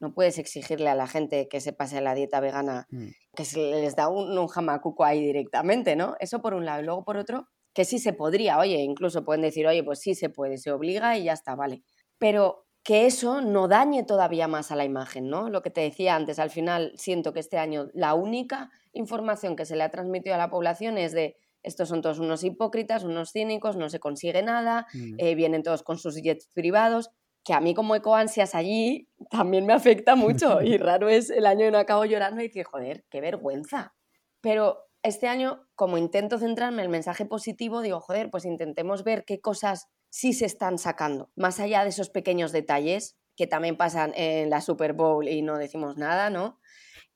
No 0.00 0.12
puedes 0.12 0.38
exigirle 0.38 0.90
a 0.90 0.96
la 0.96 1.06
gente 1.06 1.48
que 1.48 1.60
se 1.60 1.72
pase 1.72 1.98
a 1.98 2.00
la 2.00 2.14
dieta 2.14 2.40
vegana, 2.40 2.88
mm. 2.90 3.06
que 3.36 3.44
se 3.44 3.60
les 3.60 3.94
da 3.94 4.08
un, 4.08 4.36
un 4.36 4.48
jamacuco 4.48 5.04
ahí 5.04 5.24
directamente, 5.24 5.94
¿no? 5.94 6.16
Eso 6.18 6.42
por 6.42 6.54
un 6.54 6.64
lado. 6.64 6.82
Y 6.82 6.84
luego 6.84 7.04
por 7.04 7.16
otro, 7.16 7.46
que 7.72 7.84
sí 7.84 8.00
se 8.00 8.12
podría, 8.12 8.58
oye, 8.58 8.78
incluso 8.82 9.24
pueden 9.24 9.42
decir, 9.42 9.68
oye, 9.68 9.84
pues 9.84 10.00
sí 10.00 10.16
se 10.16 10.28
puede, 10.28 10.58
se 10.58 10.72
obliga 10.72 11.16
y 11.16 11.24
ya 11.24 11.32
está, 11.32 11.54
vale. 11.54 11.84
Pero 12.18 12.66
que 12.82 13.06
eso 13.06 13.40
no 13.40 13.68
dañe 13.68 14.02
todavía 14.02 14.48
más 14.48 14.72
a 14.72 14.76
la 14.76 14.84
imagen, 14.84 15.28
¿no? 15.28 15.50
Lo 15.50 15.62
que 15.62 15.70
te 15.70 15.82
decía 15.82 16.16
antes, 16.16 16.38
al 16.38 16.50
final 16.50 16.92
siento 16.96 17.32
que 17.32 17.40
este 17.40 17.58
año 17.58 17.88
la 17.94 18.14
única 18.14 18.70
información 18.92 19.54
que 19.54 19.64
se 19.64 19.76
le 19.76 19.84
ha 19.84 19.90
transmitido 19.90 20.34
a 20.34 20.38
la 20.38 20.50
población 20.50 20.98
es 20.98 21.12
de 21.12 21.36
estos 21.62 21.88
son 21.88 22.02
todos 22.02 22.18
unos 22.18 22.42
hipócritas, 22.42 23.04
unos 23.04 23.30
cínicos, 23.30 23.76
no 23.76 23.88
se 23.88 24.00
consigue 24.00 24.42
nada, 24.42 24.86
mm. 24.92 25.14
eh, 25.18 25.34
vienen 25.36 25.62
todos 25.62 25.84
con 25.84 25.96
sus 25.96 26.20
jets 26.20 26.48
privados, 26.52 27.10
que 27.44 27.54
a 27.54 27.60
mí 27.60 27.74
como 27.74 27.94
ecoansias 27.94 28.54
allí 28.54 29.08
también 29.30 29.66
me 29.66 29.72
afecta 29.72 30.16
mucho 30.16 30.60
y 30.60 30.76
raro 30.78 31.08
es 31.08 31.30
el 31.30 31.46
año 31.46 31.66
en 31.66 31.72
no 31.72 31.78
acabo 31.78 32.04
llorando 32.04 32.42
y 32.42 32.50
que, 32.50 32.64
joder, 32.64 33.04
qué 33.10 33.20
vergüenza. 33.20 33.94
Pero 34.40 34.88
este 35.02 35.28
año, 35.28 35.66
como 35.74 35.98
intento 35.98 36.38
centrarme 36.38 36.78
en 36.78 36.86
el 36.86 36.88
mensaje 36.88 37.26
positivo, 37.26 37.80
digo, 37.80 38.00
joder, 38.00 38.30
pues 38.30 38.44
intentemos 38.44 39.04
ver 39.04 39.24
qué 39.24 39.40
cosas 39.40 39.88
sí 40.12 40.34
se 40.34 40.44
están 40.44 40.76
sacando. 40.76 41.30
Más 41.36 41.58
allá 41.58 41.82
de 41.82 41.88
esos 41.88 42.10
pequeños 42.10 42.52
detalles 42.52 43.16
que 43.34 43.46
también 43.46 43.78
pasan 43.78 44.12
en 44.14 44.50
la 44.50 44.60
Super 44.60 44.92
Bowl 44.92 45.26
y 45.26 45.40
no 45.40 45.56
decimos 45.56 45.96
nada, 45.96 46.28
¿no? 46.28 46.60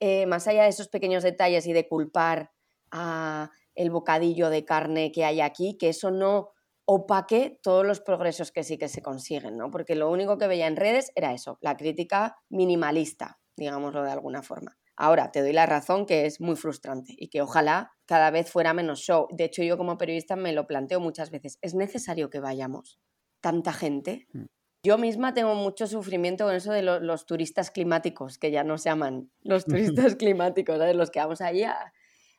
Eh, 0.00 0.24
más 0.24 0.48
allá 0.48 0.62
de 0.62 0.70
esos 0.70 0.88
pequeños 0.88 1.22
detalles 1.22 1.66
y 1.66 1.74
de 1.74 1.86
culpar 1.86 2.52
a 2.90 3.50
el 3.74 3.90
bocadillo 3.90 4.48
de 4.48 4.64
carne 4.64 5.12
que 5.12 5.26
hay 5.26 5.42
aquí, 5.42 5.76
que 5.76 5.90
eso 5.90 6.10
no 6.10 6.52
opaque 6.86 7.60
todos 7.62 7.84
los 7.84 8.00
progresos 8.00 8.50
que 8.50 8.64
sí 8.64 8.78
que 8.78 8.88
se 8.88 9.02
consiguen, 9.02 9.58
¿no? 9.58 9.70
Porque 9.70 9.94
lo 9.94 10.10
único 10.10 10.38
que 10.38 10.46
veía 10.46 10.66
en 10.66 10.76
redes 10.76 11.12
era 11.14 11.34
eso, 11.34 11.58
la 11.60 11.76
crítica 11.76 12.38
minimalista, 12.48 13.38
digámoslo 13.56 14.04
de 14.04 14.12
alguna 14.12 14.42
forma. 14.42 14.78
Ahora, 14.96 15.30
te 15.30 15.42
doy 15.42 15.52
la 15.52 15.66
razón 15.66 16.06
que 16.06 16.24
es 16.24 16.40
muy 16.40 16.56
frustrante 16.56 17.14
y 17.16 17.28
que 17.28 17.42
ojalá 17.42 17.92
cada 18.06 18.30
vez 18.30 18.50
fuera 18.50 18.72
menos 18.72 19.00
show. 19.00 19.28
De 19.30 19.44
hecho, 19.44 19.62
yo 19.62 19.76
como 19.76 19.98
periodista 19.98 20.36
me 20.36 20.52
lo 20.52 20.66
planteo 20.66 21.00
muchas 21.00 21.30
veces. 21.30 21.58
¿Es 21.60 21.74
necesario 21.74 22.30
que 22.30 22.40
vayamos? 22.40 22.98
¿Tanta 23.40 23.74
gente? 23.74 24.26
Mm. 24.32 24.44
Yo 24.82 24.98
misma 24.98 25.34
tengo 25.34 25.54
mucho 25.54 25.86
sufrimiento 25.86 26.44
con 26.44 26.54
eso 26.54 26.72
de 26.72 26.82
los 26.82 27.26
turistas 27.26 27.70
climáticos, 27.70 28.38
que 28.38 28.50
ya 28.52 28.62
no 28.62 28.78
se 28.78 28.88
llaman 28.88 29.30
los 29.42 29.64
turistas 29.64 30.14
climáticos, 30.16 30.78
¿sabes? 30.78 30.96
Los 30.96 31.10
que 31.10 31.18
vamos 31.18 31.40
allí. 31.40 31.64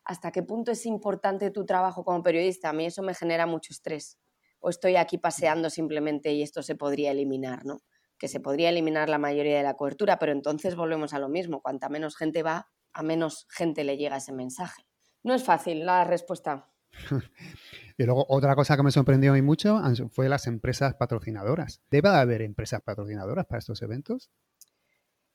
¿Hasta 0.06 0.32
qué 0.32 0.42
punto 0.42 0.72
es 0.72 0.86
importante 0.86 1.52
tu 1.52 1.66
trabajo 1.66 2.06
como 2.06 2.24
periodista? 2.24 2.70
A 2.70 2.74
mí 2.74 2.86
eso 2.86 3.04
me 3.04 3.14
genera 3.14 3.46
mucho 3.46 3.74
estrés. 3.74 4.18
O 4.60 4.70
estoy 4.70 4.96
aquí 4.96 5.18
paseando 5.18 5.70
simplemente 5.70 6.32
y 6.32 6.42
esto 6.42 6.64
se 6.64 6.76
podría 6.76 7.12
eliminar, 7.12 7.66
¿no? 7.66 7.82
Que 8.18 8.28
se 8.28 8.40
podría 8.40 8.70
eliminar 8.70 9.10
la 9.10 9.18
mayoría 9.18 9.58
de 9.58 9.64
la 9.64 9.76
cobertura, 9.76 10.20
pero 10.20 10.32
entonces 10.32 10.76
volvemos 10.76 11.14
a 11.14 11.20
lo 11.20 11.30
mismo. 11.30 11.62
Cuanta 11.62 11.90
menos 11.90 12.16
gente 12.16 12.44
va, 12.44 12.70
a 12.94 13.04
menos 13.04 13.48
gente 13.50 13.84
le 13.84 13.98
llega 13.98 14.18
ese 14.18 14.34
mensaje. 14.34 14.88
No 15.24 15.34
es 15.34 15.44
fácil 15.44 15.86
la 15.86 16.04
respuesta. 16.04 16.70
y 17.98 18.04
luego 18.04 18.26
otra 18.30 18.56
cosa 18.56 18.76
que 18.76 18.84
me 18.84 18.92
sorprendió 18.92 19.32
muy 19.32 19.42
mucho 19.42 19.80
fue 20.10 20.30
las 20.30 20.48
empresas 20.48 20.96
patrocinadoras. 20.96 21.82
¿Debe 21.92 22.10
haber 22.10 22.42
empresas 22.42 22.82
patrocinadoras 22.82 23.46
para 23.46 23.60
estos 23.60 23.82
eventos? 23.82 24.32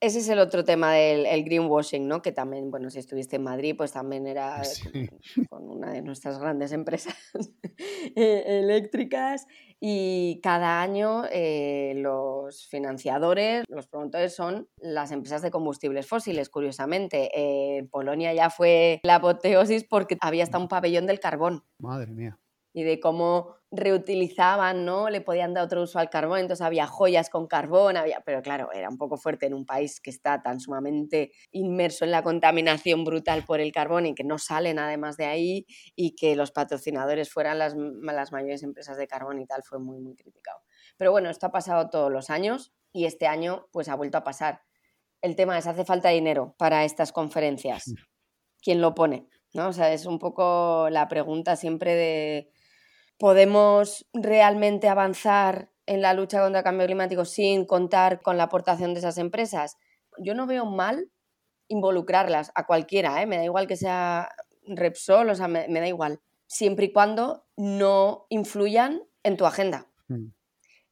Ese 0.03 0.19
es 0.19 0.29
el 0.29 0.41
otro 0.41 0.65
tema 0.65 0.95
del 0.95 1.45
greenwashing, 1.45 2.09
¿no? 2.09 2.23
Que 2.23 2.33
también, 2.33 2.73
bueno, 2.73 2.91
si 2.91 2.99
estuviste 2.99 3.37
en 3.37 3.45
Madrid, 3.45 3.77
pues 3.79 3.93
también 3.93 4.27
era 4.27 4.61
con, 5.49 5.69
una 5.69 5.93
de 5.93 6.03
nuestras 6.03 6.41
grandes 6.41 6.73
empresas 6.73 7.15
eh, 8.17 8.43
eléctricas 8.47 9.47
y 9.85 10.39
cada 10.45 10.81
año 10.81 11.25
eh, 11.33 11.95
los 11.97 12.69
financiadores, 12.69 13.65
los 13.69 13.89
promotores 13.89 14.33
son 14.33 14.69
las 14.77 15.11
empresas 15.11 15.43
de 15.43 15.51
combustibles 15.51 16.07
fósiles, 16.07 16.49
curiosamente. 16.49 17.31
en 17.79 17.89
Polonia 17.89 18.33
ya 18.33 18.49
fue 18.49 19.01
la 19.03 19.17
apoteosis 19.17 19.83
porque 19.83 20.17
había 20.21 20.45
hasta 20.45 20.59
un 20.59 20.69
pabellón 20.69 21.07
del 21.07 21.19
carbón. 21.19 21.65
Madre 21.79 22.13
mía 22.13 22.39
y 22.73 22.83
de 22.85 23.01
cómo 23.01 23.57
reutilizaban, 23.73 24.85
¿no? 24.85 25.09
Le 25.09 25.23
podían 25.23 25.55
dar 25.55 25.65
otro 25.65 25.83
uso 25.83 25.99
al 25.99 26.11
carbón, 26.11 26.41
entonces 26.41 26.65
había 26.65 26.87
joyas 26.87 27.31
con 27.31 27.47
carbón, 27.47 27.97
había, 27.97 28.21
pero 28.21 28.43
claro, 28.43 28.71
era 28.71 28.91
un 28.91 28.99
poco 28.99 29.17
fuerte 29.17 29.47
en 29.47 29.55
un 29.55 29.65
país 29.65 29.99
que 30.01 30.11
está 30.11 30.43
tan 30.43 30.61
sumamente 30.61 31.33
inmerso 31.51 32.05
en 32.05 32.11
la 32.11 32.23
contaminación 32.23 33.03
brutal 33.03 33.45
por 33.45 33.61
el 33.61 33.73
carbón 33.73 34.05
y 34.05 34.15
que 34.15 34.25
no 34.25 34.39
salen 34.39 34.79
además 34.79 35.17
de 35.17 35.25
ahí 35.25 35.67
y 35.97 36.15
que 36.15 36.37
los 36.37 36.53
patrocinadores 36.53 37.33
fueran 37.33 37.59
las, 37.59 37.75
las 37.75 38.31
mayores 38.31 38.63
empresas 38.63 38.99
de 38.99 39.09
carbón 39.09 39.41
y 39.41 39.47
tal, 39.47 39.63
fue 39.63 39.79
muy, 39.79 39.99
muy 39.99 40.15
criticado. 40.17 40.61
Pero 40.99 41.11
bueno, 41.11 41.31
esto 41.31 41.47
ha 41.47 41.51
pasado 41.51 41.89
todos 41.89 42.13
los 42.13 42.29
años 42.29 42.75
y 42.93 43.07
este 43.07 43.27
año 43.27 43.69
pues 43.73 43.89
ha 43.89 43.95
vuelto 43.95 44.19
a 44.19 44.25
pasar. 44.25 44.61
El 45.23 45.35
tema 45.35 45.57
es, 45.57 45.67
¿hace 45.67 45.87
falta 45.87 46.11
dinero 46.11 46.55
para 46.59 46.85
estas 46.85 47.11
conferencias? 47.11 47.85
¿Quién 48.61 48.83
lo 48.83 48.95
pone? 48.95 49.29
¿No? 49.55 49.69
O 49.69 49.73
sea, 49.73 49.93
es 49.93 50.05
un 50.05 50.19
poco 50.19 50.89
la 50.91 51.09
pregunta 51.09 51.57
siempre 51.57 51.95
de 51.95 52.51
podemos 53.23 54.05
realmente 54.13 54.89
avanzar 54.89 55.71
en 55.87 56.03
la 56.03 56.13
lucha 56.13 56.41
contra 56.41 56.59
el 56.59 56.65
cambio 56.65 56.87
climático 56.87 57.25
sin 57.25 57.67
contar 57.67 58.21
con 58.21 58.37
la 58.37 58.43
aportación 58.43 58.95
de 58.95 58.99
esas 58.99 59.17
empresas? 59.17 59.79
Yo 60.19 60.35
no 60.35 60.49
veo 60.49 60.67
mal 60.67 61.09
involucrarlas 61.69 62.51
a 62.57 62.67
cualquiera, 62.67 63.23
¿eh? 63.23 63.27
me 63.27 63.37
da 63.37 63.45
igual 63.45 63.69
que 63.69 63.77
sea 63.77 64.29
Repsol, 64.67 65.31
o 65.31 65.37
sea, 65.37 65.47
me, 65.47 65.69
da 65.69 65.87
igual, 65.87 66.19
siempre 66.49 66.87
y 66.87 66.93
cuando 66.93 67.47
no 67.57 68.27
influyan 68.29 69.05
en 69.23 69.37
tu 69.37 69.47
agenda 69.47 69.87
mm. 70.09 70.27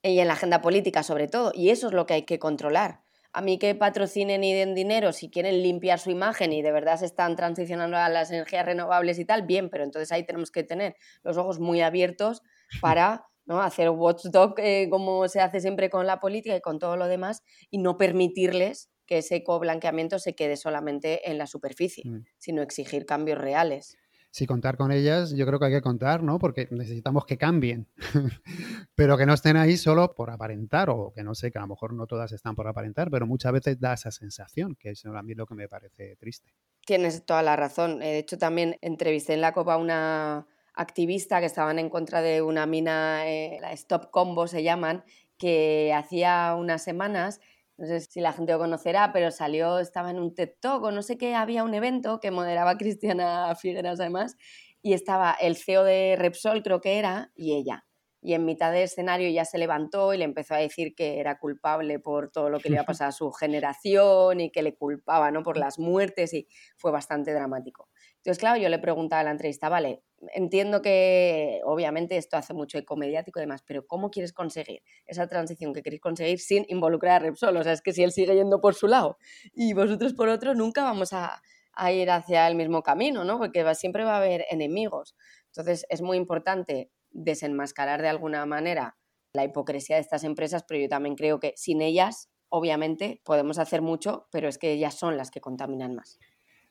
y 0.04 0.20
en 0.20 0.28
la 0.28 0.34
agenda 0.34 0.62
política 0.62 1.02
sobre 1.02 1.26
todo, 1.26 1.50
y 1.52 1.70
eso 1.70 1.88
es 1.88 1.94
lo 1.94 2.06
que 2.06 2.14
hay 2.14 2.22
que 2.22 2.38
controlar 2.38 3.00
a 3.32 3.42
mí 3.42 3.58
que 3.58 3.74
patrocinen 3.74 4.42
y 4.42 4.54
den 4.54 4.74
dinero 4.74 5.12
si 5.12 5.30
quieren 5.30 5.62
limpiar 5.62 5.98
su 5.98 6.10
imagen 6.10 6.52
y 6.52 6.62
de 6.62 6.72
verdad 6.72 6.98
se 6.98 7.06
están 7.06 7.36
transicionando 7.36 7.96
a 7.96 8.08
las 8.08 8.30
energías 8.30 8.66
renovables 8.66 9.18
y 9.18 9.24
tal, 9.24 9.42
bien, 9.42 9.70
pero 9.70 9.84
entonces 9.84 10.10
ahí 10.12 10.24
tenemos 10.24 10.50
que 10.50 10.64
tener 10.64 10.96
los 11.22 11.36
ojos 11.36 11.60
muy 11.60 11.80
abiertos 11.80 12.42
para 12.80 13.26
¿no? 13.46 13.60
hacer 13.60 13.90
watchdog 13.90 14.54
eh, 14.58 14.88
como 14.90 15.28
se 15.28 15.40
hace 15.40 15.60
siempre 15.60 15.90
con 15.90 16.06
la 16.06 16.18
política 16.20 16.56
y 16.56 16.60
con 16.60 16.78
todo 16.78 16.96
lo 16.96 17.06
demás 17.06 17.42
y 17.70 17.78
no 17.78 17.96
permitirles 17.98 18.90
que 19.06 19.18
ese 19.18 19.36
ecoblanqueamiento 19.36 20.18
se 20.18 20.34
quede 20.34 20.56
solamente 20.56 21.30
en 21.30 21.38
la 21.38 21.46
superficie, 21.46 22.04
mm. 22.06 22.24
sino 22.38 22.62
exigir 22.62 23.06
cambios 23.06 23.38
reales 23.38 23.96
si 24.30 24.46
contar 24.46 24.76
con 24.76 24.92
ellas, 24.92 25.32
yo 25.32 25.44
creo 25.46 25.58
que 25.58 25.66
hay 25.66 25.72
que 25.72 25.82
contar, 25.82 26.22
¿no? 26.22 26.38
Porque 26.38 26.68
necesitamos 26.70 27.26
que 27.26 27.36
cambien, 27.36 27.88
pero 28.94 29.18
que 29.18 29.26
no 29.26 29.34
estén 29.34 29.56
ahí 29.56 29.76
solo 29.76 30.14
por 30.14 30.30
aparentar, 30.30 30.88
o 30.90 31.12
que 31.12 31.24
no 31.24 31.34
sé, 31.34 31.50
que 31.50 31.58
a 31.58 31.62
lo 31.62 31.68
mejor 31.68 31.92
no 31.92 32.06
todas 32.06 32.32
están 32.32 32.54
por 32.54 32.68
aparentar, 32.68 33.10
pero 33.10 33.26
muchas 33.26 33.52
veces 33.52 33.80
da 33.80 33.94
esa 33.94 34.10
sensación, 34.10 34.76
que 34.76 34.90
es 34.90 35.04
a 35.04 35.22
mí 35.22 35.34
lo 35.34 35.46
que 35.46 35.54
me 35.54 35.68
parece 35.68 36.16
triste. 36.16 36.54
Tienes 36.86 37.24
toda 37.24 37.42
la 37.42 37.56
razón. 37.56 38.02
Eh, 38.02 38.06
de 38.12 38.18
hecho, 38.18 38.38
también 38.38 38.76
entrevisté 38.80 39.34
en 39.34 39.40
la 39.40 39.52
Copa 39.52 39.76
una 39.76 40.46
activista 40.74 41.40
que 41.40 41.46
estaban 41.46 41.78
en 41.78 41.90
contra 41.90 42.22
de 42.22 42.40
una 42.42 42.66
mina, 42.66 43.28
eh, 43.28 43.58
la 43.60 43.72
Stop 43.72 44.10
Combo 44.10 44.46
se 44.46 44.62
llaman, 44.62 45.04
que 45.36 45.92
hacía 45.94 46.54
unas 46.56 46.84
semanas 46.84 47.40
no 47.80 47.86
sé 47.86 48.00
si 48.00 48.20
la 48.20 48.34
gente 48.34 48.52
lo 48.52 48.58
conocerá, 48.58 49.10
pero 49.10 49.30
salió, 49.30 49.78
estaba 49.78 50.10
en 50.10 50.18
un 50.18 50.34
TED 50.34 50.50
Talk 50.60 50.82
o 50.82 50.90
no 50.90 51.00
sé 51.02 51.16
qué, 51.16 51.34
había 51.34 51.64
un 51.64 51.72
evento 51.72 52.20
que 52.20 52.30
moderaba 52.30 52.76
Cristiana 52.78 53.54
Figueras 53.56 53.98
además, 54.00 54.36
y 54.82 54.92
estaba 54.92 55.32
el 55.40 55.56
CEO 55.56 55.84
de 55.84 56.14
Repsol, 56.18 56.62
creo 56.62 56.82
que 56.82 56.98
era, 56.98 57.32
y 57.34 57.54
ella. 57.54 57.86
Y 58.22 58.34
en 58.34 58.44
mitad 58.44 58.70
del 58.70 58.82
escenario 58.82 59.30
ya 59.30 59.46
se 59.46 59.56
levantó 59.56 60.12
y 60.12 60.18
le 60.18 60.24
empezó 60.24 60.52
a 60.54 60.58
decir 60.58 60.94
que 60.94 61.20
era 61.20 61.38
culpable 61.38 61.98
por 62.00 62.30
todo 62.30 62.50
lo 62.50 62.60
que 62.60 62.68
le 62.68 62.74
iba 62.74 62.82
a 62.82 62.86
pasar 62.86 63.08
a 63.08 63.12
su 63.12 63.32
generación 63.32 64.40
y 64.40 64.50
que 64.50 64.62
le 64.62 64.74
culpaba 64.76 65.30
¿no? 65.30 65.42
por 65.42 65.56
las 65.56 65.78
muertes 65.78 66.34
y 66.34 66.46
fue 66.76 66.90
bastante 66.90 67.32
dramático. 67.32 67.88
Entonces, 68.16 68.38
claro, 68.38 68.60
yo 68.60 68.68
le 68.68 68.78
preguntaba 68.78 69.20
a 69.20 69.24
la 69.24 69.30
entrevista, 69.30 69.70
vale, 69.70 70.02
entiendo 70.34 70.82
que 70.82 71.60
obviamente 71.64 72.16
esto 72.16 72.36
hace 72.36 72.54
mucho 72.54 72.78
eco 72.78 72.96
mediático 72.96 73.38
y 73.38 73.42
demás, 73.42 73.62
pero 73.66 73.86
¿cómo 73.86 74.10
quieres 74.10 74.32
conseguir 74.32 74.82
esa 75.06 75.26
transición 75.28 75.72
que 75.72 75.82
queréis 75.82 76.00
conseguir 76.02 76.38
sin 76.38 76.64
involucrar 76.68 77.16
a 77.16 77.24
Repsol? 77.26 77.56
O 77.56 77.62
sea, 77.62 77.72
es 77.72 77.82
que 77.82 77.92
si 77.92 78.02
él 78.02 78.12
sigue 78.12 78.34
yendo 78.34 78.60
por 78.60 78.74
su 78.74 78.86
lado 78.86 79.16
y 79.52 79.72
vosotros 79.72 80.14
por 80.14 80.28
otro, 80.28 80.54
nunca 80.54 80.82
vamos 80.84 81.12
a, 81.12 81.40
a 81.72 81.92
ir 81.92 82.10
hacia 82.10 82.46
el 82.48 82.56
mismo 82.56 82.82
camino, 82.82 83.24
¿no? 83.24 83.38
Porque 83.38 83.64
siempre 83.74 84.04
va 84.04 84.14
a 84.14 84.18
haber 84.18 84.44
enemigos. 84.50 85.16
Entonces, 85.46 85.86
es 85.88 86.02
muy 86.02 86.16
importante 86.16 86.90
desenmascarar 87.10 88.02
de 88.02 88.08
alguna 88.08 88.44
manera 88.46 88.96
la 89.32 89.44
hipocresía 89.44 89.96
de 89.96 90.02
estas 90.02 90.24
empresas, 90.24 90.64
pero 90.66 90.80
yo 90.80 90.88
también 90.88 91.14
creo 91.14 91.40
que 91.40 91.54
sin 91.56 91.82
ellas, 91.82 92.30
obviamente, 92.48 93.20
podemos 93.24 93.58
hacer 93.58 93.82
mucho, 93.82 94.26
pero 94.30 94.48
es 94.48 94.58
que 94.58 94.72
ellas 94.72 94.94
son 94.94 95.16
las 95.16 95.30
que 95.30 95.40
contaminan 95.40 95.94
más. 95.94 96.18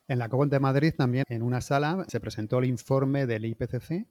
En 0.09 0.17
la 0.17 0.27
COP 0.27 0.49
de 0.49 0.59
Madrid 0.59 0.91
también, 0.97 1.23
en 1.29 1.43
una 1.43 1.61
sala, 1.61 2.03
se 2.07 2.19
presentó 2.19 2.57
el 2.57 2.65
informe 2.65 3.27
del 3.27 3.45
IPCC 3.45 4.07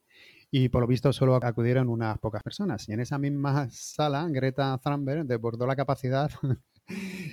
y 0.48 0.68
por 0.68 0.82
lo 0.82 0.86
visto 0.86 1.12
solo 1.12 1.34
acudieron 1.34 1.88
unas 1.88 2.18
pocas 2.18 2.44
personas. 2.44 2.88
Y 2.88 2.92
en 2.92 3.00
esa 3.00 3.18
misma 3.18 3.68
sala, 3.72 4.24
Greta 4.30 4.78
Thunberg 4.78 5.26
desbordó 5.26 5.66
la 5.66 5.74
capacidad 5.74 6.30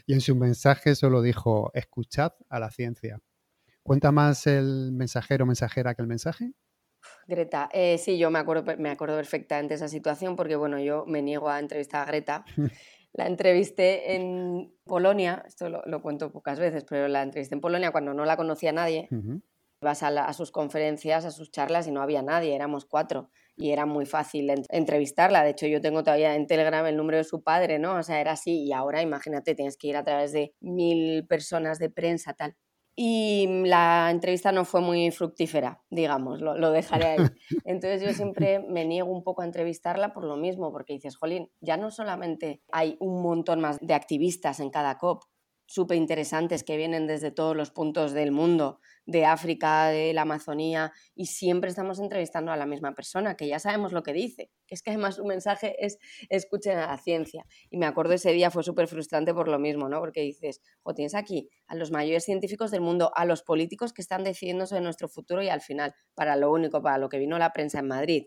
y 0.08 0.14
en 0.14 0.20
su 0.20 0.36
mensaje 0.36 0.96
solo 0.96 1.22
dijo, 1.22 1.70
escuchad 1.76 2.34
a 2.50 2.60
la 2.60 2.72
ciencia. 2.72 3.22
¿Cuenta 3.84 4.12
más 4.12 4.48
el 4.48 4.92
mensajero 4.94 5.44
o 5.44 5.46
mensajera 5.46 5.94
que 5.94 6.02
el 6.02 6.08
mensaje? 6.08 6.52
Greta, 7.28 7.70
eh, 7.72 8.00
sí, 8.00 8.18
yo 8.18 8.32
me 8.32 8.40
acuerdo, 8.40 8.76
me 8.80 8.90
acuerdo 8.90 9.16
perfectamente 9.16 9.74
de 9.74 9.76
esa 9.76 9.90
situación 9.90 10.36
porque, 10.36 10.56
bueno, 10.56 10.80
yo 10.80 11.06
me 11.06 11.22
niego 11.22 11.52
a 11.52 11.60
entrevistar 11.60 12.02
a 12.02 12.06
Greta 12.06 12.46
la 13.16 13.28
entrevisté 13.28 14.16
en 14.16 14.74
Polonia, 14.84 15.44
esto 15.48 15.70
lo, 15.70 16.02
cuento 16.02 16.32
pocas 16.32 16.60
veces, 16.60 16.84
pero 16.84 17.08
la 17.08 17.24
entrevisté 17.24 17.56
en 17.56 17.62
Polonia 17.62 17.92
cuando 17.92 18.14
no 18.14 18.26
la 18.26 18.36
conocía 18.36 18.74
nadie. 18.74 19.08
Vas 19.82 20.04
a, 20.04 20.34
sus 20.34 20.52
conferencias, 20.52 21.24
a 21.26 21.32
sus 21.32 21.50
charlas 21.50 21.88
y 21.88 21.92
no 21.92 22.02
había 22.02 22.22
nadie, 22.22 22.56
éramos 22.56 22.86
cuatro 22.86 23.30
y 23.56 23.72
era 23.72 23.86
muy 23.86 24.06
fácil 24.06 24.52
entrevistarla. 24.70 25.44
De 25.44 25.52
hecho, 25.52 25.66
yo 25.66 25.80
tengo 25.80 26.04
todavía 26.04 26.36
en 26.36 26.46
Telegram 26.46 26.86
el 26.88 26.98
número 26.98 27.18
de 27.18 27.24
su 27.24 27.42
padre, 27.42 27.80
¿no? 27.80 27.96
O 27.96 28.04
sea, 28.04 28.20
era 28.20 28.34
así 28.34 28.64
y 28.64 28.74
ahora 28.74 29.02
imagínate, 29.02 29.56
tienes 29.56 29.78
que 29.78 29.88
ir 29.88 29.96
a 29.96 30.04
través 30.04 30.34
de 30.34 30.54
mil 30.60 31.26
personas 31.26 31.80
de 31.80 31.90
prensa, 31.90 32.34
tal 32.34 32.56
y 32.96 33.48
la 33.66 34.10
entrevista 34.10 34.52
no 34.54 34.64
fue 34.64 34.80
muy 34.80 35.12
fructífera, 35.12 35.84
digamos, 35.90 36.40
lo, 36.42 36.72
dejaré 36.72 37.06
ahí. 37.06 37.18
Entonces 37.66 38.02
yo 38.02 38.14
siempre 38.14 38.60
me 38.60 38.86
niego 38.86 39.12
un 39.12 39.24
poco 39.24 39.42
a 39.42 39.46
entrevistarla 39.46 40.14
por 40.14 40.24
lo 40.24 40.38
mismo, 40.38 40.72
porque 40.72 40.94
dices, 40.94 41.18
Jolín, 41.18 41.52
ya 41.60 41.76
no 41.76 41.92
solamente 41.92 42.62
hay 42.72 42.96
un 43.00 43.22
montón 43.22 43.60
más 43.60 43.80
de 43.82 43.94
activistas 43.94 44.62
en 44.62 44.70
cada 44.70 44.98
COP, 44.98 45.24
súper 45.66 45.98
interesantes 45.98 46.64
que 46.64 46.78
vienen 46.78 47.08
desde 47.08 47.32
todos 47.32 47.56
los 47.56 47.72
puntos 47.72 48.14
del 48.14 48.32
mundo, 48.32 48.80
de 49.06 49.26
África, 49.26 49.88
de 49.88 50.14
la 50.14 50.22
Amazonía, 50.22 50.92
y 51.16 51.28
siempre 51.28 51.70
estamos 51.70 52.00
entrevistando 52.00 52.52
a 52.52 52.58
la 52.58 52.66
misma 52.66 52.94
persona, 52.94 53.36
que 53.36 53.48
ya 53.48 53.60
sabemos 53.60 53.92
lo 53.92 54.04
que 54.04 54.14
dice, 54.14 54.52
es 54.68 54.82
que 54.82 54.92
además 54.92 55.16
su 55.16 55.26
mensaje 55.26 55.76
es 55.84 55.98
escuchen 56.30 56.78
a 56.78 56.88
la 56.88 56.98
ciencia. 56.98 57.46
Y 57.70 57.78
me 57.78 57.86
acuerdo 57.86 58.14
ese 58.14 58.32
día 58.32 58.52
fue 58.52 58.64
súper 58.64 58.88
frustrante 58.88 59.34
por 59.34 59.48
lo 59.48 59.60
mismo, 59.60 59.90
¿no? 59.90 60.00
Porque 60.00 60.22
dices, 60.22 60.62
o 60.84 60.94
tienes 60.94 61.16
aquí 61.16 61.50
a 61.68 61.76
los 61.76 61.92
mayores 61.92 62.26
científicos 62.26 62.72
del 62.72 62.82
mundo, 62.82 63.12
a 63.16 63.26
los 63.26 63.44
políticos 63.44 63.94
que 63.94 64.02
están 64.02 64.24
decidiendo 64.24 64.66
sobre 64.66 64.82
nuestro 64.82 65.08
futuro 65.08 65.42
y 65.44 65.50
al 65.50 65.62
final, 65.62 65.94
para 66.14 66.36
lo 66.36 66.52
único, 66.52 66.82
para 66.82 66.98
lo 66.98 67.10
que 67.10 67.20
vino 67.20 67.38
la 67.38 67.54
prensa 67.54 67.80
en 67.80 67.88
Madrid, 67.88 68.26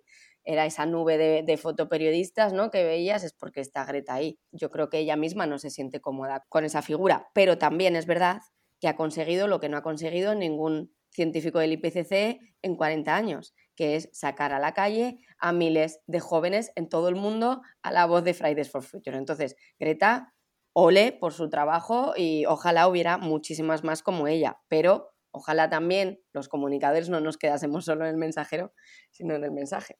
era 0.48 0.64
esa 0.64 0.86
nube 0.86 1.18
de, 1.18 1.56
fotoperiodistas 1.58 2.54
¿no? 2.54 2.70
que 2.70 2.82
veías, 2.82 3.22
es 3.22 3.34
porque 3.34 3.60
está 3.60 3.84
Greta 3.84 4.14
ahí. 4.14 4.38
Yo 4.50 4.70
creo 4.70 4.88
que 4.88 4.98
ella 4.98 5.14
misma 5.14 5.46
no 5.46 5.58
se 5.58 5.68
siente 5.68 6.00
cómoda 6.00 6.46
con 6.48 6.64
esa 6.64 6.80
figura, 6.80 7.28
pero 7.34 7.58
también 7.58 7.96
es 7.96 8.06
verdad 8.06 8.40
que 8.80 8.88
ha 8.88 8.96
conseguido 8.96 9.46
lo 9.46 9.60
que 9.60 9.68
no 9.68 9.76
ha 9.76 9.82
conseguido 9.82 10.34
ningún 10.34 10.90
científico 11.10 11.58
del 11.58 11.72
IPCC 11.72 12.40
en 12.62 12.76
40 12.76 13.14
años, 13.14 13.54
que 13.76 13.94
es 13.94 14.08
sacar 14.14 14.54
a 14.54 14.58
la 14.58 14.72
calle 14.72 15.18
a 15.38 15.52
miles 15.52 16.00
de 16.06 16.18
jóvenes 16.18 16.72
en 16.76 16.88
todo 16.88 17.10
el 17.10 17.16
mundo 17.16 17.60
a 17.82 17.92
la 17.92 18.06
voz 18.06 18.24
de 18.24 18.32
Fridays 18.32 18.70
for 18.70 18.82
Future. 18.82 19.18
Entonces, 19.18 19.54
Greta, 19.78 20.32
ole 20.72 21.12
por 21.12 21.34
su 21.34 21.50
trabajo 21.50 22.14
y 22.16 22.46
ojalá 22.46 22.88
hubiera 22.88 23.18
muchísimas 23.18 23.84
más 23.84 24.02
como 24.02 24.26
ella, 24.26 24.58
pero 24.68 25.10
ojalá 25.30 25.68
también 25.68 26.22
los 26.32 26.48
comunicadores 26.48 27.10
no 27.10 27.20
nos 27.20 27.36
quedásemos 27.36 27.84
solo 27.84 28.06
en 28.06 28.12
el 28.12 28.16
mensajero, 28.16 28.72
sino 29.10 29.34
en 29.34 29.44
el 29.44 29.52
mensaje. 29.52 29.98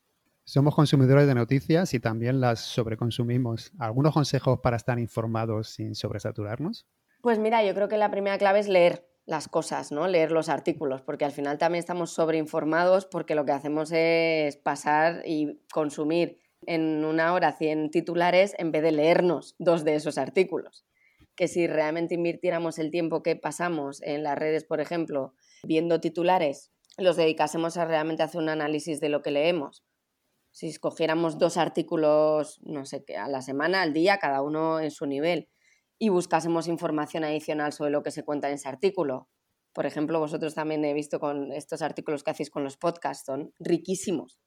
Somos 0.49 0.75
consumidores 0.75 1.27
de 1.27 1.35
noticias 1.35 1.93
y 1.93 2.01
también 2.01 2.41
las 2.41 2.61
sobreconsumimos. 2.61 3.71
¿Algunos 3.79 4.15
consejos 4.15 4.61
para 4.63 4.79
estar 4.79 4.99
informados 4.99 5.69
sin 5.69 5.95
sobresaturarnos? 5.95 6.87
Pues 7.21 7.39
mira, 7.39 7.63
yo 7.63 7.75
creo 7.75 7.91
que 7.91 7.99
la 7.99 8.11
primera 8.11 8.39
clave 8.39 8.61
es 8.61 8.67
leer 8.67 9.07
las 9.27 9.47
cosas, 9.47 9.93
¿no? 9.93 10.09
Leer 10.09 10.33
los 10.33 10.49
artículos, 10.49 11.03
porque 11.03 11.27
al 11.27 11.33
final 11.33 11.59
también 11.59 11.81
estamos 11.81 12.13
sobreinformados 12.13 13.05
porque 13.05 13.35
lo 13.35 13.45
que 13.45 13.53
hacemos 13.53 13.93
es 13.93 14.57
pasar 14.57 15.21
y 15.27 15.61
consumir 15.71 16.39
en 16.67 17.05
una 17.05 17.35
hora 17.35 17.53
100 17.53 17.91
titulares 17.91 18.55
en 18.57 18.73
vez 18.73 18.83
de 18.83 18.93
leernos 18.93 19.55
dos 19.59 19.85
de 19.85 19.97
esos 19.97 20.17
artículos. 20.17 20.87
Que 21.37 21.47
si 21.47 21.67
realmente 21.67 22.15
invirtiéramos 22.15 22.79
el 22.79 22.91
tiempo 22.91 23.23
que 23.23 23.37
pasamos 23.37 24.01
en 24.01 24.23
las 24.23 24.39
redes, 24.39 24.65
por 24.65 24.81
ejemplo, 24.81 25.35
viendo 25.63 26.01
titulares, 26.01 26.73
los 26.97 27.17
dedicásemos 27.19 27.77
a 27.77 27.85
realmente 27.85 28.23
hacer 28.23 28.41
un 28.41 28.49
análisis 28.49 28.99
de 28.99 29.11
lo 29.11 29.21
que 29.21 29.31
leemos 29.31 29.85
si 30.59 30.67
escogiéramos 30.67 31.39
dos 31.39 31.57
artículos, 31.57 32.59
no 32.65 32.85
sé 32.85 33.05
qué, 33.05 33.17
a 33.17 33.29
la 33.29 33.43
semana, 33.43 33.81
al 33.81 33.93
día, 33.93 34.19
cada 34.19 34.43
uno 34.43 34.81
en 34.81 34.91
su 34.91 35.07
nivel, 35.07 35.49
y 36.01 36.09
buscásemos 36.09 36.67
información 36.67 37.23
adicional 37.23 37.73
sobre 37.73 37.93
lo 37.93 38.03
que 38.03 38.11
se 38.11 38.25
cuenta 38.25 38.49
en 38.49 38.55
ese 38.55 38.69
artículo. 38.69 39.29
Por 39.73 39.87
ejemplo, 39.87 40.19
vosotros 40.19 40.57
también 40.57 40.85
he 40.85 40.95
visto 40.95 41.21
con 41.21 41.53
estos 41.53 41.81
artículos 41.81 42.25
que 42.25 42.33
hacéis 42.33 42.51
con 42.51 42.65
los 42.65 42.77
podcasts, 42.77 43.25
son 43.25 43.53
riquísimos, 43.61 44.41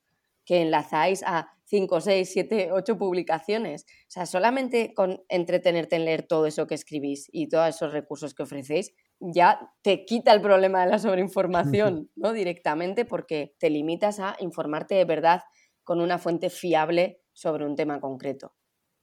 que 0.44 0.62
enlazáis 0.62 1.24
a 1.26 1.48
5, 1.64 2.02
6, 2.02 2.30
7, 2.30 2.72
8 2.74 2.98
publicaciones. 2.98 3.86
O 3.86 4.12
sea, 4.12 4.26
solamente 4.26 4.94
con 4.94 5.24
entretenerte 5.30 5.96
en 5.96 6.04
leer 6.04 6.28
todo 6.28 6.46
eso 6.46 6.68
que 6.68 6.76
escribís 6.76 7.30
y 7.32 7.48
todos 7.48 7.70
esos 7.70 7.94
recursos 7.94 8.34
que 8.34 8.44
ofrecéis, 8.44 8.94
ya 9.22 9.72
te 9.82 10.04
quita 10.04 10.34
el 10.34 10.42
problema 10.42 10.84
de 10.84 10.92
la 10.92 11.00
sobreinformación, 11.00 12.10
¿no? 12.18 12.34
Directamente 12.34 13.06
porque 13.06 13.56
te 13.60 13.70
limitas 13.70 14.20
a 14.20 14.36
informarte 14.42 14.96
de 14.96 15.06
verdad 15.06 15.44
con 15.84 16.00
una 16.00 16.18
fuente 16.18 16.50
fiable 16.50 17.22
sobre 17.34 17.66
un 17.66 17.76
tema 17.76 18.00
concreto. 18.00 18.56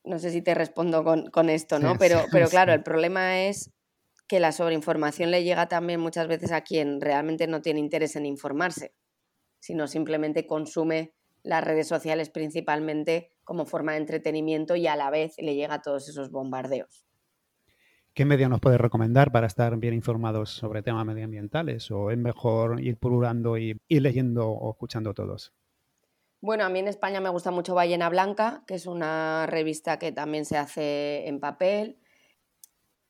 No 0.04 0.18
sé 0.18 0.30
si 0.30 0.42
te 0.42 0.54
respondo 0.54 1.04
con, 1.04 1.50
esto, 1.50 1.78
¿no? 1.78 1.96
pero, 1.98 2.24
pero 2.30 2.48
claro, 2.50 2.72
el 2.72 2.82
problema 2.82 3.40
es 3.42 3.72
que 4.26 4.40
la 4.40 4.52
sobreinformación 4.52 5.30
le 5.30 5.42
llega 5.42 5.68
también 5.68 6.00
muchas 6.00 6.28
veces 6.28 6.52
a 6.52 6.60
quien 6.60 7.00
realmente 7.00 7.46
no 7.46 7.62
tiene 7.62 7.80
interés 7.80 8.14
en 8.14 8.26
informarse, 8.26 8.94
sino 9.58 9.86
simplemente 9.86 10.46
consume 10.46 11.14
las 11.42 11.64
redes 11.64 11.88
sociales 11.88 12.30
principalmente 12.30 13.32
como 13.44 13.64
forma 13.64 13.92
de 13.92 13.98
entretenimiento 13.98 14.76
y 14.76 14.86
a 14.86 14.96
la 14.96 15.10
vez 15.10 15.34
le 15.38 15.54
llega 15.54 15.74
a 15.74 15.82
todos 15.82 16.08
esos 16.08 16.30
bombardeos. 16.30 17.06
¿Qué 18.12 18.24
medio 18.24 18.48
nos 18.48 18.60
puedes 18.60 18.80
recomendar 18.80 19.30
para 19.30 19.46
estar 19.46 19.76
bien 19.78 19.94
informados 19.94 20.50
sobre 20.50 20.82
temas 20.82 21.06
medioambientales? 21.06 21.90
¿O 21.90 22.10
es 22.10 22.18
mejor 22.18 22.80
ir 22.80 22.98
pululando 22.98 23.56
y 23.56 23.80
ir 23.86 24.02
leyendo 24.02 24.50
o 24.50 24.72
escuchando 24.72 25.14
todos? 25.14 25.54
Bueno, 26.40 26.64
a 26.64 26.68
mí 26.68 26.78
en 26.78 26.86
España 26.86 27.20
me 27.20 27.30
gusta 27.30 27.50
mucho 27.50 27.74
Ballena 27.74 28.08
Blanca, 28.08 28.62
que 28.66 28.74
es 28.74 28.86
una 28.86 29.46
revista 29.46 29.98
que 29.98 30.12
también 30.12 30.44
se 30.44 30.56
hace 30.56 31.26
en 31.26 31.40
papel. 31.40 31.98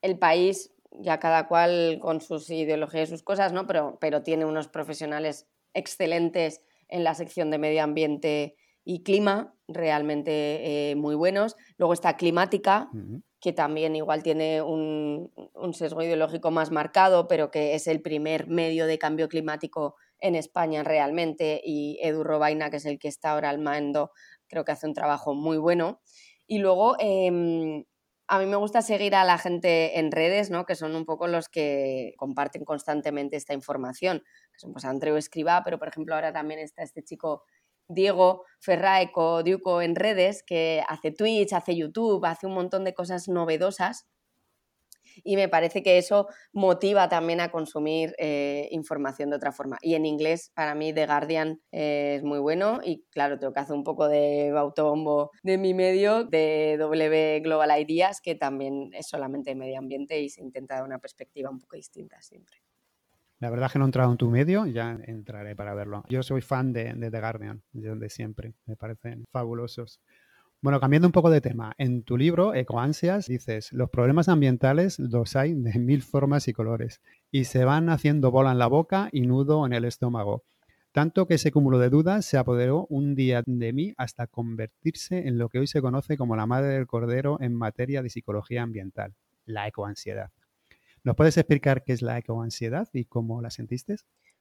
El 0.01 0.19
país, 0.19 0.73
ya 0.93 1.19
cada 1.19 1.47
cual 1.47 1.99
con 2.01 2.23
sus 2.23 2.49
ideologías 2.49 3.09
y 3.09 3.13
sus 3.13 3.23
cosas, 3.23 3.53
¿no? 3.53 3.67
Pero, 3.67 3.99
pero 4.01 4.23
tiene 4.23 4.47
unos 4.47 4.69
profesionales 4.69 5.47
excelentes 5.75 6.63
en 6.89 7.05
la 7.05 7.15
sección 7.15 7.51
de 7.51 7.59
medio 7.59 7.83
ambiente 7.83 8.57
y 8.83 9.03
clima, 9.03 9.55
realmente 9.67 10.91
eh, 10.91 10.97
muy 10.97 11.15
buenos. 11.15 11.57
Luego 11.77 11.93
está 11.93 12.17
Climática, 12.17 12.89
que 13.41 13.53
también 13.53 13.95
igual 13.95 14.23
tiene 14.23 14.63
un, 14.63 15.31
un, 15.53 15.75
sesgo 15.75 16.03
ideológico 16.03 16.51
más 16.51 16.71
marcado, 16.71 17.29
pero 17.29 17.51
que 17.51 17.75
es 17.75 17.87
el 17.87 18.01
primer 18.01 18.49
medio 18.49 18.87
de 18.87 18.99
cambio 18.99 19.29
climático 19.29 19.97
en 20.21 20.35
España 20.35 20.85
realmente, 20.85 21.61
y 21.65 21.99
Edu 22.03 22.25
Robaina, 22.25 22.71
que 22.71 22.79
es 22.79 22.87
el 22.87 22.99
que 22.99 23.09
está 23.09 23.33
ahora 23.33 23.51
al 23.51 23.59
mando, 23.59 24.13
creo 24.49 24.65
que 24.65 24.73
hace 24.73 24.87
un 24.87 24.95
trabajo 24.95 25.35
muy 25.35 25.59
bueno. 25.59 26.01
Y 26.47 26.59
luego, 26.59 26.97
em, 26.99 27.85
a 28.29 28.39
mí 28.39 28.47
me 28.47 28.57
gusta 28.57 28.83
seguir 28.83 29.15
a 29.15 29.25
la 29.25 29.39
gente 29.39 29.99
en 29.99 30.13
redes, 30.13 30.51
¿no? 30.51 30.67
que 30.67 30.75
son 30.75 30.95
un 30.95 31.07
poco 31.07 31.27
los 31.27 31.49
que 31.49 32.13
comparten 32.19 32.65
constantemente 32.65 33.37
esta 33.37 33.55
información, 33.55 34.23
que 34.53 34.59
son 34.59 34.73
pues 34.73 34.85
Andreu 34.85 35.17
Escribá, 35.17 35.63
pero 35.65 35.79
por 35.79 35.89
ejemplo 35.89 36.15
ahora 36.15 36.33
también 36.33 36.61
está 36.61 36.83
este 36.83 37.03
chico 37.03 37.45
Diego 37.89 38.45
Ferraeco, 38.61 39.43
Diuco 39.43 39.81
en 39.81 39.95
redes, 39.97 40.43
que 40.43 40.83
hace 40.89 41.11
Twitch, 41.11 41.55
hace 41.55 41.75
YouTube, 41.75 42.25
hace 42.27 42.47
un 42.47 42.53
montón 42.53 42.85
de 42.85 42.93
cosas 42.93 43.29
novedosas 43.29 44.07
y 45.25 45.37
me 45.37 45.49
parece 45.49 45.83
que 45.83 45.99
eso 45.99 46.29
motiva 46.53 47.09
también 47.09 47.41
a 47.41 47.51
consumir 47.51 48.15
eh, 48.19 48.69
información 48.71 49.31
de 49.31 49.37
otra 49.37 49.53
forma. 49.53 49.79
Y 49.83 49.95
en 49.95 50.07
inglés, 50.07 50.51
para 50.55 50.75
mí, 50.75 50.93
The 50.93 51.07
Guardian 51.07 51.61
es 51.71 52.23
muy 52.23 52.39
bueno 52.39 52.81
y 52.85 53.05
claro, 53.11 53.39
tengo 53.39 53.53
que 53.53 53.61
hacer 53.61 53.77
un 53.77 53.85
poco 53.85 54.09
de 54.09 54.51
autobombo 54.57 55.31
de 55.43 55.59
mi 55.59 55.75
medio, 55.75 56.25
de 56.25 56.77
W 56.79 57.41
Global 57.41 57.81
Ideas, 57.81 58.21
que 58.21 58.35
también 58.35 58.91
es 58.93 59.09
solamente 59.09 59.55
medio 59.55 59.79
ambiente 59.79 60.21
y 60.21 60.29
se 60.29 60.43
intenta 60.43 60.77
dar 60.77 60.85
una 60.85 60.99
perspectiva 60.99 61.51
un 61.51 61.61
poco 61.61 61.77
distinta 61.77 62.21
siempre. 62.23 62.59
La 63.41 63.51
verdad 63.51 63.67
es 63.67 63.73
que 63.73 63.79
no 63.79 63.85
he 63.85 63.89
entrado 63.89 64.11
en 64.11 64.17
tu 64.17 64.29
medio, 64.31 64.67
ya 64.67 64.99
entraré 65.07 65.55
para 65.55 65.73
verlo. 65.73 66.03
Yo 66.09 66.25
soy 66.25 66.41
fan 66.41 66.73
de, 66.73 66.93
de 66.95 67.09
The 67.09 67.21
Guardian, 67.21 67.63
de 67.73 68.11
siempre, 68.11 68.55
me 68.67 68.75
parecen 68.75 69.25
fabulosos. 69.31 70.01
Bueno, 70.61 70.81
cambiando 70.81 71.07
un 71.07 71.13
poco 71.13 71.31
de 71.31 71.41
tema, 71.41 71.73
en 71.79 72.03
tu 72.03 72.17
libro, 72.17 72.53
Ecoansias, 72.53 73.29
dices, 73.29 73.73
los 73.73 73.91
problemas 73.91 74.29
ambientales 74.29 74.99
los 74.99 75.37
hay 75.37 75.55
de 75.55 75.79
mil 75.79 76.03
formas 76.03 76.49
y 76.49 76.53
colores 76.53 77.01
y 77.31 77.45
se 77.45 77.65
van 77.65 77.89
haciendo 77.91 78.33
bola 78.33 78.51
en 78.51 78.59
la 78.59 78.67
boca 78.67 79.09
y 79.13 79.21
nudo 79.21 79.65
en 79.67 79.73
el 79.73 79.85
estómago. 79.85 80.43
Tanto 80.91 81.29
que 81.29 81.35
ese 81.35 81.53
cúmulo 81.53 81.79
de 81.79 81.91
dudas 81.91 82.25
se 82.25 82.39
apoderó 82.39 82.87
un 82.91 83.15
día 83.15 83.45
de 83.47 83.73
mí 83.73 83.95
hasta 83.99 84.27
convertirse 84.27 85.29
en 85.29 85.39
lo 85.39 85.49
que 85.49 85.61
hoy 85.61 85.69
se 85.69 85.81
conoce 85.81 86.17
como 86.17 86.35
la 86.35 86.47
madre 86.47 86.71
del 86.71 86.89
cordero 86.89 87.41
en 87.41 87.55
materia 87.55 88.03
de 88.03 88.11
psicología 88.11 88.65
ambiental, 88.65 89.15
la 89.47 89.69
ecoansiedad. 89.69 90.33
¿Nos 91.05 91.15
puedes 91.15 91.37
explicar 91.37 91.85
qué 91.85 91.93
es 91.93 92.03
la 92.03 92.19
ecoansiedad 92.19 92.89
y 92.93 93.05
cómo 93.05 93.41
la 93.43 93.51
sentiste? 93.51 93.95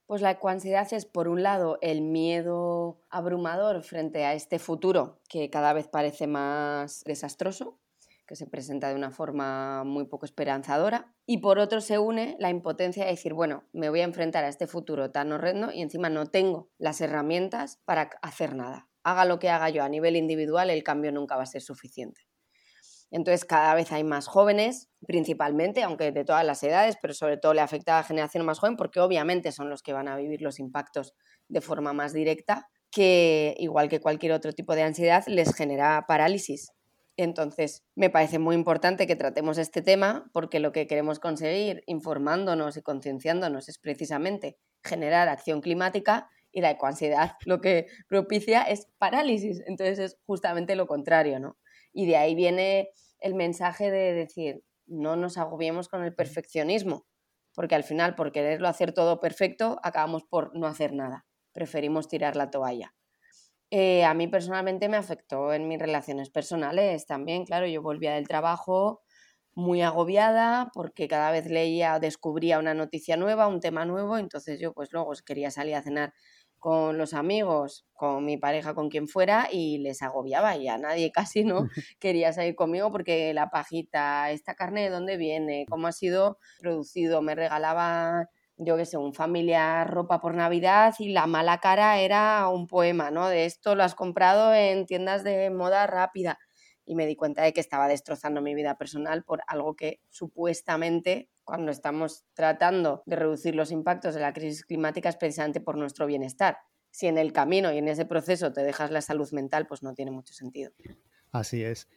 Pues 0.07 0.21
la 0.21 0.31
ecoansiedad 0.31 0.87
es, 0.93 1.05
por 1.05 1.27
un 1.27 1.43
lado, 1.43 1.79
el 1.81 2.01
miedo 2.01 2.97
abrumador 3.09 3.83
frente 3.83 4.23
a 4.23 4.33
este 4.33 4.57
futuro 4.57 5.19
que 5.27 5.49
cada 5.49 5.73
vez 5.73 5.89
parece 5.89 6.27
más 6.27 7.03
desastroso, 7.03 7.77
que 8.25 8.37
se 8.37 8.47
presenta 8.47 8.87
de 8.87 8.95
una 8.95 9.11
forma 9.11 9.83
muy 9.83 10.05
poco 10.05 10.25
esperanzadora. 10.25 11.13
Y 11.25 11.39
por 11.39 11.59
otro 11.59 11.81
se 11.81 11.99
une 11.99 12.37
la 12.39 12.49
impotencia 12.49 13.03
de 13.03 13.11
decir, 13.11 13.33
bueno, 13.33 13.65
me 13.73 13.89
voy 13.89 13.99
a 13.99 14.05
enfrentar 14.05 14.45
a 14.45 14.47
este 14.49 14.65
futuro 14.65 15.11
tan 15.11 15.33
horrendo 15.33 15.73
y 15.73 15.81
encima 15.81 16.09
no 16.09 16.25
tengo 16.25 16.69
las 16.77 17.01
herramientas 17.01 17.81
para 17.83 18.09
hacer 18.21 18.55
nada. 18.55 18.87
Haga 19.03 19.25
lo 19.25 19.39
que 19.39 19.49
haga 19.49 19.69
yo 19.69 19.83
a 19.83 19.89
nivel 19.89 20.15
individual, 20.15 20.69
el 20.69 20.83
cambio 20.83 21.11
nunca 21.11 21.35
va 21.35 21.43
a 21.43 21.47
ser 21.47 21.61
suficiente. 21.61 22.26
Entonces 23.11 23.45
cada 23.45 23.73
vez 23.73 23.91
hay 23.91 24.03
más 24.03 24.27
jóvenes, 24.27 24.89
principalmente, 25.05 25.83
aunque 25.83 26.11
de 26.11 26.25
todas 26.25 26.45
las 26.45 26.61
edades, 26.63 26.97
pero 27.01 27.13
sobre 27.13 27.37
todo 27.37 27.53
le 27.53 27.61
afecta 27.61 27.95
a 27.95 28.01
la 28.01 28.07
generación 28.07 28.45
más 28.45 28.59
joven 28.59 28.75
porque 28.75 28.99
obviamente 28.99 29.51
son 29.51 29.69
los 29.69 29.81
que 29.81 29.93
van 29.93 30.07
a 30.07 30.17
vivir 30.17 30.41
los 30.41 30.59
impactos 30.59 31.13
de 31.47 31.61
forma 31.61 31.93
más 31.93 32.13
directa, 32.13 32.67
que 32.91 33.55
igual 33.59 33.89
que 33.89 34.01
cualquier 34.01 34.33
otro 34.33 34.51
tipo 34.51 34.75
de 34.75 34.83
ansiedad 34.83 35.23
les 35.27 35.53
genera 35.55 36.05
parálisis. 36.07 36.71
Entonces, 37.15 37.83
me 37.95 38.11
parece 38.11 38.37
muy 38.37 38.55
importante 38.55 39.07
que 39.07 39.15
tratemos 39.15 39.57
este 39.57 39.81
tema 39.81 40.29
porque 40.33 40.59
lo 40.59 40.71
que 40.71 40.85
queremos 40.85 41.19
conseguir 41.19 41.83
informándonos 41.87 42.77
y 42.77 42.81
concienciándonos 42.81 43.69
es 43.69 43.79
precisamente 43.79 44.57
generar 44.83 45.27
acción 45.27 45.61
climática 45.61 46.29
y 46.51 46.61
la 46.61 46.71
ecoansiedad 46.71 47.33
lo 47.45 47.59
que 47.59 47.87
propicia 48.07 48.63
es 48.63 48.87
parálisis. 48.99 49.63
Entonces 49.65 49.99
es 49.99 50.17
justamente 50.25 50.75
lo 50.75 50.85
contrario, 50.85 51.39
¿no? 51.39 51.57
Y 51.97 52.05
de 52.05 52.15
ahí 52.15 52.35
viene 52.35 52.91
el 53.19 53.33
mensaje 53.33 53.89
de 53.89 54.13
decir, 54.13 54.63
no 54.85 55.15
nos 55.15 55.39
agobiemos 55.39 55.89
con 55.89 56.03
el 56.03 56.13
perfeccionismo, 56.13 57.07
porque 57.55 57.73
al 57.73 57.83
final, 57.83 58.13
por 58.13 58.31
quererlo 58.31 58.67
hacer 58.67 58.93
todo 58.93 59.19
perfecto, 59.19 59.79
acabamos 59.81 60.23
por 60.23 60.55
no 60.55 60.67
hacer 60.67 60.93
nada. 60.93 61.25
Preferimos 61.53 62.07
tirar 62.07 62.35
la 62.35 62.51
toalla. 62.51 62.93
Eh, 63.71 64.05
a 64.05 64.13
mí 64.13 64.27
personalmente 64.27 64.89
me 64.89 64.97
afectó 64.97 65.51
en 65.53 65.67
mis 65.67 65.79
relaciones 65.79 66.29
personales 66.29 67.07
también, 67.07 67.45
claro, 67.45 67.65
yo 67.65 67.81
volvía 67.81 68.13
del 68.13 68.27
trabajo 68.27 69.01
muy 69.55 69.81
agobiada 69.81 70.69
porque 70.75 71.07
cada 71.07 71.31
vez 71.31 71.47
leía 71.47 71.95
o 71.95 71.99
descubría 71.99 72.59
una 72.59 72.75
noticia 72.75 73.17
nueva, 73.17 73.47
un 73.47 73.59
tema 73.59 73.85
nuevo, 73.85 74.19
entonces 74.19 74.59
yo 74.59 74.71
pues 74.71 74.89
luego 74.91 75.11
quería 75.25 75.49
salir 75.49 75.73
a 75.73 75.81
cenar 75.81 76.13
con 76.59 76.97
los 76.97 77.13
amigos, 77.13 77.85
con 77.93 78.25
mi 78.25 78.37
pareja, 78.37 78.73
con 78.73 78.89
quien 78.89 79.07
fuera, 79.07 79.47
y 79.51 79.79
les 79.79 80.01
agobiaba 80.01 80.57
y 80.57 80.67
a 80.67 80.77
nadie 80.77 81.11
casi 81.13 81.43
no 81.43 81.67
quería 81.99 82.33
salir 82.33 82.55
conmigo 82.55 82.91
porque 82.91 83.33
la 83.33 83.49
pajita, 83.49 84.31
esta 84.31 84.55
carne 84.55 84.83
de 84.83 84.89
dónde 84.89 85.17
viene, 85.17 85.65
cómo 85.69 85.87
ha 85.87 85.91
sido 85.91 86.37
producido, 86.59 87.21
me 87.21 87.35
regalaba 87.35 88.29
yo 88.57 88.75
qué 88.75 88.85
sé, 88.85 88.97
un 88.97 89.13
familiar 89.13 89.89
ropa 89.89 90.19
por 90.19 90.33
Navidad 90.33 90.95
y 90.97 91.09
la 91.09 91.27
mala 91.27 91.59
cara 91.59 91.99
era 91.99 92.47
un 92.47 92.67
poema, 92.67 93.11
¿no? 93.11 93.27
De 93.29 93.45
esto 93.45 93.75
lo 93.75 93.83
has 93.83 93.93
comprado 93.93 94.53
en 94.53 94.85
tiendas 94.87 95.23
de 95.23 95.49
moda 95.51 95.85
rápida. 95.85 96.39
Y 96.85 96.95
me 96.95 97.05
di 97.05 97.15
cuenta 97.15 97.43
de 97.43 97.53
que 97.53 97.59
estaba 97.61 97.87
destrozando 97.87 98.41
mi 98.41 98.55
vida 98.55 98.75
personal 98.77 99.23
por 99.23 99.41
algo 99.47 99.75
que 99.75 99.99
supuestamente 100.09 101.29
cuando 101.47 101.71
estamos 101.71 102.25
tratando 102.33 103.03
de 103.05 103.15
reducir 103.15 103.55
los 103.55 103.71
impactos 103.71 104.13
de 104.13 104.19
la 104.19 104.33
crisis 104.33 104.65
climática 104.65 105.07
es 105.07 105.15
precisamente 105.15 105.61
por 105.61 105.77
nuestro 105.77 106.05
bienestar. 106.05 106.57
Si 106.91 107.07
en 107.07 107.17
el 107.17 107.31
camino 107.31 107.71
y 107.71 107.77
en 107.77 107.87
ese 107.87 108.05
proceso 108.05 108.51
te 108.51 108.63
dejas 108.63 108.91
la 108.91 108.99
salud 108.99 109.31
mental, 109.31 109.65
pues 109.65 109.81
no 109.81 109.93
tiene 109.93 110.11
mucho 110.11 110.33
sentido. 110.33 110.73
Así 111.31 111.63
es. 111.63 111.87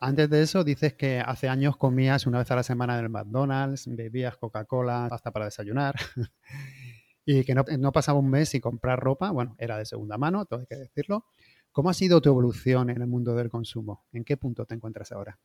Antes 0.00 0.28
de 0.28 0.42
eso, 0.42 0.64
dices 0.64 0.94
que 0.94 1.20
hace 1.20 1.48
años 1.48 1.76
comías 1.76 2.26
una 2.26 2.38
vez 2.38 2.50
a 2.50 2.56
la 2.56 2.64
semana 2.64 2.98
en 2.98 3.04
el 3.04 3.10
McDonald's, 3.10 3.86
bebías 3.86 4.36
Coca-Cola 4.38 5.06
hasta 5.06 5.30
para 5.30 5.44
desayunar 5.44 5.94
y 7.24 7.44
que 7.44 7.54
no, 7.54 7.92
pasaba 7.92 8.18
un 8.18 8.28
mes 8.28 8.48
sin 8.48 8.60
comprar 8.60 8.98
ropa. 8.98 9.30
Bueno, 9.30 9.54
era 9.56 9.78
de 9.78 9.86
segunda 9.86 10.18
mano, 10.18 10.46
todo 10.46 10.58
hay 10.58 10.66
que 10.66 10.76
decirlo. 10.76 11.26
¿Cómo 11.70 11.90
ha 11.90 11.94
sido 11.94 12.20
tu 12.20 12.28
evolución 12.28 12.90
en 12.90 13.02
el 13.02 13.06
mundo 13.06 13.36
del 13.36 13.50
consumo? 13.50 14.04
¿En 14.12 14.24
qué 14.24 14.36
punto 14.36 14.66
te 14.66 14.74
encuentras 14.74 15.12
ahora? 15.12 15.38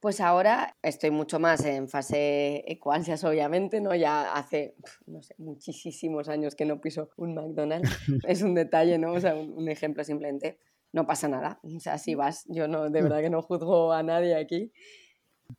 Pues 0.00 0.20
ahora 0.20 0.76
estoy 0.82 1.10
mucho 1.10 1.38
más 1.38 1.64
en 1.64 1.88
fase 1.88 2.64
ecoansias, 2.70 3.24
obviamente, 3.24 3.80
¿no? 3.80 3.94
Ya 3.94 4.34
hace, 4.34 4.76
no 5.06 5.22
sé, 5.22 5.34
muchísimos 5.38 6.28
años 6.28 6.54
que 6.54 6.66
no 6.66 6.80
piso 6.80 7.08
un 7.16 7.34
McDonald's. 7.34 7.88
es 8.28 8.42
un 8.42 8.54
detalle, 8.54 8.98
¿no? 8.98 9.12
O 9.12 9.20
sea, 9.20 9.34
un, 9.34 9.68
ejemplo 9.68 10.04
simplemente. 10.04 10.58
No 10.92 11.06
pasa 11.06 11.28
nada. 11.28 11.60
O 11.62 11.80
sea, 11.80 11.98
si 11.98 12.14
vas, 12.14 12.44
yo 12.46 12.68
no, 12.68 12.90
de 12.90 13.02
verdad 13.02 13.20
que 13.20 13.30
no 13.30 13.42
juzgo 13.42 13.92
a 13.92 14.02
nadie 14.02 14.36
aquí. 14.36 14.70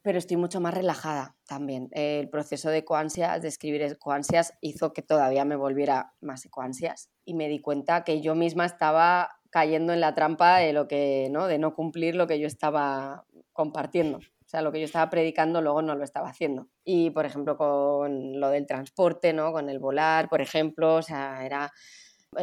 Pero 0.04 0.18
estoy 0.18 0.38
mucho 0.38 0.60
más 0.60 0.74
relajada 0.74 1.36
también. 1.48 1.90
El 1.92 2.30
proceso 2.30 2.70
de 2.70 2.80
ecoansias, 2.80 3.42
de 3.42 3.48
escribir 3.48 3.82
ecoansias, 3.82 4.54
hizo 4.62 4.94
que 4.94 5.02
todavía 5.02 5.46
me 5.46 5.56
volviera 5.56 6.14
más 6.22 6.46
ecoansias. 6.46 7.10
Y 7.26 7.34
me 7.34 7.48
di 7.50 7.60
cuenta 7.60 8.04
que 8.04 8.22
yo 8.22 8.36
misma 8.36 8.66
estaba 8.66 9.32
cayendo 9.50 9.94
en 9.94 10.02
la 10.02 10.14
trampa 10.14 10.58
de 10.58 10.74
lo 10.74 10.88
que, 10.88 11.30
¿no? 11.32 11.48
De 11.48 11.58
no 11.58 11.74
cumplir 11.74 12.16
lo 12.16 12.28
que 12.28 12.40
yo 12.40 12.48
estaba 12.48 13.26
compartiendo. 13.58 14.20
O 14.20 14.50
sea, 14.50 14.62
lo 14.62 14.72
que 14.72 14.80
yo 14.80 14.86
estaba 14.86 15.10
predicando 15.10 15.62
luego 15.62 15.82
no 15.82 15.96
lo 15.96 16.06
estaba 16.06 16.30
haciendo. 16.30 16.70
Y, 16.86 17.10
por 17.10 17.26
ejemplo, 17.26 17.58
con 17.58 18.40
lo 18.40 18.50
del 18.50 18.66
transporte, 18.66 19.34
¿no? 19.34 19.52
Con 19.52 19.70
el 19.70 19.80
volar, 19.80 20.30
por 20.30 20.40
ejemplo, 20.42 20.96
o 20.96 21.02
sea, 21.02 21.46
era 21.46 21.74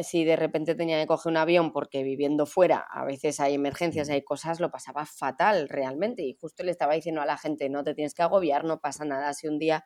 si 0.03 0.25
de 0.25 0.35
repente 0.35 0.75
tenía 0.75 0.99
que 0.99 1.07
coger 1.07 1.31
un 1.31 1.37
avión 1.37 1.71
porque 1.71 2.03
viviendo 2.03 2.45
fuera 2.45 2.85
a 2.91 3.05
veces 3.05 3.39
hay 3.39 3.53
emergencias, 3.53 4.09
hay 4.09 4.23
cosas, 4.23 4.59
lo 4.59 4.69
pasaba 4.71 5.05
fatal 5.05 5.69
realmente. 5.69 6.23
Y 6.23 6.37
justo 6.39 6.63
le 6.63 6.71
estaba 6.71 6.93
diciendo 6.95 7.21
a 7.21 7.25
la 7.25 7.37
gente, 7.37 7.69
no 7.69 7.83
te 7.83 7.95
tienes 7.95 8.13
que 8.13 8.23
agobiar, 8.23 8.65
no 8.65 8.79
pasa 8.79 9.05
nada. 9.05 9.33
Si 9.33 9.47
un 9.47 9.57
día 9.59 9.85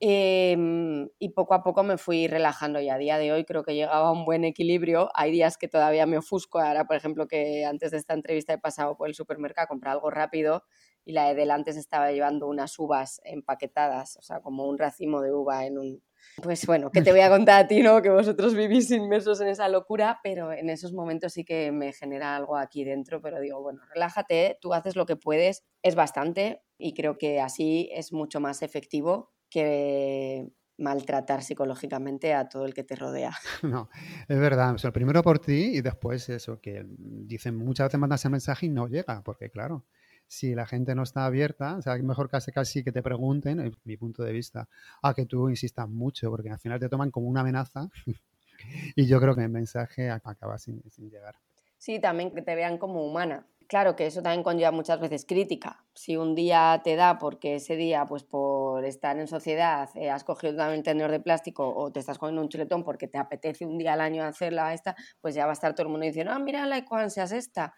Em, 0.00 1.08
y 1.18 1.30
poco 1.30 1.54
a 1.54 1.62
poco 1.62 1.82
me 1.82 1.98
fui 1.98 2.26
relajando 2.26 2.80
y 2.80 2.90
a 2.90 2.98
día 2.98 3.16
de 3.16 3.32
hoy 3.32 3.44
creo 3.44 3.62
que 3.62 3.74
llegaba 3.74 4.08
a 4.08 4.12
un 4.12 4.24
buen 4.24 4.44
equilibrio. 4.44 5.10
Hay 5.14 5.30
días 5.30 5.56
que 5.56 5.68
todavía 5.68 6.04
me 6.06 6.18
ofusco. 6.18 6.58
Ahora, 6.58 6.84
por 6.86 6.96
ejemplo, 6.96 7.28
que 7.28 7.64
antes 7.64 7.92
de 7.92 7.98
esta 7.98 8.14
entrevista 8.14 8.52
he 8.52 8.58
pasado 8.58 8.96
por 8.96 9.08
el 9.08 9.14
supermercado 9.14 9.64
a 9.64 9.68
comprar 9.68 9.92
algo 9.94 10.10
rápido 10.10 10.64
y 11.04 11.12
la 11.12 11.28
de 11.28 11.34
delante 11.34 11.72
se 11.72 11.80
estaba 11.80 12.10
llevando 12.10 12.48
unas 12.48 12.78
uvas 12.78 13.20
empaquetadas, 13.24 14.16
o 14.16 14.22
sea, 14.22 14.40
como 14.40 14.64
un 14.66 14.78
racimo 14.78 15.20
de 15.20 15.32
uva 15.32 15.66
en 15.66 15.78
un... 15.78 16.02
Pues 16.42 16.66
bueno, 16.66 16.90
que 16.90 17.02
te 17.02 17.10
voy 17.10 17.20
a 17.20 17.28
contar 17.28 17.64
a 17.64 17.68
ti, 17.68 17.82
¿no? 17.82 18.00
Que 18.00 18.08
vosotros 18.08 18.54
vivís 18.54 18.90
inmersos 18.90 19.40
en 19.42 19.48
esa 19.48 19.68
locura, 19.68 20.20
pero 20.22 20.50
en 20.52 20.70
esos 20.70 20.94
momentos 20.94 21.34
sí 21.34 21.44
que 21.44 21.70
me 21.70 21.92
genera 21.92 22.34
algo 22.34 22.56
aquí 22.56 22.84
dentro, 22.84 23.20
pero 23.20 23.40
digo, 23.40 23.60
bueno, 23.60 23.82
relájate, 23.92 24.58
tú 24.62 24.72
haces 24.72 24.96
lo 24.96 25.04
que 25.04 25.16
puedes, 25.16 25.64
es 25.82 25.94
bastante 25.94 26.62
y 26.78 26.94
creo 26.94 27.18
que 27.18 27.40
así 27.40 27.90
es 27.92 28.12
mucho 28.12 28.40
más 28.40 28.62
efectivo 28.62 29.34
que 29.54 30.50
maltratar 30.78 31.44
psicológicamente 31.44 32.34
a 32.34 32.48
todo 32.48 32.66
el 32.66 32.74
que 32.74 32.82
te 32.82 32.96
rodea. 32.96 33.30
No, 33.62 33.88
es 34.26 34.38
verdad. 34.40 34.74
O 34.74 34.78
sea, 34.78 34.90
primero 34.90 35.22
por 35.22 35.38
ti 35.38 35.76
y 35.76 35.80
después 35.80 36.28
eso, 36.28 36.60
que 36.60 36.84
dicen 36.88 37.56
muchas 37.56 37.86
veces 37.86 38.00
mandas 38.00 38.24
el 38.24 38.32
mensaje 38.32 38.66
y 38.66 38.68
no 38.70 38.88
llega, 38.88 39.22
porque 39.22 39.50
claro, 39.50 39.84
si 40.26 40.56
la 40.56 40.66
gente 40.66 40.96
no 40.96 41.04
está 41.04 41.24
abierta, 41.24 41.76
o 41.76 41.82
sea, 41.82 41.96
mejor 41.98 42.28
casi, 42.28 42.50
casi 42.50 42.82
que 42.82 42.90
te 42.90 43.00
pregunten, 43.00 43.60
en 43.60 43.76
mi 43.84 43.96
punto 43.96 44.24
de 44.24 44.32
vista, 44.32 44.68
a 45.02 45.14
que 45.14 45.24
tú 45.24 45.48
insistas 45.48 45.88
mucho, 45.88 46.30
porque 46.30 46.50
al 46.50 46.58
final 46.58 46.80
te 46.80 46.88
toman 46.88 47.12
como 47.12 47.28
una 47.28 47.42
amenaza 47.42 47.88
y 48.96 49.06
yo 49.06 49.20
creo 49.20 49.36
que 49.36 49.44
el 49.44 49.50
mensaje 49.50 50.10
acaba 50.10 50.58
sin, 50.58 50.82
sin 50.90 51.10
llegar. 51.10 51.36
Sí, 51.78 52.00
también 52.00 52.34
que 52.34 52.42
te 52.42 52.56
vean 52.56 52.78
como 52.78 53.06
humana. 53.06 53.46
Claro 53.68 53.96
que 53.96 54.06
eso 54.06 54.22
también 54.22 54.42
conlleva 54.42 54.70
muchas 54.72 55.00
veces 55.00 55.24
crítica. 55.24 55.84
Si 55.94 56.16
un 56.16 56.34
día 56.34 56.80
te 56.84 56.96
da 56.96 57.18
porque 57.18 57.56
ese 57.56 57.76
día, 57.76 58.04
pues 58.06 58.22
por 58.22 58.84
estar 58.84 59.18
en 59.18 59.26
sociedad, 59.26 59.88
eh, 59.94 60.10
has 60.10 60.22
cogido 60.24 60.54
también 60.56 60.78
el 60.78 60.84
tenedor 60.84 61.10
de 61.10 61.20
plástico 61.20 61.74
o 61.74 61.90
te 61.90 62.00
estás 62.00 62.18
comiendo 62.18 62.42
un 62.42 62.48
chuletón 62.48 62.84
porque 62.84 63.08
te 63.08 63.18
apetece 63.18 63.64
un 63.64 63.78
día 63.78 63.94
al 63.94 64.00
año 64.00 64.22
hacerla 64.24 64.74
esta, 64.74 64.94
pues 65.20 65.34
ya 65.34 65.46
va 65.46 65.52
a 65.52 65.54
estar 65.54 65.74
todo 65.74 65.86
el 65.86 65.92
mundo 65.92 66.06
diciendo, 66.06 66.32
ah, 66.32 66.38
mira 66.38 66.66
la 66.66 66.84
seas 67.08 67.32
esta. 67.32 67.74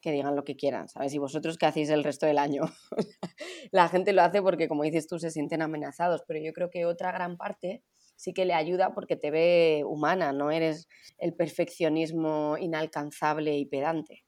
Que 0.00 0.12
digan 0.12 0.36
lo 0.36 0.44
que 0.44 0.56
quieran, 0.56 0.88
¿sabes? 0.88 1.14
Y 1.14 1.18
vosotros 1.18 1.58
qué 1.58 1.66
hacéis 1.66 1.90
el 1.90 2.04
resto 2.04 2.26
del 2.26 2.38
año. 2.38 2.62
la 3.72 3.88
gente 3.88 4.12
lo 4.12 4.22
hace 4.22 4.42
porque, 4.42 4.68
como 4.68 4.84
dices 4.84 5.06
tú, 5.08 5.18
se 5.18 5.30
sienten 5.30 5.62
amenazados, 5.62 6.22
pero 6.28 6.40
yo 6.40 6.52
creo 6.52 6.70
que 6.70 6.86
otra 6.86 7.12
gran 7.12 7.36
parte 7.36 7.82
sí 8.14 8.32
que 8.32 8.44
le 8.44 8.54
ayuda 8.54 8.94
porque 8.94 9.16
te 9.16 9.30
ve 9.30 9.82
humana, 9.86 10.32
no 10.32 10.50
eres 10.50 10.88
el 11.18 11.34
perfeccionismo 11.34 12.56
inalcanzable 12.58 13.56
y 13.58 13.66
pedante. 13.66 14.25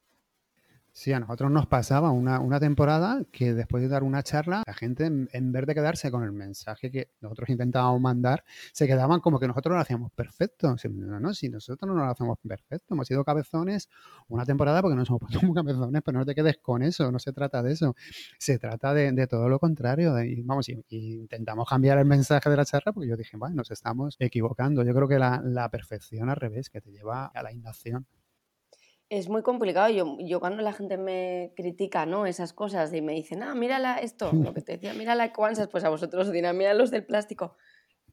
Sí, 0.99 1.13
a 1.13 1.21
nosotros 1.21 1.49
nos 1.53 1.69
pasaba 1.69 2.11
una, 2.11 2.41
una, 2.41 2.59
temporada 2.59 3.23
que 3.31 3.55
después 3.55 3.81
de 3.85 3.89
dar 3.89 4.03
una 4.03 4.25
charla, 4.25 4.65
la 4.67 4.75
gente, 4.75 5.07
en, 5.07 5.53
vez 5.53 5.65
de 5.65 5.73
quedarse 5.73 6.11
con 6.11 6.25
el 6.25 6.33
mensaje 6.33 6.91
que 6.91 7.13
nosotros 7.21 7.51
intentábamos 7.51 8.01
mandar, 8.01 8.43
se 8.73 8.89
quedaban 8.89 9.21
como 9.21 9.39
que 9.39 9.47
nosotros 9.47 9.77
lo 9.77 9.81
hacíamos 9.81 10.11
perfecto. 10.11 10.75
No, 10.91 11.21
no, 11.21 11.35
si 11.35 11.51
nosotros 11.51 11.89
no 11.89 12.05
lo 12.05 12.11
hacemos 12.11 12.37
perfecto, 12.43 12.95
hemos 12.95 13.07
sido 13.07 13.25
cabezones 13.25 13.89
una 14.27 14.45
temporada 14.45 14.83
porque 14.83 14.97
no 14.97 15.05
somos 15.05 15.31
como 15.41 15.55
cabezones, 15.55 16.03
pero 16.05 16.19
no 16.19 16.27
te 16.27 16.35
quedes 16.35 16.59
con 16.59 16.83
eso, 16.83 17.13
no 17.13 17.21
se 17.21 17.33
trata 17.33 17.63
de 17.63 17.75
eso. 17.75 17.95
Se 18.41 18.59
trata 18.59 18.93
de, 18.93 19.27
todo 19.29 19.49
lo 19.49 19.61
contrario. 19.61 20.17
vamos, 20.45 20.69
intentamos 20.89 21.69
cambiar 21.69 21.99
el 21.99 22.07
mensaje 22.07 22.51
de 22.51 22.57
la 22.57 22.65
charla 22.65 22.93
porque 22.93 23.09
yo 23.09 23.17
dije, 23.17 23.37
bueno, 23.37 23.55
nos 23.55 23.71
estamos 23.71 24.17
equivocando. 24.19 24.83
Yo 24.83 24.93
creo 24.93 25.07
que 25.07 25.21
la, 25.21 25.41
la 25.45 25.71
perfección 25.71 26.29
al 26.29 26.37
revés, 26.37 26.71
que 26.71 26.81
te 26.81 26.91
lleva 26.91 27.27
a 27.27 27.43
la 27.45 27.53
inacción 27.53 28.05
es 29.11 29.29
muy 29.29 29.43
complicado. 29.43 29.91
Yo, 29.91 30.17
yo 30.21 30.41
cuando 30.41 30.63
la 30.63 30.73
gente 30.73 30.97
me 30.97 31.53
critica 31.57 32.07
¿no? 32.07 32.27
esas 32.27 32.53
cosas 32.53 32.93
y 32.93 33.03
me 33.03 33.15
dicen, 33.15 33.43
ah, 33.43 33.55
mírala 33.55 33.97
esto, 33.97 34.31
lo 34.33 34.55
que 34.55 34.63
te 34.63 34.73
decía, 34.73 34.95
mírala 34.95 35.27
Equansas, 35.27 35.69
pues 35.69 35.85
a 35.85 35.89
vosotros 35.89 36.29
os 36.29 36.33
dirán, 36.33 36.57
mira 36.57 36.75
los 36.75 36.91
del 36.91 37.05
plástico. 37.05 37.57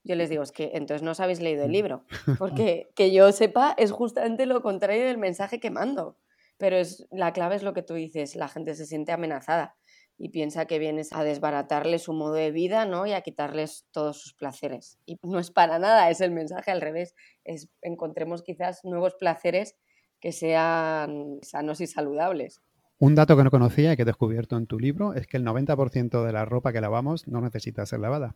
Yo 0.04 0.16
les 0.16 0.30
digo, 0.30 0.44
es 0.44 0.52
que 0.52 0.72
entonces 0.76 1.02
no 1.02 1.12
os 1.12 1.20
habéis 1.20 1.42
leído 1.42 1.66
el 1.66 1.72
libro, 1.72 2.06
porque 2.40 2.92
que 2.96 3.12
yo 3.12 3.32
sepa 3.32 3.74
es 3.78 3.92
justamente 3.92 4.46
lo 4.46 4.62
contrario 4.62 5.06
del 5.06 5.18
mensaje 5.18 5.60
que 5.60 5.72
mando. 5.72 6.18
Pero 6.58 6.78
es, 6.78 7.06
la 7.12 7.34
clave 7.34 7.56
es 7.56 7.64
lo 7.64 7.74
que 7.74 7.82
tú 7.82 7.96
dices, 7.96 8.36
la 8.36 8.48
gente 8.48 8.76
se 8.76 8.86
siente 8.86 9.12
amenazada 9.12 9.76
y 10.18 10.30
piensa 10.30 10.66
que 10.66 10.80
vienes 10.80 11.12
a 11.12 11.24
desbaratarle 11.26 12.00
su 12.00 12.14
modo 12.14 12.36
de 12.36 12.52
vida 12.52 12.86
¿no? 12.86 13.06
y 13.06 13.12
a 13.12 13.20
quitarles 13.20 13.86
todos 13.92 14.22
sus 14.22 14.34
placeres. 14.34 14.98
Y 15.06 15.18
no 15.24 15.40
es 15.40 15.52
para 15.52 15.80
nada, 15.80 16.10
es 16.10 16.22
el 16.22 16.32
mensaje 16.32 16.72
al 16.72 16.80
revés. 16.80 17.14
Es, 17.44 17.70
encontremos 17.82 18.42
quizás 18.42 18.86
nuevos 18.86 19.16
placeres 19.16 19.76
que 20.20 20.32
sean 20.32 21.40
sanos 21.42 21.82
y 21.82 21.88
saludables. 21.88 22.62
Un 22.98 23.16
dato 23.16 23.36
que 23.36 23.44
no 23.44 23.52
conocía 23.52 23.94
y 23.94 23.96
que 23.96 24.04
he 24.04 24.06
descubierto 24.06 24.58
en 24.58 24.68
tu 24.68 24.80
libro 24.80 25.14
es 25.14 25.28
que 25.28 25.38
el 25.38 25.44
90% 25.46 26.26
de 26.26 26.32
la 26.32 26.46
ropa 26.46 26.72
que 26.72 26.82
lavamos 26.82 27.28
no 27.28 27.42
necesita 27.42 27.86
ser 27.86 28.00
lavada. 28.00 28.36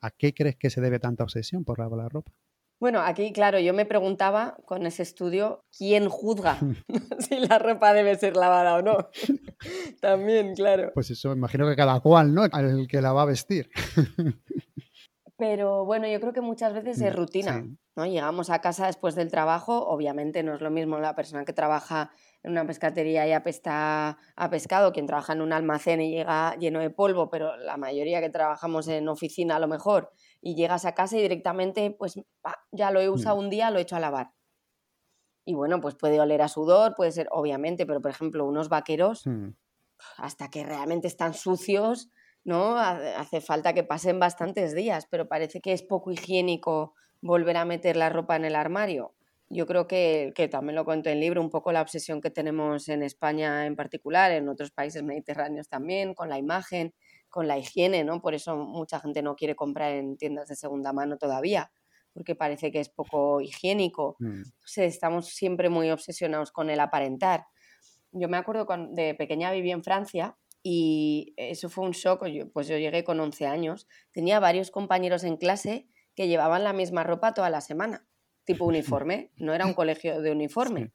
¿A 0.00 0.10
qué 0.10 0.34
crees 0.34 0.56
que 0.56 0.70
se 0.70 0.80
debe 0.80 0.98
tanta 0.98 1.24
obsesión 1.24 1.64
por 1.64 1.78
lavar 1.78 1.98
la 1.98 2.08
ropa? 2.08 2.32
Bueno, 2.78 3.00
aquí, 3.00 3.32
claro, 3.32 3.58
yo 3.58 3.72
me 3.72 3.86
preguntaba 3.86 4.58
con 4.66 4.84
ese 4.84 5.02
estudio 5.02 5.64
quién 5.76 6.08
juzga 6.10 6.58
si 7.18 7.38
la 7.40 7.58
ropa 7.58 7.94
debe 7.94 8.16
ser 8.16 8.36
lavada 8.36 8.76
o 8.76 8.82
no. 8.82 9.08
También, 10.00 10.54
claro. 10.54 10.90
Pues 10.92 11.10
eso, 11.10 11.32
imagino 11.32 11.66
que 11.66 11.76
cada 11.76 11.98
cual, 12.00 12.34
¿no? 12.34 12.44
El 12.44 12.86
que 12.86 13.00
la 13.00 13.12
va 13.12 13.22
a 13.22 13.26
vestir. 13.26 13.70
Pero 15.38 15.84
bueno, 15.84 16.06
yo 16.06 16.20
creo 16.20 16.32
que 16.32 16.40
muchas 16.40 16.74
veces 16.74 17.00
es 17.00 17.14
rutina, 17.14 17.66
¿no? 17.96 18.04
Llegamos 18.06 18.50
a 18.50 18.60
casa 18.60 18.86
después 18.86 19.14
del 19.14 19.30
trabajo, 19.30 19.86
obviamente 19.88 20.42
no 20.42 20.54
es 20.54 20.60
lo 20.60 20.70
mismo 20.70 20.98
la 20.98 21.14
persona 21.14 21.44
que 21.44 21.54
trabaja 21.54 22.10
en 22.42 22.52
una 22.52 22.66
pescatería 22.66 23.26
y 23.26 23.32
apesta 23.32 24.18
a 24.36 24.50
pescado, 24.50 24.92
quien 24.92 25.06
trabaja 25.06 25.32
en 25.32 25.40
un 25.40 25.52
almacén 25.52 26.00
y 26.02 26.10
llega 26.10 26.54
lleno 26.56 26.80
de 26.80 26.90
polvo, 26.90 27.30
pero 27.30 27.56
la 27.56 27.76
mayoría 27.76 28.20
que 28.20 28.28
trabajamos 28.28 28.86
en 28.88 29.08
oficina 29.08 29.56
a 29.56 29.58
lo 29.58 29.66
mejor, 29.66 30.12
y 30.40 30.54
llegas 30.54 30.84
a 30.84 30.94
casa 30.94 31.16
y 31.16 31.22
directamente, 31.22 31.90
pues 31.90 32.20
ya 32.70 32.90
lo 32.90 33.00
he 33.00 33.08
usado 33.08 33.36
mm. 33.36 33.40
un 33.40 33.50
día, 33.50 33.70
lo 33.70 33.78
he 33.78 33.82
hecho 33.82 33.96
a 33.96 34.00
lavar. 34.00 34.32
Y 35.44 35.54
bueno, 35.54 35.80
pues 35.80 35.94
puede 35.94 36.20
oler 36.20 36.42
a 36.42 36.48
sudor, 36.48 36.94
puede 36.94 37.12
ser, 37.12 37.28
obviamente, 37.30 37.86
pero 37.86 38.00
por 38.02 38.10
ejemplo, 38.10 38.44
unos 38.44 38.68
vaqueros, 38.68 39.26
mm. 39.26 39.48
hasta 40.18 40.50
que 40.50 40.64
realmente 40.64 41.08
están 41.08 41.34
sucios, 41.34 42.10
¿no? 42.44 42.76
Hace 42.78 43.40
falta 43.40 43.72
que 43.72 43.82
pasen 43.82 44.20
bastantes 44.20 44.74
días, 44.74 45.08
pero 45.10 45.26
parece 45.26 45.60
que 45.60 45.72
es 45.72 45.82
poco 45.82 46.12
higiénico 46.12 46.94
volver 47.20 47.56
a 47.56 47.64
meter 47.64 47.96
la 47.96 48.08
ropa 48.08 48.36
en 48.36 48.44
el 48.44 48.56
armario. 48.56 49.14
Yo 49.48 49.66
creo 49.66 49.86
que, 49.86 50.32
que 50.34 50.48
también 50.48 50.74
lo 50.74 50.84
cuento 50.84 51.08
en 51.08 51.14
el 51.14 51.20
libro, 51.20 51.40
un 51.40 51.50
poco 51.50 51.70
la 51.70 51.82
obsesión 51.82 52.20
que 52.20 52.30
tenemos 52.30 52.88
en 52.88 53.02
España 53.02 53.66
en 53.66 53.76
particular, 53.76 54.32
en 54.32 54.48
otros 54.48 54.72
países 54.72 55.02
mediterráneos 55.04 55.68
también, 55.68 56.14
con 56.14 56.28
la 56.28 56.38
imagen, 56.38 56.94
con 57.28 57.46
la 57.46 57.58
higiene, 57.58 58.02
¿no? 58.02 58.20
Por 58.20 58.34
eso 58.34 58.56
mucha 58.56 58.98
gente 58.98 59.22
no 59.22 59.36
quiere 59.36 59.54
comprar 59.54 59.92
en 59.92 60.16
tiendas 60.16 60.48
de 60.48 60.56
segunda 60.56 60.92
mano 60.92 61.16
todavía, 61.16 61.70
porque 62.12 62.34
parece 62.34 62.72
que 62.72 62.80
es 62.80 62.88
poco 62.88 63.40
higiénico. 63.40 64.16
Mm. 64.18 64.42
estamos 64.76 65.28
siempre 65.28 65.68
muy 65.68 65.90
obsesionados 65.90 66.50
con 66.50 66.70
el 66.70 66.80
aparentar. 66.80 67.44
Yo 68.10 68.28
me 68.28 68.38
acuerdo 68.38 68.66
cuando 68.66 68.94
de 68.94 69.14
pequeña 69.14 69.52
viví 69.52 69.70
en 69.70 69.84
Francia 69.84 70.36
y 70.62 71.34
eso 71.36 71.68
fue 71.68 71.84
un 71.84 71.92
shock, 71.92 72.24
pues 72.52 72.66
yo 72.66 72.78
llegué 72.78 73.04
con 73.04 73.20
11 73.20 73.46
años, 73.46 73.86
tenía 74.12 74.40
varios 74.40 74.70
compañeros 74.70 75.22
en 75.22 75.36
clase 75.36 75.86
que 76.16 76.26
llevaban 76.26 76.64
la 76.64 76.72
misma 76.72 77.04
ropa 77.04 77.34
toda 77.34 77.50
la 77.50 77.60
semana, 77.60 78.04
tipo 78.44 78.64
uniforme, 78.66 79.30
no 79.36 79.54
era 79.54 79.66
un 79.66 79.74
colegio 79.74 80.20
de 80.20 80.32
uniforme. 80.32 80.90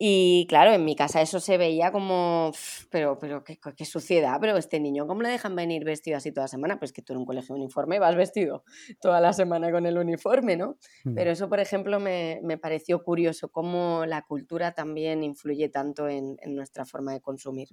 Y 0.00 0.46
claro, 0.48 0.72
en 0.72 0.84
mi 0.84 0.94
casa 0.94 1.20
eso 1.20 1.40
se 1.40 1.58
veía 1.58 1.90
como, 1.90 2.52
pero, 2.88 3.18
pero 3.18 3.42
qué, 3.42 3.58
qué, 3.76 3.84
suciedad, 3.84 4.38
pero 4.40 4.56
este 4.56 4.78
niño, 4.78 5.08
¿cómo 5.08 5.22
le 5.22 5.28
dejan 5.28 5.56
venir 5.56 5.82
vestido 5.82 6.16
así 6.16 6.30
toda 6.30 6.44
la 6.44 6.48
semana? 6.48 6.78
Pues 6.78 6.92
que 6.92 7.02
tú 7.02 7.14
en 7.14 7.18
un 7.18 7.26
colegio 7.26 7.56
de 7.56 7.62
uniforme 7.62 7.98
vas 7.98 8.14
vestido 8.14 8.62
toda 9.00 9.20
la 9.20 9.32
semana 9.32 9.72
con 9.72 9.86
el 9.86 9.98
uniforme, 9.98 10.56
¿no? 10.56 10.76
Mm. 11.02 11.14
Pero 11.14 11.32
eso, 11.32 11.48
por 11.48 11.58
ejemplo, 11.58 11.98
me, 11.98 12.38
me, 12.44 12.58
pareció 12.58 13.02
curioso, 13.02 13.50
cómo 13.50 14.06
la 14.06 14.22
cultura 14.22 14.70
también 14.70 15.24
influye 15.24 15.68
tanto 15.68 16.06
en, 16.06 16.36
en 16.42 16.54
nuestra 16.54 16.84
forma 16.84 17.12
de 17.12 17.20
consumir. 17.20 17.70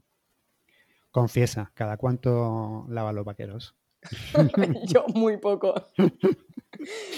Confiesa, 1.12 1.72
¿cada 1.76 1.98
cuánto 1.98 2.88
lava 2.90 3.14
los 3.14 3.24
vaqueros? 3.24 3.76
Yo 4.88 5.06
muy 5.14 5.38
poco. 5.38 5.76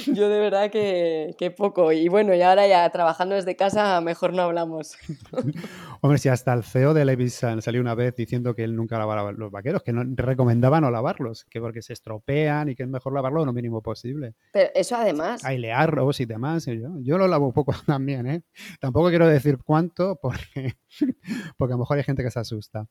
Yo 0.08 0.30
de 0.30 0.40
verdad 0.40 0.72
que, 0.72 1.54
poco. 1.56 1.92
Y 1.92 2.08
bueno, 2.08 2.34
y 2.34 2.42
ahora 2.42 2.68
ya 2.68 2.90
trabajando 2.90 3.36
desde 3.36 3.56
casa, 3.56 4.00
mejor 4.02 4.34
no 4.34 4.44
hablamos. 4.44 4.98
Hombre, 6.02 6.20
si 6.20 6.30
hasta 6.30 6.54
el 6.54 6.64
CEO 6.64 6.94
de 6.94 7.06
Levis 7.06 7.34
salió 7.34 7.82
una 7.82 7.96
vez 7.96 8.16
diciendo 8.16 8.56
que 8.56 8.64
él 8.64 8.76
nunca 8.76 8.98
lavaba 8.98 9.32
los 9.32 9.52
vaqueros, 9.52 9.84
que 9.84 9.94
no 9.94 10.04
recomendaba 10.16 10.82
no 10.82 10.92
lavarlos, 10.92 11.46
que 11.46 11.60
porque 11.60 11.82
se 11.82 11.94
estropean 11.94 12.70
y 12.70 12.76
que 12.76 12.84
es 12.84 12.90
mejor 12.90 13.14
lavarlo 13.14 13.46
lo 13.46 13.54
mínimo 13.54 13.82
posible. 13.82 14.36
Pero 14.52 14.70
eso 14.76 14.96
además. 14.96 15.44
Ailearlos 15.44 16.20
y 16.20 16.26
demás. 16.26 16.66
yo, 16.66 16.90
yo 17.02 17.18
lo 17.18 17.28
lavo 17.28 17.52
poco 17.54 17.74
también, 17.86 18.28
¿eh? 18.28 18.44
Tampoco 18.80 19.10
quiero 19.10 19.28
decir 19.28 19.58
cuánto 19.64 20.18
porque, 20.22 20.76
porque 21.58 21.74
a 21.74 21.76
lo 21.76 21.80
mejor 21.80 21.98
hay 21.98 22.04
gente 22.04 22.24
que 22.24 22.32
se 22.32 22.40
asusta. 22.40 22.88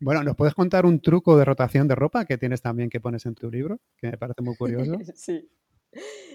Bueno, 0.00 0.24
¿nos 0.24 0.34
puedes 0.34 0.54
contar 0.54 0.86
un 0.86 1.00
truco 1.00 1.36
de 1.36 1.44
rotación 1.44 1.86
de 1.86 1.94
ropa 1.94 2.24
que 2.24 2.38
tienes 2.38 2.62
también 2.62 2.88
que 2.88 3.00
pones 3.00 3.26
en 3.26 3.34
tu 3.34 3.50
libro? 3.50 3.80
Que 3.98 4.10
me 4.10 4.16
parece 4.16 4.40
muy 4.40 4.56
curioso. 4.56 4.96
sí. 5.14 5.46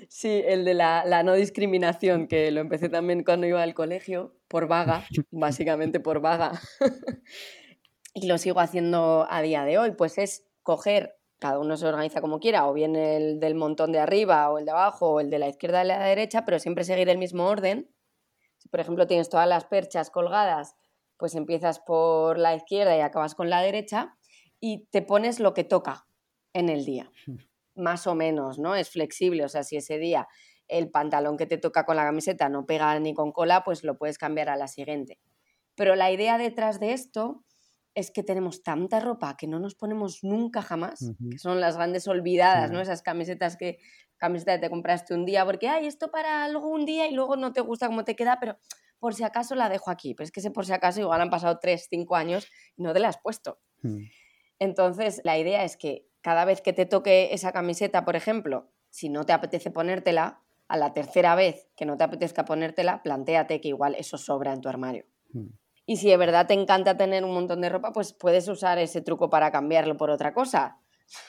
Sí, 0.10 0.44
el 0.46 0.65
de 0.65 0.74
la, 0.74 1.24
no 1.24 1.34
discriminación, 1.34 2.28
que 2.28 2.52
lo 2.52 2.62
empecé 2.62 2.89
también 2.89 3.24
cuando 3.24 3.48
iba 3.48 3.62
al 3.62 3.74
colegio, 3.74 4.36
por 4.48 4.68
vaga, 4.68 5.06
básicamente 5.32 6.00
por 6.00 6.20
vaga. 6.22 6.60
y 8.13 8.28
lo 8.28 8.38
sigo 8.38 8.60
haciendo 8.60 9.26
a 9.30 9.41
día 9.41 9.63
de 9.63 9.78
hoy, 9.78 9.91
pues 9.91 10.18
es 10.18 10.46
coger, 10.63 11.15
cada 11.39 11.60
uno 11.60 11.78
se 11.78 11.88
organiza 11.88 12.22
como 12.22 12.39
quiera, 12.39 12.68
o 12.68 12.74
bien 12.74 12.96
el 12.96 13.39
del 13.39 13.56
montón 13.56 13.91
de 13.91 14.00
arriba, 14.00 14.49
o 14.49 14.60
el 14.60 14.66
de 14.66 14.72
abajo, 14.72 15.12
o 15.12 15.20
el 15.20 15.30
de 15.30 15.39
la 15.39 15.47
izquierda 15.47 15.84
y 15.84 15.88
la 15.88 16.03
derecha, 16.03 16.45
pero 16.45 16.60
siempre 16.60 16.84
seguir 16.84 17.10
el 17.10 17.18
mismo 17.18 17.45
orden. 17.45 17.89
Si, 18.58 18.70
por 18.70 18.80
ejemplo, 18.80 19.08
tienes 19.08 19.30
todas 19.30 19.47
las 19.47 19.66
perchas 19.66 20.10
colgadas 20.10 20.76
pues 21.18 21.36
empiezas 21.36 21.80
por 21.80 22.38
la 22.38 22.56
izquierda 22.56 22.95
y 22.97 23.01
acabas 23.01 23.36
con 23.36 23.49
la 23.49 23.62
derecha 23.62 24.18
y 24.60 24.86
te 24.88 25.01
pones 25.01 25.39
lo 25.39 25.53
que 25.53 25.64
toca 25.64 26.08
en 26.53 26.70
el 26.70 26.86
día, 26.86 27.12
más 27.76 28.07
o 28.07 28.15
menos, 28.15 28.59
¿no? 28.59 28.76
Es 28.76 28.89
flexible, 28.89 29.43
o 29.43 29.49
sea, 29.49 29.63
si 29.63 29.78
ese 29.78 29.97
día 29.97 30.28
el 30.67 30.89
pantalón 30.89 31.38
que 31.38 31.45
te 31.45 31.57
toca 31.57 31.86
con 31.86 31.95
la 31.95 32.03
camiseta 32.03 32.49
no 32.49 32.65
pega 32.65 32.99
ni 32.99 33.13
con 33.13 33.32
cola, 33.32 33.63
pues 33.63 33.84
lo 33.84 33.97
puedes 33.97 34.17
cambiar 34.17 34.49
a 34.49 34.55
la 34.55 34.67
siguiente. 34.67 35.19
Pero 35.76 35.95
la 35.95 36.11
idea 36.11 36.38
detrás 36.38 36.80
de 36.80 36.93
esto 36.93 37.43
es 37.93 38.11
que 38.11 38.23
tenemos 38.23 38.63
tanta 38.63 38.99
ropa 38.99 39.38
que 39.38 39.47
no 39.47 39.59
nos 39.59 39.76
ponemos 39.76 40.23
nunca 40.23 40.61
jamás, 40.61 41.13
que 41.32 41.38
son 41.38 41.61
las 41.61 41.78
grandes 41.78 42.07
olvidadas, 42.07 42.71
¿no? 42.71 42.82
Esas 42.82 43.01
camisetas 43.01 43.55
que 43.55 43.78
camiseta 44.17 44.55
que 44.55 44.59
te 44.59 44.69
compraste 44.69 45.13
un 45.13 45.26
día 45.26 45.45
porque, 45.45 45.67
ay, 45.67 45.88
esto 45.88 46.09
para 46.11 46.43
algún 46.43 46.86
día 46.86 47.07
y 47.07 47.13
luego 47.13 47.36
no 47.36 47.53
te 47.53 47.61
gusta 47.61 47.88
cómo 47.88 48.03
te 48.03 48.15
queda, 48.15 48.38
pero 48.39 48.57
por 48.99 49.13
si 49.13 49.23
acaso 49.23 49.55
la 49.55 49.69
dejo 49.69 49.91
aquí. 49.91 50.13
Pero 50.13 50.26
es 50.26 50.32
que 50.32 50.39
ese 50.39 50.51
por 50.51 50.65
si 50.65 50.73
acaso 50.73 50.99
igual 50.99 51.21
han 51.21 51.30
pasado 51.30 51.59
3, 51.59 51.88
5 51.89 52.15
años 52.15 52.47
y 52.76 52.84
no 52.84 52.93
te 52.93 52.99
la 52.99 53.09
has 53.09 53.17
puesto. 53.17 53.59
Hmm. 53.82 54.03
Entonces, 54.59 55.21
la 55.23 55.38
idea 55.38 55.63
es 55.63 55.78
que 55.78 56.07
cada 56.26 56.43
vez 56.43 56.59
que 56.59 56.73
te 56.73 56.88
toque 56.88 57.36
esa 57.36 57.51
camiseta, 57.51 58.03
por 58.03 58.15
ejemplo, 58.15 58.65
si 58.89 59.09
no 59.09 59.26
te 59.26 59.34
apetece 59.34 59.69
ponértela, 59.69 60.41
a 60.67 60.76
la 60.76 60.91
tercera 60.91 61.36
vez 61.36 61.67
que 61.76 61.86
no 61.86 61.97
te 61.97 62.03
apetezca 62.03 62.45
ponértela, 62.45 63.03
plantéate 63.03 63.61
que 63.61 63.67
igual 63.67 63.93
eso 63.93 64.17
sobra 64.17 64.51
en 64.51 64.59
tu 64.59 64.67
armario. 64.67 65.05
Hmm. 65.32 65.49
Y 65.86 65.97
si 65.97 66.09
de 66.09 66.17
verdad 66.17 66.47
te 66.47 66.55
encanta 66.55 66.97
tener 66.97 67.23
un 67.23 67.32
montón 67.32 67.61
de 67.61 67.69
ropa, 67.69 67.91
pues 67.91 68.13
puedes 68.13 68.47
usar 68.47 68.80
ese 68.80 69.01
truco 69.01 69.30
para 69.30 69.51
cambiarlo 69.51 69.97
por 69.97 70.09
otra 70.09 70.34
cosa. 70.34 70.80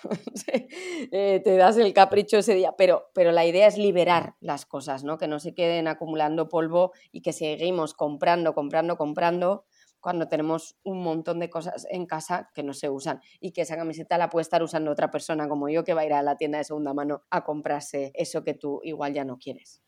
Eh, 1.13 1.43
te 1.45 1.57
das 1.57 1.77
el 1.77 1.93
capricho 1.93 2.39
ese 2.39 2.55
día, 2.55 2.73
pero, 2.79 3.11
pero 3.13 3.31
la 3.31 3.45
idea 3.45 3.67
es 3.67 3.77
liberar 3.77 4.35
las 4.41 4.65
cosas, 4.65 5.05
¿no? 5.05 5.19
Que 5.19 5.29
no 5.29 5.39
se 5.39 5.53
queden 5.53 5.89
acumulando 5.89 6.49
polvo 6.49 6.93
y 7.13 7.21
que 7.21 7.35
seguimos 7.35 7.93
comprando, 7.93 8.55
comprando, 8.55 8.97
comprando 8.97 9.67
cuando 10.07 10.29
tenemos 10.29 10.79
un 10.85 11.03
montón 11.03 11.41
de 11.41 11.51
cosas 11.51 11.85
en 11.91 12.07
casa 12.07 12.49
que 12.55 12.63
no 12.63 12.75
se 12.75 12.89
usan 12.89 13.21
y 13.41 13.51
que 13.51 13.63
esa 13.63 13.77
camiseta 13.77 14.17
la 14.17 14.31
puede 14.31 14.43
estar 14.43 14.63
usando 14.63 14.93
otra 14.93 15.11
persona 15.11 15.49
como 15.49 15.69
yo 15.69 15.83
que 15.83 15.95
va 15.95 16.03
a 16.03 16.07
ir 16.07 16.13
a 16.13 16.23
la 16.23 16.37
tienda 16.37 16.59
de 16.59 16.65
segunda 16.65 16.95
mano 16.95 17.23
a 17.29 17.43
comprarse 17.43 18.13
eso 18.15 18.45
que 18.45 18.55
tú 18.55 18.79
igual 18.85 19.15
ya 19.15 19.25
no 19.25 19.37
quieres. 19.37 19.83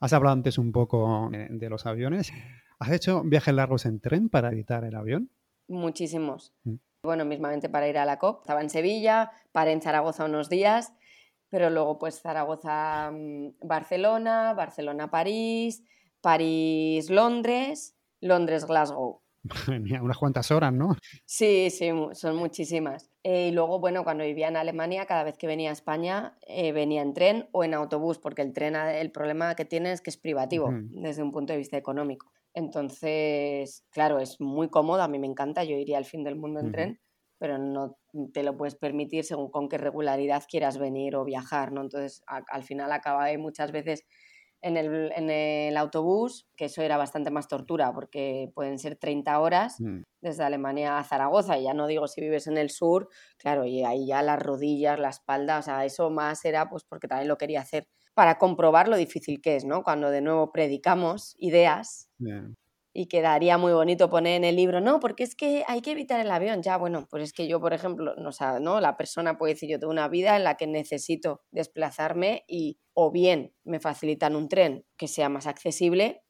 Has 0.00 0.14
hablado 0.14 0.32
antes 0.32 0.56
un 0.56 0.72
poco 0.72 1.28
eh, 1.34 1.48
de 1.50 1.68
los 1.68 1.84
aviones. 1.84 2.32
¿Has 2.78 2.90
hecho 2.92 3.22
viajes 3.22 3.52
largos 3.52 3.84
en 3.84 4.00
tren 4.00 4.30
para 4.30 4.50
evitar 4.50 4.82
el 4.82 4.96
avión? 4.96 5.28
Muchísimos. 5.68 6.54
Mm. 6.62 6.76
Bueno, 7.02 7.26
mismamente 7.26 7.68
para 7.68 7.86
ir 7.86 7.98
a 7.98 8.06
la 8.06 8.18
COP. 8.18 8.44
Estaba 8.44 8.62
en 8.62 8.70
Sevilla, 8.70 9.30
paré 9.52 9.72
en 9.72 9.82
Zaragoza 9.82 10.24
unos 10.24 10.48
días, 10.48 10.94
pero 11.50 11.68
luego 11.68 11.98
pues 11.98 12.22
Zaragoza-Barcelona, 12.22 14.54
mm, 14.54 14.56
Barcelona-París, 14.56 15.84
París-Londres, 16.22 17.94
Londres-Glasgow. 19.68 20.04
Unas 20.04 20.18
cuantas 20.18 20.50
horas, 20.50 20.72
¿no? 20.72 20.96
Sí, 21.26 21.70
sí, 21.70 21.90
son 22.12 22.36
muchísimas. 22.36 23.10
Eh, 23.22 23.48
y 23.48 23.52
luego, 23.52 23.80
bueno, 23.80 24.04
cuando 24.04 24.24
vivía 24.24 24.48
en 24.48 24.56
Alemania, 24.56 25.06
cada 25.06 25.24
vez 25.24 25.38
que 25.38 25.46
venía 25.46 25.70
a 25.70 25.72
España, 25.72 26.38
eh, 26.46 26.72
venía 26.72 27.02
en 27.02 27.14
tren 27.14 27.48
o 27.52 27.64
en 27.64 27.74
autobús, 27.74 28.18
porque 28.18 28.42
el 28.42 28.52
tren, 28.52 28.76
el 28.76 29.10
problema 29.10 29.54
que 29.54 29.64
tiene 29.64 29.92
es 29.92 30.00
que 30.00 30.10
es 30.10 30.16
privativo 30.16 30.70
desde 30.72 31.22
un 31.22 31.32
punto 31.32 31.52
de 31.52 31.58
vista 31.58 31.76
económico. 31.76 32.30
Entonces, 32.52 33.84
claro, 33.90 34.18
es 34.18 34.40
muy 34.40 34.68
cómodo, 34.68 35.02
a 35.02 35.08
mí 35.08 35.18
me 35.18 35.26
encanta, 35.26 35.64
yo 35.64 35.76
iría 35.76 35.98
al 35.98 36.04
fin 36.04 36.22
del 36.24 36.36
mundo 36.36 36.60
en 36.60 36.70
tren, 36.70 37.00
pero 37.38 37.58
no 37.58 37.98
te 38.32 38.42
lo 38.42 38.56
puedes 38.56 38.76
permitir 38.76 39.24
según 39.24 39.50
con 39.50 39.68
qué 39.68 39.76
regularidad 39.78 40.44
quieras 40.48 40.78
venir 40.78 41.16
o 41.16 41.24
viajar, 41.24 41.72
¿no? 41.72 41.80
Entonces, 41.80 42.22
al 42.26 42.62
final 42.62 42.92
acaba 42.92 43.26
muchas 43.38 43.72
veces 43.72 44.04
en 44.64 44.78
el, 44.78 45.12
en 45.14 45.28
el, 45.28 45.76
autobús, 45.76 46.48
que 46.56 46.64
eso 46.64 46.80
era 46.80 46.96
bastante 46.96 47.30
más 47.30 47.48
tortura, 47.48 47.92
porque 47.92 48.50
pueden 48.54 48.78
ser 48.78 48.96
30 48.96 49.38
horas 49.38 49.78
mm. 49.78 50.00
desde 50.22 50.42
Alemania 50.42 50.98
a 50.98 51.04
Zaragoza, 51.04 51.58
y 51.58 51.64
ya 51.64 51.74
no 51.74 51.86
digo 51.86 52.08
si 52.08 52.22
vives 52.22 52.46
en 52.46 52.56
el 52.56 52.70
sur, 52.70 53.08
claro, 53.36 53.66
y 53.66 53.84
ahí 53.84 54.06
ya 54.06 54.22
las 54.22 54.42
rodillas, 54.42 54.98
la 54.98 55.10
espalda, 55.10 55.58
o 55.58 55.62
sea, 55.62 55.84
eso 55.84 56.08
más 56.08 56.44
era 56.46 56.70
pues 56.70 56.82
porque 56.84 57.08
también 57.08 57.28
lo 57.28 57.36
quería 57.36 57.60
hacer 57.60 57.86
para 58.14 58.38
comprobar 58.38 58.88
lo 58.88 58.96
difícil 58.96 59.42
que 59.42 59.56
es, 59.56 59.66
¿no? 59.66 59.82
Cuando 59.82 60.10
de 60.10 60.22
nuevo 60.22 60.50
predicamos 60.50 61.34
ideas 61.38 62.08
y 62.94 63.06
quedaría 63.06 63.58
muy 63.58 63.72
bonito 63.72 64.08
poner 64.08 64.36
en 64.36 64.44
el 64.44 64.54
libro, 64.54 64.80
no, 64.80 65.00
porque 65.00 65.24
es 65.24 65.34
que 65.34 65.64
hay 65.66 65.82
que 65.82 65.90
evitar 65.90 66.20
el 66.20 66.30
avión. 66.30 66.62
Ya, 66.62 66.76
bueno, 66.78 67.08
pues 67.10 67.24
es 67.24 67.32
que 67.32 67.48
yo, 67.48 67.60
por 67.60 67.74
ejemplo, 67.74 68.14
no, 68.16 68.30
o 68.30 68.60
¿no? 68.60 68.80
la 68.80 68.96
persona 68.96 69.36
puede 69.36 69.54
decir, 69.54 69.68
yo 69.68 69.80
tengo 69.80 69.92
una 69.92 70.06
vida 70.08 70.36
en 70.36 70.44
la 70.44 70.56
que 70.56 70.68
necesito 70.68 71.42
desplazarme 71.50 72.44
y 72.46 72.78
o 72.94 73.10
bien 73.10 73.52
me 73.64 73.80
facilitan 73.80 74.36
un 74.36 74.48
tren 74.48 74.86
que 74.96 75.08
sea 75.08 75.28
más 75.28 75.48
accesible, 75.48 76.22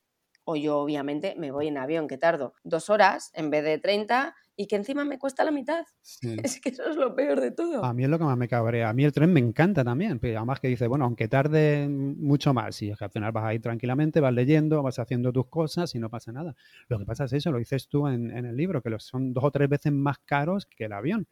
o 0.45 0.57
yo 0.57 0.79
obviamente 0.79 1.35
me 1.37 1.51
voy 1.51 1.69
en 1.69 1.77
avión, 1.77 2.09
que 2.09 2.17
tardo 2.17 2.55
dos 2.65 2.89
horas 2.89 3.31
en 3.35 3.51
vez 3.51 3.63
de 3.65 3.79
30 3.79 4.35
y 4.57 4.67
que 4.67 4.77
encima 4.77 5.05
me 5.05 5.19
cuesta 5.19 5.45
la 5.45 5.51
mitad. 5.51 5.85
Es 6.45 6.61
que 6.61 6.71
eso 6.71 6.89
es 6.89 6.97
lo 6.97 7.15
peor 7.15 7.41
de 7.41 7.51
todo. 7.51 7.85
A 7.85 7.93
mí 7.93 8.05
es 8.05 8.09
lo 8.09 8.19
que 8.19 8.25
más 8.25 8.37
me 8.37 8.49
cabrea. 8.49 8.91
A 8.91 8.93
mí 8.93 9.05
el 9.05 9.13
tren 9.13 9.33
me 9.33 9.41
encanta 9.41 9.85
también. 9.85 10.19
Pero 10.19 10.39
además 10.39 10.61
que 10.61 10.69
dice, 10.69 10.87
bueno, 10.87 11.05
aunque 11.05 11.29
tarde 11.29 11.89
mucho 11.89 12.55
más, 12.55 12.81
y 12.83 12.93
al 12.99 13.11
final 13.11 13.33
vas 13.33 13.45
a 13.45 13.55
ir 13.55 13.61
tranquilamente, 13.61 14.21
vas 14.21 14.33
leyendo, 14.33 14.83
vas 14.83 14.99
haciendo 14.99 15.33
tus 15.33 15.47
cosas 15.47 15.95
y 15.95 15.99
no 15.99 16.11
pasa 16.11 16.33
nada. 16.33 16.55
Lo 16.89 16.99
que 16.99 17.05
pasa 17.05 17.25
es 17.25 17.33
eso, 17.33 17.51
lo 17.51 17.59
dices 17.59 17.89
tú 17.89 18.07
en, 18.07 18.31
en 18.31 18.47
el 18.47 18.57
libro, 18.57 18.83
que 18.83 18.95
son 18.99 19.33
dos 19.33 19.45
o 19.45 19.51
tres 19.51 19.69
veces 19.69 19.93
más 19.93 20.19
caros 20.19 20.67
que 20.67 20.85
el 20.85 20.93
avión. 20.93 21.27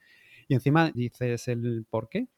Y 0.48 0.54
encima 0.54 0.90
dices 0.92 1.48
el 1.48 1.86
por 1.88 2.08
qué. 2.08 2.28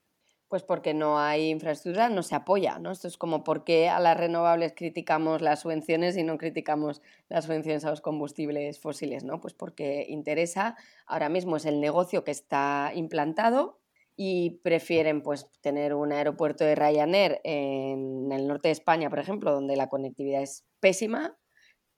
Pues 0.49 0.63
porque 0.63 0.95
no 0.95 1.19
hay 1.19 1.49
infraestructura, 1.49 2.09
no 2.11 2.23
se 2.23 2.35
apoya, 2.35 2.79
¿no? 2.79 2.93
Esto 2.93 3.09
es 3.09 3.17
como 3.17 3.43
por 3.45 3.65
qué 3.65 3.89
a 3.89 3.99
las 3.99 4.17
renovables 4.17 4.75
criticamos 4.77 5.41
las 5.43 5.61
subvenciones 5.61 6.17
y 6.17 6.23
no 6.23 6.39
criticamos 6.39 7.03
las 7.29 7.47
subvenciones 7.47 7.85
a 7.85 7.91
los 7.91 8.01
combustibles 8.03 8.79
fósiles, 8.79 9.25
¿no? 9.25 9.41
Pues 9.41 9.55
porque 9.55 10.07
interesa, 10.09 10.77
ahora 11.07 11.29
mismo 11.29 11.57
es 11.57 11.65
el 11.65 11.81
negocio 11.81 12.25
que 12.25 12.31
está 12.31 12.93
implantado 12.95 13.81
y 14.17 14.61
prefieren 14.63 15.23
pues 15.23 15.51
tener 15.61 15.95
un 15.95 16.13
aeropuerto 16.13 16.65
de 16.65 16.75
Ryanair 16.77 17.41
en 17.43 18.31
el 18.31 18.47
norte 18.47 18.69
de 18.69 18.73
España, 18.73 19.11
por 19.11 19.19
ejemplo, 19.19 19.51
donde 19.53 19.77
la 19.77 19.89
conectividad 19.89 20.43
es 20.43 20.65
pésima, 20.79 21.37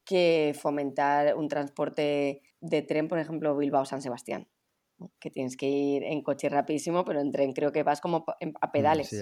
que 0.04 0.54
fomentar 0.58 1.36
un 1.36 1.48
transporte 1.48 2.42
de 2.60 2.82
tren, 2.82 3.08
por 3.08 3.18
ejemplo, 3.18 3.56
Bilbao-San 3.56 4.02
Sebastián 4.02 4.48
que 5.20 5.30
tienes 5.30 5.56
que 5.56 5.68
ir 5.68 6.04
en 6.04 6.22
coche 6.22 6.48
rapidísimo, 6.48 7.04
pero 7.04 7.20
en 7.20 7.30
tren 7.30 7.52
creo 7.52 7.72
que 7.72 7.82
vas 7.82 8.00
como 8.00 8.24
a 8.60 8.72
pedales. 8.72 9.08
Sí, 9.08 9.18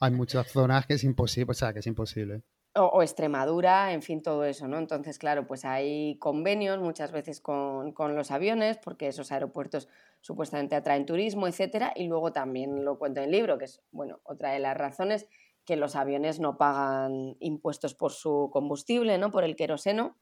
hay, 0.00 0.10
muchas 0.12 0.50
zonas 0.50 0.86
que 0.86 0.94
es 0.94 1.04
imposible, 1.04 1.50
o 1.50 1.54
sea, 1.54 1.72
que 1.72 1.80
es 1.80 1.86
imposible. 1.86 2.42
O, 2.74 3.02
Extremadura, 3.02 3.92
en 3.92 4.02
fin, 4.02 4.22
todo 4.22 4.44
eso, 4.44 4.68
¿no? 4.68 4.78
Entonces, 4.78 5.18
claro, 5.18 5.46
pues 5.46 5.64
hay 5.64 6.16
convenios 6.18 6.78
muchas 6.78 7.10
veces 7.10 7.40
con, 7.40 7.92
con, 7.92 8.14
los 8.14 8.30
aviones, 8.30 8.78
porque 8.78 9.08
esos 9.08 9.32
aeropuertos 9.32 9.88
supuestamente 10.20 10.76
atraen 10.76 11.06
turismo, 11.06 11.48
etcétera, 11.48 11.92
y 11.96 12.06
luego 12.06 12.32
también 12.32 12.84
lo 12.84 12.98
cuento 12.98 13.20
en 13.20 13.26
el 13.26 13.32
libro, 13.32 13.58
que 13.58 13.64
es, 13.64 13.82
bueno, 13.90 14.20
otra 14.22 14.52
de 14.52 14.60
las 14.60 14.76
razones 14.76 15.26
que 15.64 15.76
los 15.76 15.96
aviones 15.96 16.40
no 16.40 16.56
pagan 16.56 17.36
impuestos 17.40 17.94
por 17.94 18.12
su 18.12 18.48
combustible, 18.52 19.18
¿no? 19.18 19.30
Por 19.30 19.44
el 19.44 19.56
queroseno, 19.56 20.16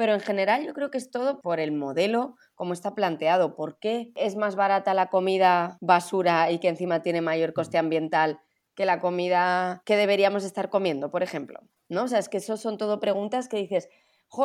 pero 0.00 0.14
en 0.14 0.20
general 0.20 0.64
yo 0.64 0.72
creo 0.72 0.90
que 0.90 0.96
es 0.96 1.10
todo 1.10 1.42
por 1.42 1.60
el 1.60 1.72
modelo, 1.72 2.34
como 2.54 2.72
está 2.72 2.94
planteado. 2.94 3.54
¿Por 3.54 3.78
qué 3.78 4.12
es 4.14 4.34
más 4.34 4.56
barata 4.56 4.94
la 4.94 5.10
comida 5.10 5.76
basura 5.82 6.50
y 6.50 6.58
que 6.58 6.68
encima 6.68 7.02
tiene 7.02 7.20
mayor 7.20 7.52
coste 7.52 7.76
ambiental 7.76 8.40
que 8.74 8.86
la 8.86 8.98
comida 8.98 9.82
que 9.84 9.96
deberíamos 9.96 10.42
estar 10.42 10.70
comiendo, 10.70 11.10
por 11.10 11.22
ejemplo? 11.22 11.60
¿No? 11.90 12.04
O 12.04 12.08
sea, 12.08 12.18
es 12.18 12.30
que 12.30 12.38
eso 12.38 12.56
son 12.56 12.78
todo 12.78 12.98
preguntas 12.98 13.46
que 13.46 13.58
dices, 13.58 13.90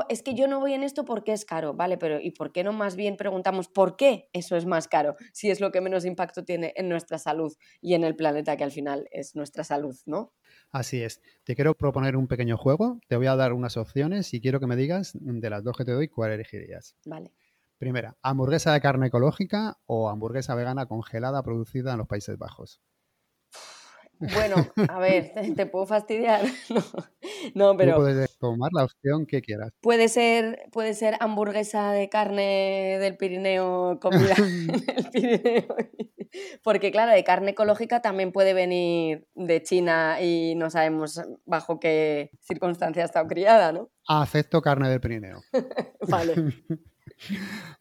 es 0.10 0.24
que 0.24 0.34
yo 0.34 0.48
no 0.48 0.60
voy 0.60 0.74
en 0.74 0.84
esto 0.84 1.06
porque 1.06 1.34
es 1.34 1.46
caro, 1.46 1.74
¿vale? 1.74 1.98
Pero 1.98 2.20
¿y 2.20 2.32
por 2.32 2.52
qué 2.52 2.64
no 2.64 2.74
más 2.74 2.96
bien 2.96 3.18
preguntamos 3.18 3.68
por 3.68 3.96
qué 3.96 4.30
eso 4.34 4.56
es 4.56 4.66
más 4.66 4.88
caro? 4.88 5.16
Si 5.34 5.50
es 5.50 5.62
lo 5.62 5.72
que 5.72 5.82
menos 5.82 6.06
impacto 6.06 6.44
tiene 6.44 6.74
en 6.76 6.90
nuestra 6.90 7.18
salud 7.18 7.56
y 7.82 7.94
en 7.94 8.04
el 8.04 8.16
planeta, 8.16 8.58
que 8.58 8.64
al 8.64 8.72
final 8.72 9.08
es 9.12 9.36
nuestra 9.36 9.64
salud, 9.64 9.96
¿no? 10.06 10.34
Así 10.72 11.02
es. 11.02 11.22
Te 11.44 11.56
quiero 11.56 11.76
proponer 11.76 12.18
un 12.18 12.28
pequeño 12.28 12.58
juego. 12.58 13.00
Te 13.08 13.16
voy 13.16 13.28
a 13.28 13.36
dar 13.36 13.54
unas 13.54 13.78
opciones 13.78 14.34
y 14.34 14.42
quiero 14.42 14.60
que 14.60 14.68
me 14.68 14.76
digas 14.76 15.12
de 15.14 15.50
las 15.50 15.64
dos 15.64 15.78
que 15.78 15.86
te 15.86 15.92
doy 15.92 16.08
cuál 16.08 16.32
elegirías. 16.32 16.96
Vale. 17.06 17.32
Primera, 17.78 18.18
hamburguesa 18.22 18.74
de 18.74 18.82
carne 18.82 19.08
ecológica 19.08 19.78
o 19.86 20.10
hamburguesa 20.10 20.56
vegana 20.56 20.86
congelada 20.86 21.44
producida 21.44 21.92
en 21.92 22.00
los 22.00 22.08
Países 22.08 22.38
Bajos. 22.38 22.82
Bueno, 24.20 24.56
a 24.90 25.00
ver, 25.00 25.34
¿te, 25.56 25.66
puedo 25.66 25.86
fastidiar? 25.86 26.46
No, 27.54 27.76
pero... 27.76 27.98
puedes 27.98 28.38
tomar 28.38 28.70
la 28.74 28.84
opción 28.84 29.26
que 29.26 29.42
quieras. 29.42 29.72
Puede 29.82 30.10
ser, 30.10 30.68
puede 30.72 30.94
ser 30.94 31.16
hamburguesa 31.20 31.92
de 31.92 32.08
carne 32.08 32.98
del 33.00 33.18
Pirineo 33.18 34.00
comida 34.00 34.36
en 34.38 34.70
el 34.96 35.10
Pirineo. 35.12 35.76
Porque 36.64 36.92
claro, 36.92 37.12
de 37.12 37.24
carne 37.24 37.52
ecológica 37.52 38.02
también 38.02 38.32
puede 38.32 38.54
venir 38.54 39.28
de 39.34 39.64
China 39.64 40.22
y 40.22 40.54
no 40.56 40.70
sabemos 40.70 41.22
bajo 41.46 41.80
qué 41.80 42.32
circunstancias 42.42 43.04
ha 43.04 43.08
estado 43.08 43.28
criada, 43.28 43.72
¿no? 43.72 43.90
Acepto 44.08 44.62
carne 44.62 44.90
del 44.90 45.02
Pirineo. 45.02 45.42
vale. 46.08 46.36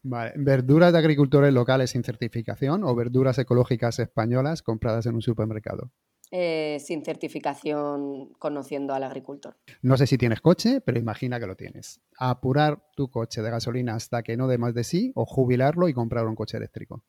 Vale. 0.03 0.33
¿Verduras 0.37 0.93
de 0.93 0.99
agricultores 0.99 1.53
locales 1.53 1.91
sin 1.91 2.05
certificación 2.05 2.85
o 2.85 2.95
verduras 2.95 3.39
ecológicas 3.39 3.99
españolas 3.99 4.63
compradas 4.63 5.07
en 5.07 5.15
un 5.17 5.23
supermercado? 5.23 5.91
Eh, 6.37 6.81
sin 6.81 7.05
certificación 7.05 8.33
conociendo 8.41 8.93
al 8.93 9.05
agricultor. 9.05 9.57
No 9.83 9.97
sé 9.97 10.09
si 10.09 10.19
tienes 10.19 10.41
coche, 10.41 10.81
pero 10.81 10.99
imagina 10.99 11.39
que 11.39 11.47
lo 11.47 11.55
tienes. 11.55 12.01
Apurar 12.19 12.83
tu 12.97 13.09
coche 13.09 13.41
de 13.41 13.51
gasolina 13.51 13.95
hasta 13.95 14.25
que 14.25 14.37
no 14.37 14.49
dé 14.49 14.59
más 14.59 14.75
de 14.75 14.83
sí 14.83 15.13
o 15.15 15.27
jubilarlo 15.27 15.89
y 15.89 15.95
comprar 15.95 16.27
un 16.27 16.35
coche 16.35 16.57
eléctrico. 16.57 17.05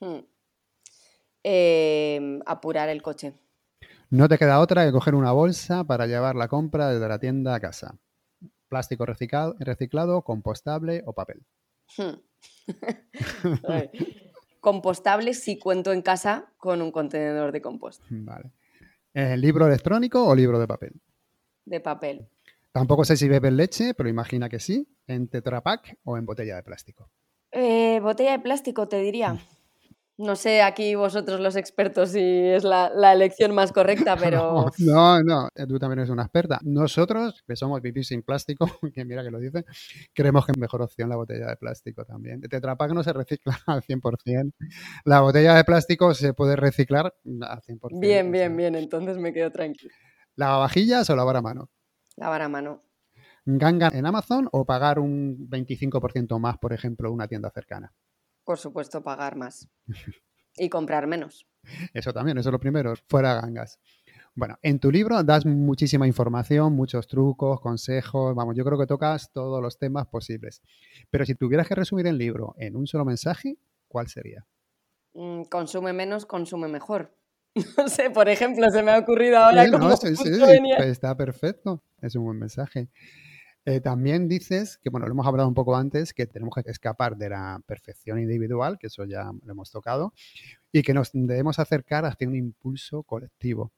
Hmm. 0.00 0.18
Em, 1.42 2.40
apurar 2.44 2.90
el 2.90 3.00
coche. 3.00 3.32
No 4.10 4.28
te 4.28 4.36
queda 4.36 4.60
otra 4.60 4.84
que 4.84 4.92
coger 4.92 5.14
una 5.14 5.32
bolsa 5.32 5.84
para 5.84 6.06
llevar 6.06 6.36
la 6.36 6.48
compra 6.48 6.90
desde 6.90 7.08
la 7.08 7.18
tienda 7.18 7.54
a 7.54 7.60
casa. 7.60 7.98
Plástico 8.68 9.06
reciclado, 9.06 10.20
compostable 10.24 11.02
o 11.06 11.14
papel. 11.14 11.46
Hmm. 11.96 12.20
compostable 14.62 15.34
si 15.34 15.58
cuento 15.58 15.92
en 15.92 16.02
casa 16.02 16.46
con 16.56 16.80
un 16.80 16.92
contenedor 16.92 17.50
de 17.50 17.60
compost. 17.60 18.02
Vale. 18.08 18.52
¿El 19.12 19.40
¿Libro 19.40 19.66
electrónico 19.66 20.24
o 20.24 20.34
libro 20.34 20.58
de 20.60 20.68
papel? 20.68 20.92
De 21.64 21.80
papel. 21.80 22.28
Tampoco 22.70 23.04
sé 23.04 23.16
si 23.16 23.28
bebes 23.28 23.52
leche, 23.52 23.92
pero 23.92 24.08
imagina 24.08 24.48
que 24.48 24.60
sí. 24.60 24.88
¿En 25.08 25.26
Tetra 25.26 25.62
Pak 25.62 25.98
o 26.04 26.16
en 26.16 26.24
botella 26.24 26.56
de 26.56 26.62
plástico? 26.62 27.10
Eh, 27.50 27.98
botella 28.00 28.32
de 28.32 28.38
plástico, 28.38 28.86
te 28.86 29.00
diría. 29.00 29.36
No 30.22 30.36
sé 30.36 30.62
aquí 30.62 30.94
vosotros 30.94 31.40
los 31.40 31.56
expertos 31.56 32.10
si 32.10 32.20
es 32.20 32.62
la, 32.62 33.12
elección 33.12 33.52
más 33.52 33.72
correcta, 33.72 34.16
pero... 34.16 34.66
No, 34.78 35.20
no, 35.20 35.48
tú 35.68 35.78
también 35.80 35.98
eres 35.98 36.10
una 36.10 36.22
experta. 36.22 36.60
Nosotros, 36.62 37.42
que 37.44 37.56
somos 37.56 37.82
vivir 37.82 38.04
sin 38.04 38.22
plástico, 38.22 38.66
que 38.94 39.04
mira 39.04 39.24
que 39.24 39.32
lo 39.32 39.40
dice, 39.40 39.64
creemos 40.14 40.46
que 40.46 40.52
es 40.52 40.58
mejor 40.58 40.80
opción 40.82 41.08
la 41.08 41.16
botella 41.16 41.48
de 41.48 41.56
plástico 41.56 42.04
también. 42.04 42.40
El 42.40 42.48
Tetra 42.48 42.76
no 42.94 43.02
se 43.02 43.12
recicla 43.12 43.58
al 43.66 43.82
100%. 43.82 44.52
La 45.04 45.20
botella 45.20 45.54
de 45.54 45.64
plástico 45.64 46.14
se 46.14 46.34
puede 46.34 46.54
reciclar 46.54 47.14
al 47.40 47.60
100%. 47.60 48.00
Bien, 48.00 48.30
bien, 48.30 48.56
bien, 48.56 48.76
entonces 48.76 49.18
me 49.18 49.32
quedo 49.32 49.50
tranquilo. 49.50 49.92
¿Lavavajillas 50.36 51.10
o 51.10 51.16
lavar 51.16 51.36
a 51.36 51.42
mano? 51.42 51.68
Lavar 52.16 52.42
a 52.42 52.48
mano. 52.48 52.84
¿Ganga 53.44 53.90
en 53.92 54.06
Amazon 54.06 54.48
o 54.52 54.64
pagar 54.64 55.00
un 55.00 55.50
25% 55.50 56.38
más, 56.38 56.58
por 56.58 56.72
ejemplo, 56.72 57.10
una 57.10 57.26
tienda 57.26 57.50
cercana? 57.50 57.92
Por 58.44 58.58
supuesto, 58.58 59.02
pagar 59.02 59.36
más. 59.36 59.68
y 60.56 60.68
comprar 60.68 61.06
menos. 61.06 61.46
Eso 61.94 62.12
también, 62.12 62.38
eso 62.38 62.48
es 62.48 62.52
lo 62.52 62.60
primero, 62.60 62.94
fuera 63.08 63.40
gangas. 63.40 63.78
Bueno, 64.34 64.58
en 64.62 64.78
tu 64.78 64.90
libro 64.90 65.22
das 65.22 65.44
muchísima 65.44 66.06
información, 66.06 66.72
muchos 66.72 67.06
trucos, 67.06 67.60
consejos, 67.60 68.34
vamos, 68.34 68.56
yo 68.56 68.64
creo 68.64 68.78
que 68.78 68.86
tocas 68.86 69.30
todos 69.30 69.62
los 69.62 69.78
temas 69.78 70.06
posibles. 70.06 70.62
Pero 71.10 71.26
si 71.26 71.34
tuvieras 71.34 71.68
que 71.68 71.74
resumir 71.74 72.06
el 72.06 72.16
libro 72.16 72.54
en 72.58 72.76
un 72.76 72.86
solo 72.86 73.04
mensaje, 73.04 73.58
¿cuál 73.88 74.08
sería? 74.08 74.46
Mm, 75.14 75.42
consume 75.44 75.92
menos, 75.92 76.26
consume 76.26 76.68
mejor. 76.68 77.14
No 77.76 77.86
sé, 77.86 78.08
por 78.08 78.30
ejemplo, 78.30 78.70
se 78.70 78.82
me 78.82 78.92
ha 78.92 78.98
ocurrido 78.98 79.36
ahora 79.36 79.70
como 79.70 79.94
sí, 79.96 80.16
sí, 80.16 80.30
pues 80.40 80.88
está 80.88 81.14
perfecto, 81.14 81.82
es 82.00 82.16
un 82.16 82.24
buen 82.24 82.38
mensaje. 82.38 82.88
Eh, 83.64 83.80
también 83.80 84.28
dices 84.28 84.76
que, 84.78 84.90
bueno, 84.90 85.06
lo 85.06 85.12
hemos 85.12 85.26
hablado 85.26 85.48
un 85.48 85.54
poco 85.54 85.76
antes, 85.76 86.12
que 86.12 86.26
tenemos 86.26 86.54
que 86.54 86.68
escapar 86.68 87.16
de 87.16 87.28
la 87.28 87.62
perfección 87.64 88.18
individual, 88.18 88.76
que 88.76 88.88
eso 88.88 89.04
ya 89.04 89.30
lo 89.44 89.52
hemos 89.52 89.70
tocado, 89.70 90.12
y 90.72 90.82
que 90.82 90.92
nos 90.92 91.10
debemos 91.12 91.60
acercar 91.60 92.04
hacia 92.04 92.26
un 92.26 92.34
impulso 92.34 93.04
colectivo. 93.04 93.72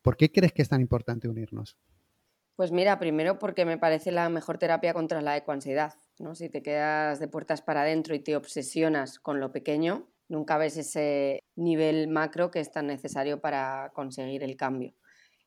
¿Por 0.00 0.16
qué 0.16 0.32
crees 0.32 0.52
que 0.52 0.62
es 0.62 0.70
tan 0.70 0.80
importante 0.80 1.28
unirnos? 1.28 1.76
Pues 2.54 2.72
mira, 2.72 2.98
primero 2.98 3.38
porque 3.38 3.66
me 3.66 3.76
parece 3.76 4.10
la 4.10 4.30
mejor 4.30 4.56
terapia 4.56 4.94
contra 4.94 5.20
la 5.20 5.36
ecoansiedad. 5.36 5.94
¿no? 6.18 6.34
Si 6.34 6.48
te 6.48 6.62
quedas 6.62 7.20
de 7.20 7.28
puertas 7.28 7.60
para 7.60 7.82
adentro 7.82 8.14
y 8.14 8.20
te 8.20 8.36
obsesionas 8.36 9.18
con 9.18 9.40
lo 9.40 9.52
pequeño, 9.52 10.08
nunca 10.28 10.56
ves 10.56 10.78
ese 10.78 11.44
nivel 11.56 12.08
macro 12.08 12.50
que 12.50 12.60
es 12.60 12.70
tan 12.70 12.86
necesario 12.86 13.42
para 13.42 13.90
conseguir 13.92 14.42
el 14.42 14.56
cambio. 14.56 14.94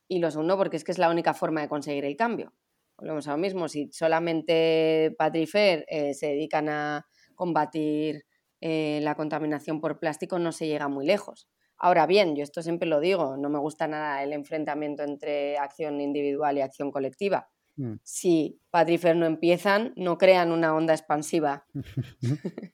Y 0.08 0.20
lo 0.20 0.30
segundo, 0.30 0.58
porque 0.58 0.78
es 0.78 0.84
que 0.84 0.92
es 0.92 1.00
la 1.00 1.10
única 1.10 1.34
forma 1.34 1.62
de 1.62 1.70
conseguir 1.70 2.06
el 2.06 2.16
cambio 2.16 2.54
volvemos 3.00 3.28
a 3.28 3.32
lo 3.32 3.38
mismo, 3.38 3.68
si 3.68 3.89
solamente 3.91 5.16
Patrifer 5.18 5.86
eh, 5.88 6.14
se 6.14 6.28
dedican 6.28 6.70
a 6.70 7.06
combatir 7.36 8.26
eh, 8.62 9.00
la 9.02 9.16
contaminación 9.16 9.80
por 9.80 10.00
plástico, 10.00 10.39
no 10.39 10.52
se 10.52 10.68
llega 10.68 10.88
muy 10.88 11.06
lejos. 11.06 11.47
Ahora 11.78 12.06
bien, 12.06 12.36
yo 12.36 12.43
esto 12.43 12.62
siempre 12.62 12.89
lo 12.89 13.00
digo, 13.00 13.38
no 13.38 13.50
me 13.50 13.60
gusta 13.60 13.88
nada 13.88 14.22
el 14.22 14.34
enfrentamiento 14.34 15.04
entre 15.04 15.58
acción 15.58 16.02
individual 16.02 16.58
y 16.58 16.62
acción 16.62 16.91
colectiva. 16.91 17.50
Mm. 17.78 17.93
Si 18.04 18.60
Patrifer 18.70 19.16
no 19.16 19.26
empiezan, 19.26 19.93
no 19.95 20.18
crean 20.18 20.52
una 20.52 20.76
onda 20.76 20.93
expansiva 20.93 21.66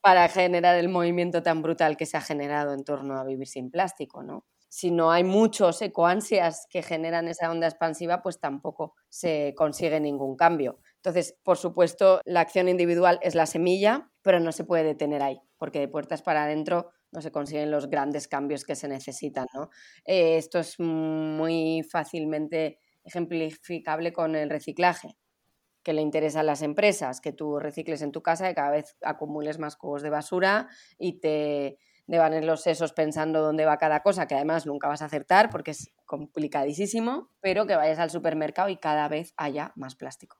para 0.00 0.28
generar 0.28 0.76
el 0.76 0.88
movimiento 0.88 1.42
tan 1.42 1.62
brutal 1.62 1.96
que 1.96 2.06
se 2.06 2.16
ha 2.16 2.20
generado 2.20 2.72
en 2.72 2.84
torno 2.84 3.18
a 3.18 3.24
vivir 3.24 3.48
sin 3.48 3.70
plástico, 3.72 4.22
¿no? 4.22 4.46
Si 4.68 4.90
no 4.90 5.10
hay 5.10 5.24
muchos 5.24 5.80
ecoansias 5.82 6.66
que 6.68 6.82
generan 6.82 7.28
esa 7.28 7.50
onda 7.50 7.66
expansiva, 7.66 8.22
pues 8.22 8.40
tampoco 8.40 8.94
se 9.08 9.54
consigue 9.56 10.00
ningún 10.00 10.36
cambio. 10.36 10.78
Entonces, 10.96 11.36
por 11.42 11.56
supuesto, 11.56 12.20
la 12.24 12.40
acción 12.40 12.68
individual 12.68 13.18
es 13.22 13.34
la 13.34 13.46
semilla, 13.46 14.10
pero 14.22 14.40
no 14.40 14.52
se 14.52 14.64
puede 14.64 14.84
detener 14.84 15.22
ahí, 15.22 15.40
porque 15.56 15.78
de 15.78 15.88
puertas 15.88 16.22
para 16.22 16.44
adentro 16.44 16.90
no 17.12 17.20
se 17.20 17.30
consiguen 17.30 17.70
los 17.70 17.88
grandes 17.88 18.28
cambios 18.28 18.64
que 18.64 18.74
se 18.74 18.88
necesitan. 18.88 19.46
Eh, 20.04 20.36
esto 20.36 20.58
es 20.58 20.78
muy 20.80 21.82
fácilmente 21.88 22.78
ejemplificable 23.04 24.12
con 24.12 24.34
el 24.34 24.50
reciclaje 24.50 25.16
que 25.86 25.92
le 25.92 26.02
interesa 26.02 26.40
a 26.40 26.42
las 26.42 26.62
empresas, 26.62 27.20
que 27.20 27.32
tú 27.32 27.60
recicles 27.60 28.02
en 28.02 28.10
tu 28.10 28.20
casa 28.20 28.50
y 28.50 28.54
cada 28.54 28.72
vez 28.72 28.96
acumules 29.02 29.60
más 29.60 29.76
cubos 29.76 30.02
de 30.02 30.10
basura 30.10 30.68
y 30.98 31.20
te 31.20 31.78
de 32.06 32.18
van 32.18 32.34
en 32.34 32.46
los 32.46 32.62
sesos 32.62 32.92
pensando 32.92 33.42
dónde 33.42 33.64
va 33.64 33.78
cada 33.78 34.00
cosa, 34.00 34.26
que 34.26 34.34
además 34.34 34.66
nunca 34.66 34.88
vas 34.88 35.02
a 35.02 35.06
acertar 35.06 35.50
porque 35.50 35.72
es 35.72 35.92
complicadísimo, 36.04 37.30
pero 37.40 37.66
que 37.66 37.76
vayas 37.76 37.98
al 37.98 38.10
supermercado 38.10 38.68
y 38.68 38.76
cada 38.76 39.08
vez 39.08 39.34
haya 39.36 39.72
más 39.76 39.96
plástico. 39.96 40.38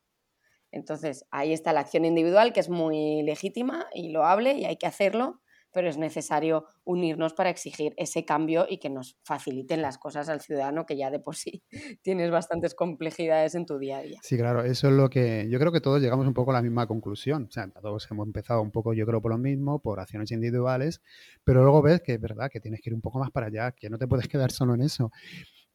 Entonces, 0.71 1.27
ahí 1.31 1.53
está 1.53 1.73
la 1.73 1.81
acción 1.81 2.05
individual, 2.05 2.53
que 2.53 2.61
es 2.61 2.69
muy 2.69 3.23
legítima 3.23 3.87
y 3.93 4.11
loable 4.11 4.55
y 4.55 4.65
hay 4.65 4.77
que 4.77 4.87
hacerlo, 4.87 5.41
pero 5.77 5.91
es 5.91 5.99
necesario 5.99 6.65
unirnos 6.85 7.35
para 7.35 7.51
exigir 7.51 7.93
ese 7.99 8.25
cambio 8.25 8.65
y 8.67 8.79
que 8.79 8.89
nos 8.89 9.19
faciliten 9.25 9.83
las 9.83 9.99
cosas 9.99 10.31
al 10.31 10.41
ciudadano 10.41 10.87
que 10.87 10.97
ya 10.97 11.11
de 11.11 11.21
por 11.21 11.37
sí 11.37 11.63
tienes 12.03 12.31
bastantes 12.31 12.75
complejidades 12.75 13.55
en 13.55 13.67
tu 13.67 13.77
día 13.77 13.99
a 13.99 14.03
día. 14.03 14.19
Sí, 14.23 14.39
claro, 14.39 14.65
eso 14.65 14.89
es 14.89 14.95
lo 14.95 15.11
que 15.11 15.47
yo 15.51 15.59
creo 15.59 15.73
que 15.73 15.83
todos 15.83 16.01
llegamos 16.01 16.27
un 16.27 16.33
poco 16.33 16.53
a 16.53 16.55
la 16.55 16.63
misma 16.63 16.87
conclusión. 16.87 17.49
O 17.51 17.53
sea, 17.53 17.69
todos 17.69 18.09
hemos 18.11 18.27
empezado 18.27 18.63
un 18.63 18.71
poco, 18.71 18.95
yo 18.95 19.05
creo, 19.05 19.21
por 19.21 19.33
lo 19.33 19.37
mismo, 19.37 19.83
por 19.83 20.01
acciones 20.01 20.33
individuales, 20.33 21.03
pero 21.45 21.63
luego 21.63 21.83
ves 21.83 22.01
que 22.01 22.15
es 22.15 22.21
verdad 22.23 22.51
que 22.51 22.59
tienes 22.59 22.81
que 22.81 22.89
ir 22.89 22.95
un 22.95 23.03
poco 23.03 23.19
más 23.19 23.31
para 23.31 23.49
allá, 23.49 23.73
que 23.73 23.91
no 23.91 23.99
te 23.99 24.09
puedes 24.09 24.29
quedar 24.29 24.53
solo 24.53 24.73
en 24.73 24.81
eso. 24.81 25.13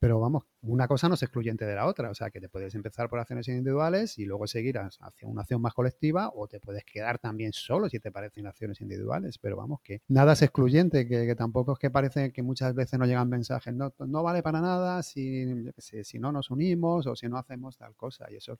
Pero 0.02 0.20
vamos, 0.20 0.46
una 0.64 0.88
cosa 0.88 1.08
no 1.08 1.14
es 1.14 1.22
excluyente 1.22 1.64
de 1.64 1.76
la 1.76 1.86
otra, 1.86 2.10
o 2.10 2.16
sea 2.16 2.32
que 2.32 2.42
te 2.42 2.50
puedes 2.50 2.74
empezar 2.74 3.08
por 3.08 3.20
acciones 3.20 3.48
individuales 3.50 4.18
y 4.18 4.26
luego 4.26 4.48
seguir 4.48 4.80
hacia 4.80 5.28
una 5.28 5.42
acción 5.42 5.62
más 5.62 5.76
colectiva 5.76 6.32
o 6.34 6.48
te 6.48 6.60
puedes 6.60 6.84
quedar 6.86 7.20
también 7.20 7.54
solo 7.54 7.88
si 7.88 8.00
te 8.00 8.12
parecen 8.12 8.48
acciones 8.48 8.82
individuales, 8.82 9.38
pero 9.38 9.58
vamos, 9.58 9.80
que 9.84 10.02
nada 10.08 10.34
es 10.34 10.42
excluyente, 10.42 11.08
que, 11.08 11.36
tampoco 11.36 11.74
es 11.74 11.78
que 11.78 11.92
parece 11.92 12.34
que 12.34 12.42
muchas 12.42 12.74
veces 12.74 12.98
nos 12.98 13.08
llegan 13.08 13.30
mensajes, 13.30 13.76
no, 13.76 13.94
no 14.00 14.24
vale 14.24 14.42
para 14.42 14.60
nada 14.60 15.04
si, 15.04 15.46
si 15.78 16.18
no 16.18 16.32
nos 16.32 16.50
unimos 16.50 17.06
o 17.06 17.16
si 17.16 17.30
no 17.30 17.38
hacemos 17.38 17.78
tal 17.78 17.96
cosa 17.96 18.26
y 18.32 18.38
esos 18.38 18.58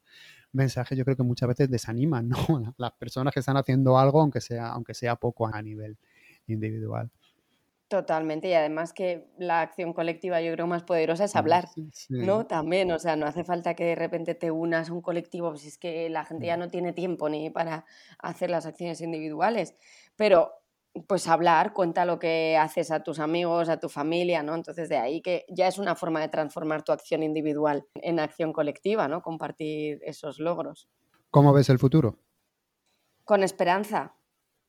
mensajes 0.52 0.96
yo 0.96 1.04
creo 1.06 1.18
que 1.18 1.24
muchas 1.24 1.50
veces 1.50 1.72
desaniman 1.72 2.30
¿no? 2.30 2.38
las 2.78 2.92
personas 2.92 3.34
que 3.34 3.40
están 3.40 3.58
haciendo 3.58 3.98
algo 3.98 4.22
aunque 4.22 4.42
sea, 4.42 4.68
aunque 4.68 4.94
sea 4.94 5.16
poco 5.16 5.48
a 5.48 5.60
nivel 5.64 5.98
individual. 6.46 7.10
Totalmente, 7.92 8.48
y 8.48 8.54
además 8.54 8.94
que 8.94 9.28
la 9.38 9.60
acción 9.60 9.92
colectiva 9.92 10.40
yo 10.40 10.54
creo 10.54 10.66
más 10.66 10.84
poderosa 10.84 11.26
es 11.26 11.36
hablar, 11.36 11.68
¿no? 12.08 12.48
También, 12.48 12.90
o 12.94 13.00
sea, 13.00 13.18
no 13.18 13.26
hace 13.26 13.44
falta 13.44 13.74
que 13.74 13.84
de 13.84 13.96
repente 13.96 14.34
te 14.34 14.50
unas 14.50 14.90
a 14.90 14.94
un 14.94 15.02
colectivo, 15.02 15.50
pues 15.50 15.66
es 15.66 15.78
que 15.78 16.10
la 16.10 16.24
gente 16.24 16.46
ya 16.46 16.56
mm. 16.56 16.60
no 16.62 16.70
tiene 16.70 16.94
tiempo 16.94 17.28
ni 17.28 17.50
para 17.50 17.84
hacer 18.20 18.50
las 18.50 18.66
acciones 18.66 19.02
individuales, 19.02 19.76
pero 20.16 20.54
pues 21.06 21.28
hablar, 21.28 21.74
cuenta 21.74 22.06
lo 22.06 22.18
que 22.18 22.56
haces 22.56 22.92
a 22.92 23.04
tus 23.04 23.20
amigos, 23.20 23.68
a 23.68 23.78
tu 23.78 23.90
familia, 23.90 24.42
¿no? 24.42 24.56
Entonces 24.56 24.88
de 24.88 24.96
ahí 24.96 25.22
que 25.22 25.44
ya 25.50 25.68
es 25.68 25.78
una 25.78 25.96
forma 25.96 26.22
de 26.22 26.30
transformar 26.30 26.84
tu 26.84 26.94
acción 26.94 27.24
individual 27.24 27.86
en 27.96 28.22
acción 28.22 28.54
colectiva, 28.54 29.10
¿no? 29.10 29.22
Compartir 29.22 30.00
esos 30.06 30.40
logros. 30.40 30.88
¿Cómo 31.30 31.52
ves 31.52 31.68
el 31.68 31.78
futuro? 31.78 32.20
Con 33.26 33.44
esperanza. 33.44 34.16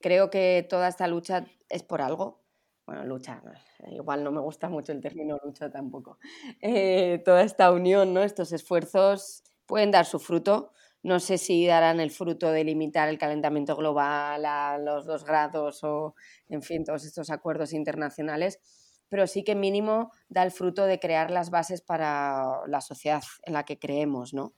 Creo 0.00 0.28
que 0.28 0.66
toda 0.68 0.88
esta 0.88 1.06
lucha 1.06 1.46
es 1.68 1.84
por 1.84 2.02
algo, 2.02 2.41
bueno, 2.86 3.04
lucha, 3.04 3.42
igual 3.90 4.24
no 4.24 4.32
me 4.32 4.40
gusta 4.40 4.68
mucho 4.68 4.92
el 4.92 5.00
término 5.00 5.38
lucha 5.44 5.70
tampoco, 5.70 6.18
eh, 6.60 7.22
toda 7.24 7.42
esta 7.42 7.70
unión, 7.70 8.12
¿no? 8.12 8.22
estos 8.22 8.52
esfuerzos 8.52 9.42
pueden 9.66 9.90
dar 9.90 10.04
su 10.06 10.18
fruto. 10.18 10.72
No 11.04 11.18
sé 11.18 11.36
si 11.36 11.66
darán 11.66 11.98
el 11.98 12.12
fruto 12.12 12.52
de 12.52 12.62
limitar 12.62 13.08
el 13.08 13.18
calentamiento 13.18 13.74
global 13.74 14.44
a 14.44 14.78
los 14.78 15.04
dos 15.04 15.24
grados 15.24 15.82
o, 15.82 16.14
en 16.48 16.62
fin, 16.62 16.84
todos 16.84 17.04
estos 17.04 17.30
acuerdos 17.30 17.72
internacionales, 17.72 18.60
pero 19.08 19.26
sí 19.26 19.42
que 19.42 19.56
mínimo 19.56 20.12
da 20.28 20.44
el 20.44 20.52
fruto 20.52 20.86
de 20.86 21.00
crear 21.00 21.32
las 21.32 21.50
bases 21.50 21.82
para 21.82 22.60
la 22.68 22.80
sociedad 22.80 23.22
en 23.44 23.54
la 23.54 23.64
que 23.64 23.80
creemos, 23.80 24.32
¿no? 24.32 24.54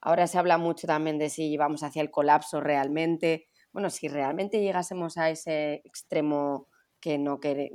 Ahora 0.00 0.26
se 0.26 0.38
habla 0.38 0.58
mucho 0.58 0.86
también 0.86 1.18
de 1.18 1.28
si 1.28 1.56
vamos 1.56 1.82
hacia 1.82 2.02
el 2.02 2.10
colapso 2.10 2.60
realmente. 2.60 3.48
Bueno, 3.70 3.90
si 3.90 4.08
realmente 4.08 4.60
llegásemos 4.60 5.18
a 5.18 5.30
ese 5.30 5.82
extremo 5.84 6.68
que 7.02 7.18
no 7.18 7.40
quiere, 7.40 7.70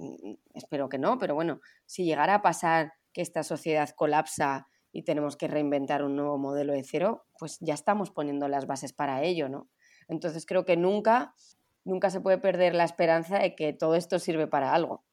espero 0.56 0.90
que 0.90 0.98
no, 0.98 1.20
pero 1.20 1.36
bueno, 1.36 1.60
si 1.86 2.06
llegara 2.06 2.36
a 2.36 2.42
pasar 2.42 2.94
que 3.14 3.22
esta 3.22 3.44
sociedad 3.44 3.90
colapsa 3.90 4.68
y 4.92 5.04
tenemos 5.04 5.36
que 5.36 5.48
reinventar 5.48 6.02
un 6.04 6.16
nuevo 6.16 6.38
modelo 6.38 6.74
de 6.74 6.84
cero, 6.84 7.28
pues 7.38 7.58
ya 7.60 7.74
estamos 7.74 8.10
poniendo 8.10 8.48
las 8.48 8.66
bases 8.66 8.94
para 8.94 9.22
ello, 9.24 9.50
¿no? 9.50 9.70
Entonces 10.08 10.46
creo 10.46 10.64
que 10.64 10.78
nunca, 10.78 11.36
nunca 11.84 12.10
se 12.10 12.22
puede 12.22 12.38
perder 12.38 12.74
la 12.74 12.86
esperanza 12.86 13.38
de 13.38 13.54
que 13.54 13.74
todo 13.74 13.96
esto 13.96 14.18
sirve 14.18 14.48
para 14.48 14.74
algo. 14.74 15.04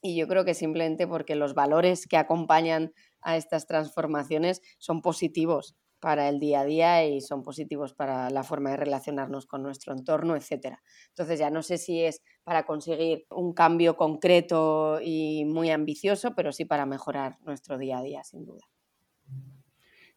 Y 0.00 0.16
yo 0.16 0.26
creo 0.26 0.44
que 0.44 0.54
simplemente 0.54 1.06
porque 1.06 1.34
los 1.34 1.54
valores 1.54 2.06
que 2.06 2.16
acompañan 2.16 2.92
a 3.20 3.36
estas 3.36 3.66
transformaciones 3.66 4.62
son 4.78 5.02
positivos 5.02 5.76
para 6.04 6.28
el 6.28 6.38
día 6.38 6.60
a 6.60 6.64
día 6.66 7.06
y 7.06 7.22
son 7.22 7.42
positivos 7.42 7.94
para 7.94 8.28
la 8.28 8.44
forma 8.44 8.68
de 8.68 8.76
relacionarnos 8.76 9.46
con 9.46 9.62
nuestro 9.62 9.94
entorno, 9.94 10.36
etc. 10.36 10.76
Entonces 11.08 11.38
ya 11.38 11.48
no 11.48 11.62
sé 11.62 11.78
si 11.78 12.02
es 12.02 12.20
para 12.42 12.66
conseguir 12.66 13.24
un 13.30 13.54
cambio 13.54 13.96
concreto 13.96 15.00
y 15.02 15.46
muy 15.46 15.70
ambicioso, 15.70 16.34
pero 16.34 16.52
sí 16.52 16.66
para 16.66 16.84
mejorar 16.84 17.38
nuestro 17.46 17.78
día 17.78 18.00
a 18.00 18.02
día, 18.02 18.22
sin 18.22 18.44
duda. 18.44 18.68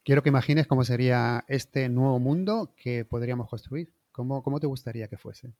Quiero 0.03 0.21
que 0.21 0.27
imagines 0.27 0.67
cómo 0.67 0.83
sería 0.83 1.45
este 1.47 1.87
nuevo 1.87 2.19
mundo 2.19 2.73
que 2.75 3.05
podríamos 3.05 3.47
construir. 3.47 3.93
¿Cómo, 4.11 4.43
cómo 4.43 4.59
te 4.59 4.67
gustaría 4.67 5.07
que 5.07 5.15
fuese? 5.15 5.53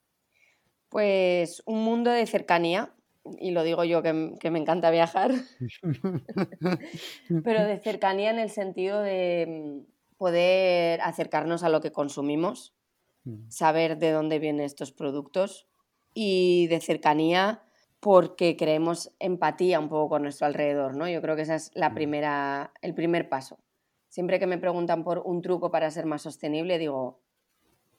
Pues 0.90 1.64
un 1.66 1.86
mundo 1.86 2.12
de 2.12 2.26
cercanía, 2.26 2.94
y 3.40 3.52
lo 3.52 3.64
digo 3.64 3.86
yo 3.86 4.04
que, 4.04 4.12
me 4.12 4.60
encanta 4.60 4.92
viajar, 4.92 5.32
pero 7.46 7.64
de 7.64 7.80
cercanía 7.80 8.32
en 8.32 8.40
el 8.40 8.50
sentido 8.50 9.02
de 9.02 9.86
mm, 9.88 9.97
poder 10.18 11.02
acercarnos 11.02 11.64
a 11.64 11.70
lo 11.70 11.82
que 11.82 11.92
consumimos, 11.92 12.76
mm. 13.24 13.50
saber 13.50 13.98
de 13.98 14.12
dónde 14.12 14.40
vienen 14.40 14.66
estos 14.66 14.92
productos 14.92 15.68
y 16.14 16.68
de 16.68 16.82
cercanía 16.82 17.64
porque 18.00 18.56
creemos 18.58 19.12
empatía 19.20 19.80
un 19.80 19.90
poco 19.90 20.10
con 20.10 20.24
nuestro 20.24 20.48
alrededor, 20.48 20.96
¿no? 20.96 21.10
Yo 21.10 21.22
creo 21.22 21.36
que 21.36 21.44
ese 21.44 21.56
es 21.56 21.72
la 21.74 21.90
mm. 21.90 21.94
primera, 21.94 22.74
el 22.82 22.94
primer 22.94 23.30
paso. 23.30 23.60
Siempre 24.10 24.40
que 24.40 24.48
me 24.48 24.58
preguntan 24.58 25.04
por 25.04 25.20
un 25.20 25.42
truco 25.42 25.72
para 25.72 25.92
ser 25.92 26.06
más 26.06 26.22
sostenible, 26.22 26.80
digo, 26.80 27.22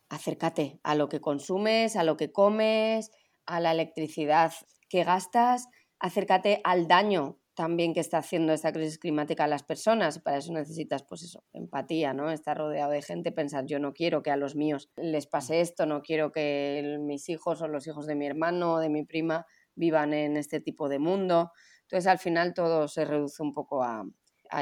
acércate 0.09 0.81
a 0.83 0.95
lo 0.95 1.09
que 1.09 1.21
consumes, 1.21 1.97
a 1.97 2.05
lo 2.05 2.16
que 2.16 2.33
comes, 2.33 3.11
a 3.47 3.61
la 3.61 3.73
electricidad 3.73 4.53
que 4.89 5.05
gastas, 5.05 5.69
acércate 5.99 6.61
al 6.64 6.89
daño 6.89 7.39
también 7.59 7.93
que 7.93 7.99
está 7.99 8.19
haciendo 8.19 8.53
esta 8.53 8.73
crisis 8.73 9.01
climática 9.01 9.43
a 9.43 9.49
las 9.49 9.65
personas. 9.65 10.21
Para 10.21 10.37
eso 10.37 10.53
necesitas, 10.53 11.03
pues 11.03 11.25
eso, 11.25 11.43
empatía, 11.53 12.15
¿no? 12.15 12.31
Estar 12.31 12.57
rodeado 12.57 12.93
de 12.93 13.03
gente, 13.03 13.33
pensar, 13.33 13.67
yo 13.67 13.81
no 13.81 13.93
quiero 13.95 14.23
que 14.23 14.31
a 14.31 14.37
los 14.37 14.55
míos 14.55 14.93
les 14.95 15.27
pase 15.27 15.61
esto, 15.61 15.85
no 15.85 16.01
quiero 16.01 16.31
que 16.31 16.99
mis 17.01 17.29
hijos 17.29 17.61
o 17.61 17.67
los 17.67 17.85
hijos 17.89 18.07
de 18.07 18.15
mi 18.15 18.27
hermano 18.27 18.75
o 18.75 18.79
de 18.79 18.91
mi 18.91 19.05
prima 19.05 19.45
vivan 19.75 20.15
en 20.15 20.37
este 20.37 20.61
tipo 20.61 20.89
de 20.89 21.01
mundo. 21.01 21.51
Entonces, 21.83 22.07
al 22.07 22.21
final 22.21 22.55
todo 22.55 22.87
se 22.87 23.05
reduce 23.05 23.43
un 23.43 23.53
poco 23.53 23.83
a 23.83 24.05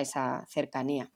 esa 0.01 0.47
cercanía. 0.49 1.13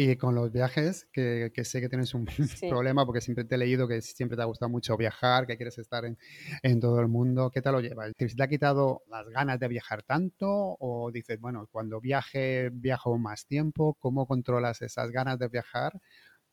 Y 0.00 0.14
con 0.14 0.36
los 0.36 0.52
viajes, 0.52 1.08
que, 1.12 1.50
sé 1.64 1.80
que 1.80 1.88
tienes 1.88 2.14
un 2.14 2.24
problema 2.70 3.04
porque 3.04 3.20
siempre 3.20 3.44
te 3.44 3.56
he 3.56 3.58
leído 3.58 3.88
que 3.88 4.00
siempre 4.00 4.36
te 4.36 4.42
ha 4.42 4.44
gustado 4.44 4.70
mucho 4.70 4.96
viajar, 4.96 5.44
que 5.44 5.56
quieres 5.56 5.76
estar 5.78 6.04
en, 6.04 6.80
todo 6.80 7.00
el 7.00 7.08
mundo, 7.08 7.50
¿qué 7.50 7.60
tal 7.60 7.72
lo 7.72 7.80
llevas? 7.80 8.12
¿Te, 8.16 8.28
ha 8.40 8.46
quitado 8.46 9.02
las 9.08 9.28
ganas 9.28 9.58
de 9.58 9.66
viajar 9.66 10.04
tanto 10.04 10.76
o 10.78 11.10
dices, 11.10 11.40
bueno, 11.40 11.66
cuando 11.72 12.00
viaje, 12.00 12.70
viajo 12.72 13.18
más 13.18 13.44
tiempo? 13.46 13.96
¿Cómo 13.98 14.28
controlas 14.28 14.82
esas 14.82 15.10
ganas 15.10 15.36
de 15.40 15.48
viajar 15.48 16.00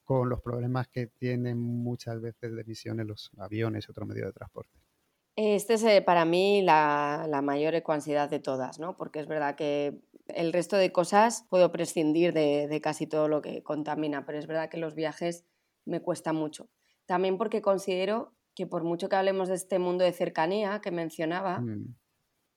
con 0.04 0.28
los 0.28 0.42
problemas 0.42 0.88
que 0.88 1.06
tienen 1.06 1.60
muchas 1.60 2.20
veces 2.20 2.52
de 2.52 2.62
emisiones 2.62 3.06
los 3.06 3.30
aviones 3.38 3.86
y 3.88 3.92
otro 3.92 4.08
medio 4.08 4.26
de 4.26 4.34
transporte? 4.34 4.80
Este 5.36 5.76
es 5.76 5.84
eh, 5.84 6.02
para 6.02 6.26
mí 6.26 6.64
la, 6.64 7.28
la 7.30 7.44
mayor 7.44 7.76
ecuansidad 7.76 8.28
de 8.28 8.40
todas, 8.40 8.80
¿no? 8.80 8.98
Porque 8.98 9.20
es 9.20 9.28
verdad 9.28 9.56
que 9.56 10.02
el 10.28 10.54
resto 10.54 10.78
de 10.78 10.92
cosas 10.92 11.46
puedo 11.50 11.72
prescindir 11.72 12.34
de, 12.34 12.80
casi 12.82 13.08
todo 13.08 13.28
lo 13.28 13.42
que 13.42 13.64
contamina, 13.64 14.26
pero 14.26 14.40
es 14.40 14.48
verdad 14.48 14.70
que 14.70 14.78
los 14.78 14.96
viajes 14.96 15.46
me 15.86 16.02
cuesta 16.02 16.34
mucho. 16.34 16.70
También 17.06 17.38
porque 17.38 17.62
considero 17.62 18.34
que 18.56 18.66
por 18.66 18.84
mucho 18.84 19.10
que 19.10 19.16
hablemos 19.16 19.50
de 19.50 19.56
este 19.56 19.80
mundo 19.80 20.04
de 20.04 20.12
cercanía 20.12 20.82
que 20.82 20.92
mencionaba, 20.92 21.60
mm. 21.60 21.96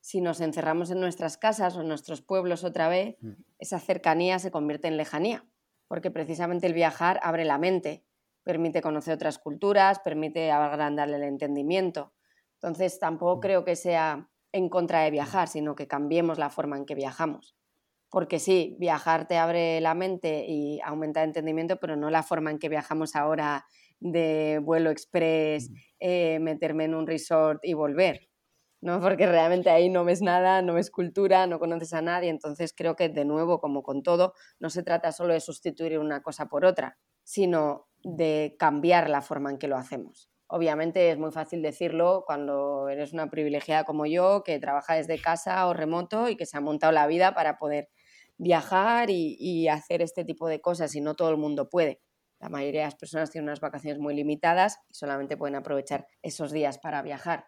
si 0.00 0.20
nos 0.20 0.40
encerramos 0.40 0.90
en 0.90 1.00
nuestras 1.00 1.36
casas 1.36 1.76
o 1.76 1.82
en 1.82 1.88
nuestros 1.88 2.22
pueblos 2.22 2.64
otra 2.64 2.88
vez, 2.88 3.16
mm. 3.20 3.32
esa 3.58 3.78
cercanía 3.78 4.38
se 4.38 4.50
convierte 4.50 4.88
en 4.88 4.96
lejanía, 4.96 5.46
porque 5.88 6.10
precisamente 6.10 6.66
el 6.66 6.72
viajar 6.72 7.20
abre 7.22 7.44
la 7.44 7.58
mente, 7.58 8.04
permite 8.44 8.80
conocer 8.80 9.14
otras 9.14 9.38
culturas, 9.38 9.98
permite 9.98 10.50
agrandar 10.50 11.10
el 11.10 11.22
entendimiento. 11.22 12.14
Entonces 12.54 12.98
tampoco 12.98 13.36
mm. 13.36 13.40
creo 13.40 13.64
que 13.64 13.76
sea 13.76 14.30
en 14.52 14.70
contra 14.70 15.02
de 15.02 15.10
viajar, 15.10 15.48
sino 15.48 15.74
que 15.74 15.86
cambiemos 15.86 16.38
la 16.38 16.48
forma 16.48 16.78
en 16.78 16.86
que 16.86 16.94
viajamos. 16.94 17.57
Porque 18.10 18.38
sí, 18.38 18.76
viajar 18.78 19.28
te 19.28 19.36
abre 19.36 19.80
la 19.80 19.94
mente 19.94 20.46
y 20.48 20.80
aumenta 20.82 21.22
el 21.22 21.28
entendimiento, 21.28 21.76
pero 21.78 21.96
no 21.96 22.10
la 22.10 22.22
forma 22.22 22.50
en 22.50 22.58
que 22.58 22.68
viajamos 22.68 23.14
ahora 23.16 23.66
de 24.00 24.60
vuelo 24.62 24.90
express, 24.90 25.70
eh, 26.00 26.38
meterme 26.40 26.84
en 26.84 26.94
un 26.94 27.06
resort 27.06 27.60
y 27.64 27.74
volver. 27.74 28.28
¿no? 28.80 29.00
Porque 29.16 29.26
realmente 29.26 29.70
ahí 29.70 29.88
no 29.88 30.04
ves 30.04 30.22
nada, 30.22 30.62
no 30.62 30.74
ves 30.74 30.90
cultura, 30.90 31.46
no 31.46 31.58
conoces 31.58 31.92
a 31.94 32.02
nadie. 32.02 32.30
Entonces 32.30 32.72
creo 32.76 32.96
que 32.96 33.08
de 33.08 33.24
nuevo, 33.24 33.60
como 33.60 33.82
con 33.82 34.02
todo, 34.02 34.34
no 34.60 34.70
se 34.70 34.82
trata 34.82 35.12
solo 35.12 35.34
de 35.34 35.40
sustituir 35.40 35.98
una 35.98 36.22
cosa 36.22 36.46
por 36.46 36.64
otra, 36.64 36.98
sino 37.24 37.88
de 38.02 38.56
cambiar 38.58 39.10
la 39.10 39.22
forma 39.22 39.50
en 39.50 39.58
que 39.58 39.68
lo 39.68 39.76
hacemos. 39.76 40.30
Obviamente 40.50 41.10
es 41.10 41.18
muy 41.18 41.30
fácil 41.30 41.60
decirlo 41.60 42.24
cuando 42.26 42.88
eres 42.88 43.12
una 43.12 43.28
privilegiada 43.28 43.84
como 43.84 44.06
yo, 44.06 44.42
que 44.44 44.58
trabaja 44.58 44.94
desde 44.94 45.20
casa 45.20 45.66
o 45.66 45.74
remoto 45.74 46.28
y 46.30 46.36
que 46.36 46.46
se 46.46 46.56
ha 46.56 46.60
montado 46.60 46.92
la 46.92 47.06
vida 47.06 47.34
para 47.34 47.58
poder 47.58 47.88
viajar 48.38 49.10
y, 49.10 49.68
hacer 49.68 50.00
este 50.00 50.24
tipo 50.24 50.48
de 50.48 50.60
cosas 50.60 50.94
y 50.94 51.00
no 51.00 51.14
todo 51.14 51.30
el 51.30 51.36
mundo 51.36 51.68
puede. 51.68 52.00
La 52.40 52.48
mayoría 52.48 52.82
de 52.82 52.86
las 52.86 52.94
personas 52.94 53.30
tienen 53.30 53.48
unas 53.48 53.60
vacaciones 53.60 53.98
muy 53.98 54.14
limitadas 54.14 54.78
y 54.88 54.94
solamente 54.94 55.36
pueden 55.36 55.56
aprovechar 55.56 56.06
esos 56.22 56.52
días 56.52 56.78
para 56.78 57.02
viajar. 57.02 57.46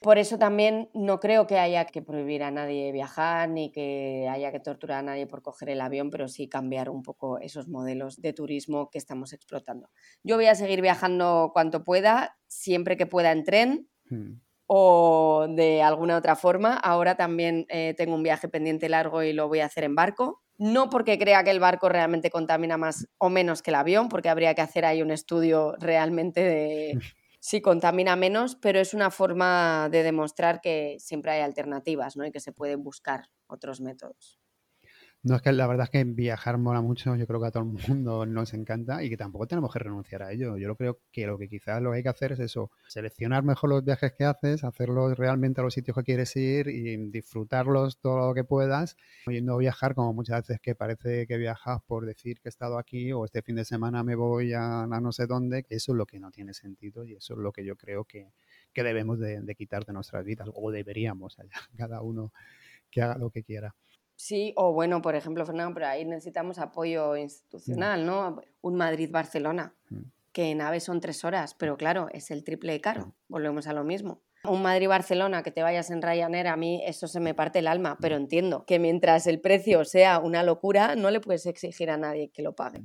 Por 0.00 0.16
eso 0.16 0.38
también 0.38 0.90
no 0.94 1.18
creo 1.18 1.48
que 1.48 1.58
haya 1.58 1.84
que 1.84 2.02
prohibir 2.02 2.44
a 2.44 2.52
nadie 2.52 2.92
viajar 2.92 3.48
ni 3.48 3.72
que 3.72 4.28
haya 4.30 4.52
que 4.52 4.60
torturar 4.60 5.00
a 5.00 5.02
nadie 5.02 5.26
por 5.26 5.42
coger 5.42 5.70
el 5.70 5.80
avión, 5.80 6.10
pero 6.10 6.28
sí 6.28 6.48
cambiar 6.48 6.88
un 6.88 7.02
poco 7.02 7.40
esos 7.40 7.66
modelos 7.66 8.20
de 8.22 8.32
turismo 8.32 8.90
que 8.90 8.98
estamos 8.98 9.32
explotando. 9.32 9.90
Yo 10.22 10.36
voy 10.36 10.46
a 10.46 10.54
seguir 10.54 10.82
viajando 10.82 11.50
cuanto 11.52 11.82
pueda, 11.82 12.38
siempre 12.46 12.96
que 12.96 13.06
pueda 13.06 13.32
en 13.32 13.42
tren. 13.42 13.90
Hmm 14.08 14.47
o 14.68 15.46
de 15.48 15.82
alguna 15.82 16.18
otra 16.18 16.36
forma. 16.36 16.74
Ahora 16.74 17.16
también 17.16 17.66
eh, 17.70 17.94
tengo 17.96 18.14
un 18.14 18.22
viaje 18.22 18.48
pendiente 18.48 18.88
largo 18.88 19.22
y 19.22 19.32
lo 19.32 19.48
voy 19.48 19.60
a 19.60 19.66
hacer 19.66 19.82
en 19.84 19.94
barco. 19.94 20.42
No 20.58 20.90
porque 20.90 21.18
crea 21.18 21.42
que 21.42 21.50
el 21.50 21.58
barco 21.58 21.88
realmente 21.88 22.30
contamina 22.30 22.76
más 22.76 23.08
o 23.16 23.30
menos 23.30 23.62
que 23.62 23.70
el 23.70 23.76
avión, 23.76 24.08
porque 24.08 24.28
habría 24.28 24.54
que 24.54 24.60
hacer 24.60 24.84
ahí 24.84 25.00
un 25.02 25.10
estudio 25.10 25.74
realmente 25.78 26.42
de 26.42 26.98
si 27.40 27.62
contamina 27.62 28.14
menos, 28.14 28.56
pero 28.56 28.78
es 28.78 28.92
una 28.92 29.10
forma 29.10 29.88
de 29.90 30.02
demostrar 30.02 30.60
que 30.60 30.96
siempre 30.98 31.32
hay 31.32 31.40
alternativas 31.40 32.16
¿no? 32.16 32.26
y 32.26 32.30
que 32.30 32.40
se 32.40 32.52
pueden 32.52 32.82
buscar 32.82 33.30
otros 33.46 33.80
métodos. 33.80 34.38
No, 35.24 35.34
es 35.34 35.42
que 35.42 35.50
la 35.50 35.66
verdad 35.66 35.84
es 35.84 35.90
que 35.90 36.04
viajar 36.04 36.58
mola 36.58 36.80
mucho, 36.80 37.16
yo 37.16 37.26
creo 37.26 37.40
que 37.40 37.46
a 37.48 37.50
todo 37.50 37.64
el 37.64 37.70
mundo 37.88 38.24
nos 38.24 38.54
encanta 38.54 39.02
y 39.02 39.10
que 39.10 39.16
tampoco 39.16 39.48
tenemos 39.48 39.72
que 39.72 39.80
renunciar 39.80 40.22
a 40.22 40.30
ello. 40.32 40.56
Yo 40.56 40.76
creo 40.76 41.00
que 41.10 41.26
lo 41.26 41.36
que 41.36 41.48
quizás 41.48 41.82
lo 41.82 41.90
que 41.90 41.96
hay 41.96 42.02
que 42.04 42.08
hacer 42.08 42.32
es 42.32 42.38
eso, 42.38 42.70
seleccionar 42.86 43.42
mejor 43.42 43.70
los 43.70 43.84
viajes 43.84 44.12
que 44.16 44.24
haces, 44.24 44.62
hacerlos 44.62 45.18
realmente 45.18 45.60
a 45.60 45.64
los 45.64 45.74
sitios 45.74 45.96
que 45.96 46.04
quieres 46.04 46.36
ir 46.36 46.68
y 46.68 47.10
disfrutarlos 47.10 47.98
todo 47.98 48.28
lo 48.28 48.34
que 48.34 48.44
puedas, 48.44 48.96
y 49.26 49.42
no 49.42 49.56
viajar 49.56 49.96
como 49.96 50.12
muchas 50.14 50.46
veces 50.46 50.60
que 50.60 50.76
parece 50.76 51.26
que 51.26 51.36
viajas 51.36 51.80
por 51.86 52.06
decir 52.06 52.40
que 52.40 52.48
he 52.48 52.50
estado 52.50 52.78
aquí 52.78 53.12
o 53.12 53.24
este 53.24 53.42
fin 53.42 53.56
de 53.56 53.64
semana 53.64 54.04
me 54.04 54.14
voy 54.14 54.52
a, 54.54 54.86
no 54.86 55.10
sé 55.10 55.26
dónde, 55.26 55.66
eso 55.68 55.92
es 55.92 55.98
lo 55.98 56.06
que 56.06 56.20
no 56.20 56.30
tiene 56.30 56.54
sentido 56.54 57.04
y 57.04 57.14
eso 57.14 57.34
es 57.34 57.40
lo 57.40 57.50
que 57.52 57.64
yo 57.64 57.74
creo 57.76 58.04
que, 58.04 58.32
debemos 58.72 59.18
de, 59.18 59.40
de 59.40 59.54
quitar 59.56 59.84
de 59.84 59.92
nuestras 59.92 60.24
vidas 60.24 60.48
o 60.54 60.70
deberíamos 60.70 61.40
allá, 61.40 61.50
cada 61.76 62.02
uno 62.02 62.32
que 62.90 63.02
haga 63.02 63.18
lo 63.18 63.30
que 63.30 63.42
quiera. 63.42 63.74
Sí, 64.20 64.52
o 64.56 64.72
bueno, 64.72 65.00
por 65.00 65.14
ejemplo, 65.14 65.46
Fernando, 65.46 65.74
pero 65.74 65.86
ahí 65.86 66.04
necesitamos 66.04 66.58
apoyo 66.58 67.12
mm. 67.12 67.18
institucional, 67.18 68.04
¿no? 68.04 68.40
Un 68.62 68.74
Madrid-Barcelona, 68.74 69.76
mm. 69.90 70.00
que 70.32 70.50
en 70.50 70.60
AVE 70.60 70.80
son 70.80 70.98
tres 70.98 71.24
horas, 71.24 71.54
pero 71.54 71.76
claro, 71.76 72.08
es 72.12 72.32
el 72.32 72.42
triple 72.42 72.72
de 72.72 72.80
caro, 72.80 73.14
volvemos 73.28 73.68
a 73.68 73.72
lo 73.72 73.84
mismo. 73.84 74.20
Un 74.42 74.60
Madrid-Barcelona, 74.62 75.44
que 75.44 75.52
te 75.52 75.62
vayas 75.62 75.90
en 75.90 76.02
Ryanair, 76.02 76.48
a 76.48 76.56
mí 76.56 76.82
eso 76.84 77.06
se 77.06 77.20
me 77.20 77.32
parte 77.32 77.60
el 77.60 77.68
alma, 77.68 77.96
pero 78.00 78.16
mm. 78.16 78.20
entiendo 78.20 78.64
que 78.66 78.80
mientras 78.80 79.28
el 79.28 79.40
precio 79.40 79.84
sea 79.84 80.18
una 80.18 80.42
locura, 80.42 80.96
no 80.96 81.12
le 81.12 81.20
puedes 81.20 81.46
exigir 81.46 81.88
a 81.88 81.96
nadie 81.96 82.30
que 82.30 82.42
lo 82.42 82.56
pague. 82.56 82.82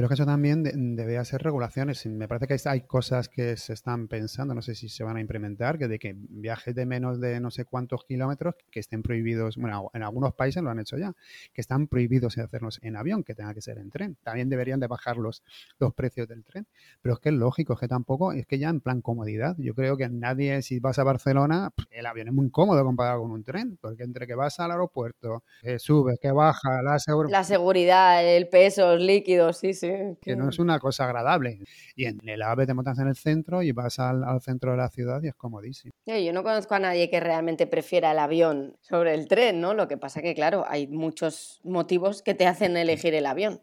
Pero 0.00 0.08
que 0.08 0.14
eso 0.14 0.24
también 0.24 0.62
debería 0.96 1.22
ser 1.26 1.42
regulaciones. 1.42 2.06
Me 2.06 2.26
parece 2.26 2.46
que 2.46 2.56
hay 2.70 2.80
cosas 2.86 3.28
que 3.28 3.58
se 3.58 3.74
están 3.74 4.08
pensando, 4.08 4.54
no 4.54 4.62
sé 4.62 4.74
si 4.74 4.88
se 4.88 5.04
van 5.04 5.18
a 5.18 5.20
implementar, 5.20 5.76
que 5.76 5.88
de 5.88 5.98
que 5.98 6.14
viajes 6.16 6.74
de 6.74 6.86
menos 6.86 7.20
de 7.20 7.38
no 7.38 7.50
sé 7.50 7.66
cuántos 7.66 8.06
kilómetros 8.06 8.54
que 8.70 8.80
estén 8.80 9.02
prohibidos, 9.02 9.58
bueno, 9.58 9.90
en 9.92 10.02
algunos 10.02 10.32
países 10.32 10.62
lo 10.62 10.70
han 10.70 10.78
hecho 10.78 10.96
ya, 10.96 11.12
que 11.52 11.60
están 11.60 11.86
prohibidos 11.86 12.36
de 12.36 12.40
hacerlos 12.40 12.78
en 12.80 12.96
avión, 12.96 13.24
que 13.24 13.34
tenga 13.34 13.52
que 13.52 13.60
ser 13.60 13.76
en 13.76 13.90
tren. 13.90 14.16
También 14.22 14.48
deberían 14.48 14.80
de 14.80 14.86
bajar 14.86 15.18
los, 15.18 15.42
los 15.78 15.92
precios 15.92 16.26
del 16.26 16.44
tren. 16.44 16.66
Pero 17.02 17.16
es 17.16 17.20
que 17.20 17.28
es 17.28 17.34
lógico, 17.34 17.74
es 17.74 17.80
que 17.80 17.88
tampoco, 17.88 18.32
es 18.32 18.46
que 18.46 18.58
ya 18.58 18.70
en 18.70 18.80
plan 18.80 19.02
comodidad, 19.02 19.54
yo 19.58 19.74
creo 19.74 19.98
que 19.98 20.08
nadie, 20.08 20.62
si 20.62 20.80
vas 20.80 20.98
a 20.98 21.04
Barcelona, 21.04 21.74
el 21.90 22.06
avión 22.06 22.28
es 22.28 22.32
muy 22.32 22.48
cómodo 22.48 22.82
comparado 22.84 23.20
con 23.20 23.32
un 23.32 23.44
tren, 23.44 23.76
porque 23.78 24.04
entre 24.04 24.26
que 24.26 24.34
vas 24.34 24.60
al 24.60 24.70
aeropuerto, 24.70 25.44
que 25.60 25.78
subes, 25.78 26.18
que 26.18 26.32
baja, 26.32 26.80
la, 26.82 26.96
la 27.28 27.44
seguridad, 27.44 28.26
el 28.26 28.48
peso, 28.48 28.94
los 28.94 29.02
líquidos, 29.02 29.58
sí, 29.58 29.74
que 30.20 30.36
no 30.36 30.48
es 30.48 30.58
una 30.58 30.78
cosa 30.78 31.04
agradable. 31.04 31.60
Y 31.96 32.06
en 32.06 32.20
el 32.28 32.42
AVE 32.42 32.66
te 32.66 32.74
montas 32.74 32.98
en 32.98 33.08
el 33.08 33.16
centro 33.16 33.62
y 33.62 33.72
vas 33.72 33.98
al, 33.98 34.40
centro 34.40 34.72
de 34.72 34.76
la 34.76 34.88
ciudad 34.88 35.22
y 35.22 35.28
es 35.28 35.34
comodísimo. 35.34 35.92
Yo 36.06 36.32
no 36.32 36.42
conozco 36.42 36.74
a 36.74 36.78
nadie 36.78 37.08
que 37.10 37.20
realmente 37.20 37.66
prefiera 37.66 38.12
el 38.12 38.18
avión 38.18 38.76
sobre 38.80 39.14
el 39.14 39.28
tren, 39.28 39.60
¿no? 39.60 39.74
Lo 39.74 39.88
que 39.88 39.96
pasa 39.96 40.22
que, 40.22 40.34
claro, 40.34 40.64
hay 40.66 40.86
muchos 40.86 41.60
motivos 41.64 42.22
que 42.22 42.34
te 42.34 42.46
hacen 42.46 42.76
elegir 42.76 43.14
el 43.14 43.26
avión. 43.26 43.60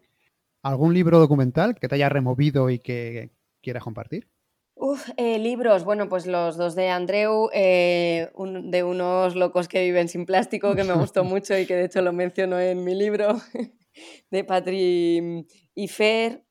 ¿Algún 0.64 0.94
libro 0.94 1.20
documental 1.20 1.76
que 1.76 1.88
te 1.88 1.96
haya 1.96 2.10
removido 2.10 2.70
y 2.70 2.80
que 2.80 3.32
quieras 3.62 3.84
compartir? 3.84 4.28
Uf, 4.80 5.10
eh, 5.18 5.40
libros, 5.40 5.84
bueno, 5.84 6.08
pues 6.08 6.28
los 6.28 6.56
dos 6.56 6.76
de 6.76 6.90
Andreu, 6.90 7.50
eh, 7.52 8.30
de 8.36 8.84
unos 8.84 9.36
locos 9.36 9.68
que 9.68 9.84
viven 9.84 10.08
sin 10.08 10.28
plástico, 10.28 10.76
que 10.76 10.84
me 10.84 10.94
gustó 10.94 11.24
mucho 11.24 11.58
y 11.58 11.66
que 11.66 11.76
de 11.76 11.86
hecho 11.86 12.02
lo 12.04 12.14
menciono 12.14 12.60
en 12.60 12.84
mi 12.84 12.94
libro, 12.94 13.38
de 14.32 14.44
Patri 14.44 15.48
y 15.76 15.88
Fer. 15.88 16.44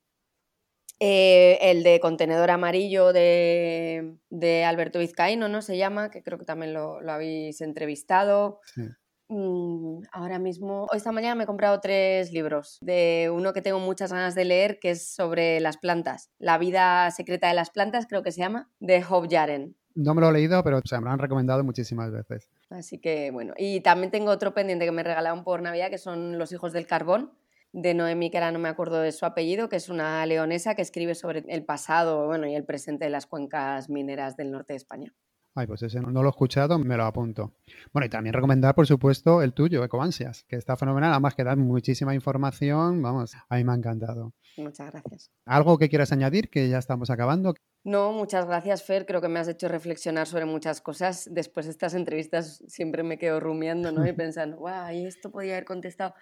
Eh, 0.98 1.58
el 1.60 1.82
de 1.82 2.00
contenedor 2.00 2.50
amarillo 2.50 3.12
de, 3.12 4.16
de, 4.30 4.64
Alberto 4.64 4.98
Vizcaíno, 4.98 5.46
¿no? 5.46 5.60
Se 5.60 5.76
llama, 5.76 6.10
que 6.10 6.22
creo 6.22 6.38
que 6.38 6.46
también 6.46 6.72
lo, 6.72 7.02
lo 7.02 7.12
habéis 7.12 7.60
entrevistado. 7.60 8.60
Sí. 8.74 8.82
Mm, 9.28 10.02
ahora 10.12 10.38
mismo, 10.38 10.86
esta 10.92 11.10
mañana 11.10 11.34
me 11.34 11.44
he 11.44 11.46
comprado 11.46 11.80
tres 11.80 12.32
libros, 12.32 12.78
de 12.80 13.30
uno 13.34 13.52
que 13.52 13.60
tengo 13.60 13.80
muchas 13.80 14.12
ganas 14.12 14.36
de 14.36 14.44
leer, 14.44 14.78
que 14.78 14.90
es 14.90 15.08
sobre 15.14 15.58
las 15.60 15.78
plantas, 15.78 16.30
La 16.38 16.58
vida 16.58 17.10
secreta 17.10 17.48
de 17.48 17.54
las 17.54 17.70
plantas, 17.70 18.06
creo 18.06 18.22
que 18.22 18.30
se 18.30 18.40
llama, 18.40 18.70
de 18.78 19.04
Hope 19.08 19.28
Jaren. 19.28 19.76
No 19.94 20.14
me 20.14 20.20
lo 20.20 20.28
he 20.28 20.32
leído, 20.32 20.62
pero 20.62 20.80
se 20.84 20.98
me 20.98 21.06
lo 21.06 21.10
han 21.10 21.18
recomendado 21.18 21.64
muchísimas 21.64 22.12
veces. 22.12 22.48
Así 22.70 22.98
que 22.98 23.30
bueno, 23.30 23.54
y 23.56 23.80
también 23.80 24.10
tengo 24.10 24.30
otro 24.30 24.52
pendiente 24.52 24.84
que 24.84 24.92
me 24.92 25.02
regalaron 25.02 25.44
por 25.44 25.62
Navidad, 25.62 25.90
que 25.90 25.98
son 25.98 26.38
Los 26.38 26.52
hijos 26.52 26.72
del 26.72 26.86
carbón, 26.86 27.32
de 27.72 27.94
Noemi, 27.94 28.30
que 28.30 28.38
ahora 28.38 28.52
no 28.52 28.58
me 28.58 28.68
acuerdo 28.68 29.00
de 29.00 29.12
su 29.12 29.26
apellido, 29.26 29.68
que 29.68 29.76
es 29.76 29.88
una 29.88 30.24
leonesa 30.26 30.74
que 30.74 30.82
escribe 30.82 31.14
sobre 31.14 31.44
el 31.48 31.64
pasado 31.64 32.26
bueno, 32.26 32.46
y 32.46 32.54
el 32.54 32.64
presente 32.64 33.04
de 33.04 33.10
las 33.10 33.26
cuencas 33.26 33.88
mineras 33.90 34.36
del 34.36 34.50
norte 34.50 34.72
de 34.72 34.78
España. 34.78 35.14
Ay, 35.54 35.66
pues 35.66 35.82
ese 35.82 36.00
no, 36.00 36.22
lo 36.22 36.28
he 36.28 36.30
escuchado, 36.30 36.78
me 36.78 36.96
lo 36.96 37.04
apunto. 37.04 37.54
Bueno, 37.92 38.06
y 38.06 38.10
también 38.10 38.34
recomendar, 38.34 38.74
por 38.74 38.86
supuesto, 38.86 39.40
el 39.40 39.54
tuyo, 39.54 39.82
Ecoansias, 39.84 40.44
que 40.44 40.56
está 40.56 40.76
fenomenal, 40.76 41.12
además 41.12 41.34
que 41.34 41.44
da 41.44 41.56
muchísima 41.56 42.14
información, 42.14 43.00
vamos, 43.00 43.34
a 43.48 43.56
mí 43.56 43.64
me 43.64 43.72
ha 43.72 43.76
encantado. 43.76 44.34
Muchas 44.56 44.90
gracias. 44.90 45.30
¿Algo 45.44 45.78
que 45.78 45.88
quieras 45.88 46.12
añadir, 46.12 46.50
que 46.50 46.68
ya 46.68 46.78
estamos 46.78 47.10
acabando? 47.10 47.54
No, 47.84 48.12
muchas 48.12 48.46
gracias, 48.46 48.82
Fer. 48.82 49.06
Creo 49.06 49.20
que 49.20 49.28
me 49.28 49.38
has 49.38 49.48
hecho 49.48 49.68
reflexionar 49.68 50.26
sobre 50.26 50.44
muchas 50.44 50.80
cosas. 50.80 51.28
Después 51.30 51.66
de 51.66 51.72
estas 51.72 51.94
entrevistas 51.94 52.62
siempre 52.66 53.02
me 53.02 53.18
quedo 53.18 53.40
rumiando 53.40 53.92
¿no? 53.92 54.06
y 54.06 54.12
pensando, 54.16 54.56
guau, 54.56 54.92
y 54.92 55.06
esto 55.06 55.30
podía 55.30 55.52
haber 55.52 55.64
contestado. 55.64 56.14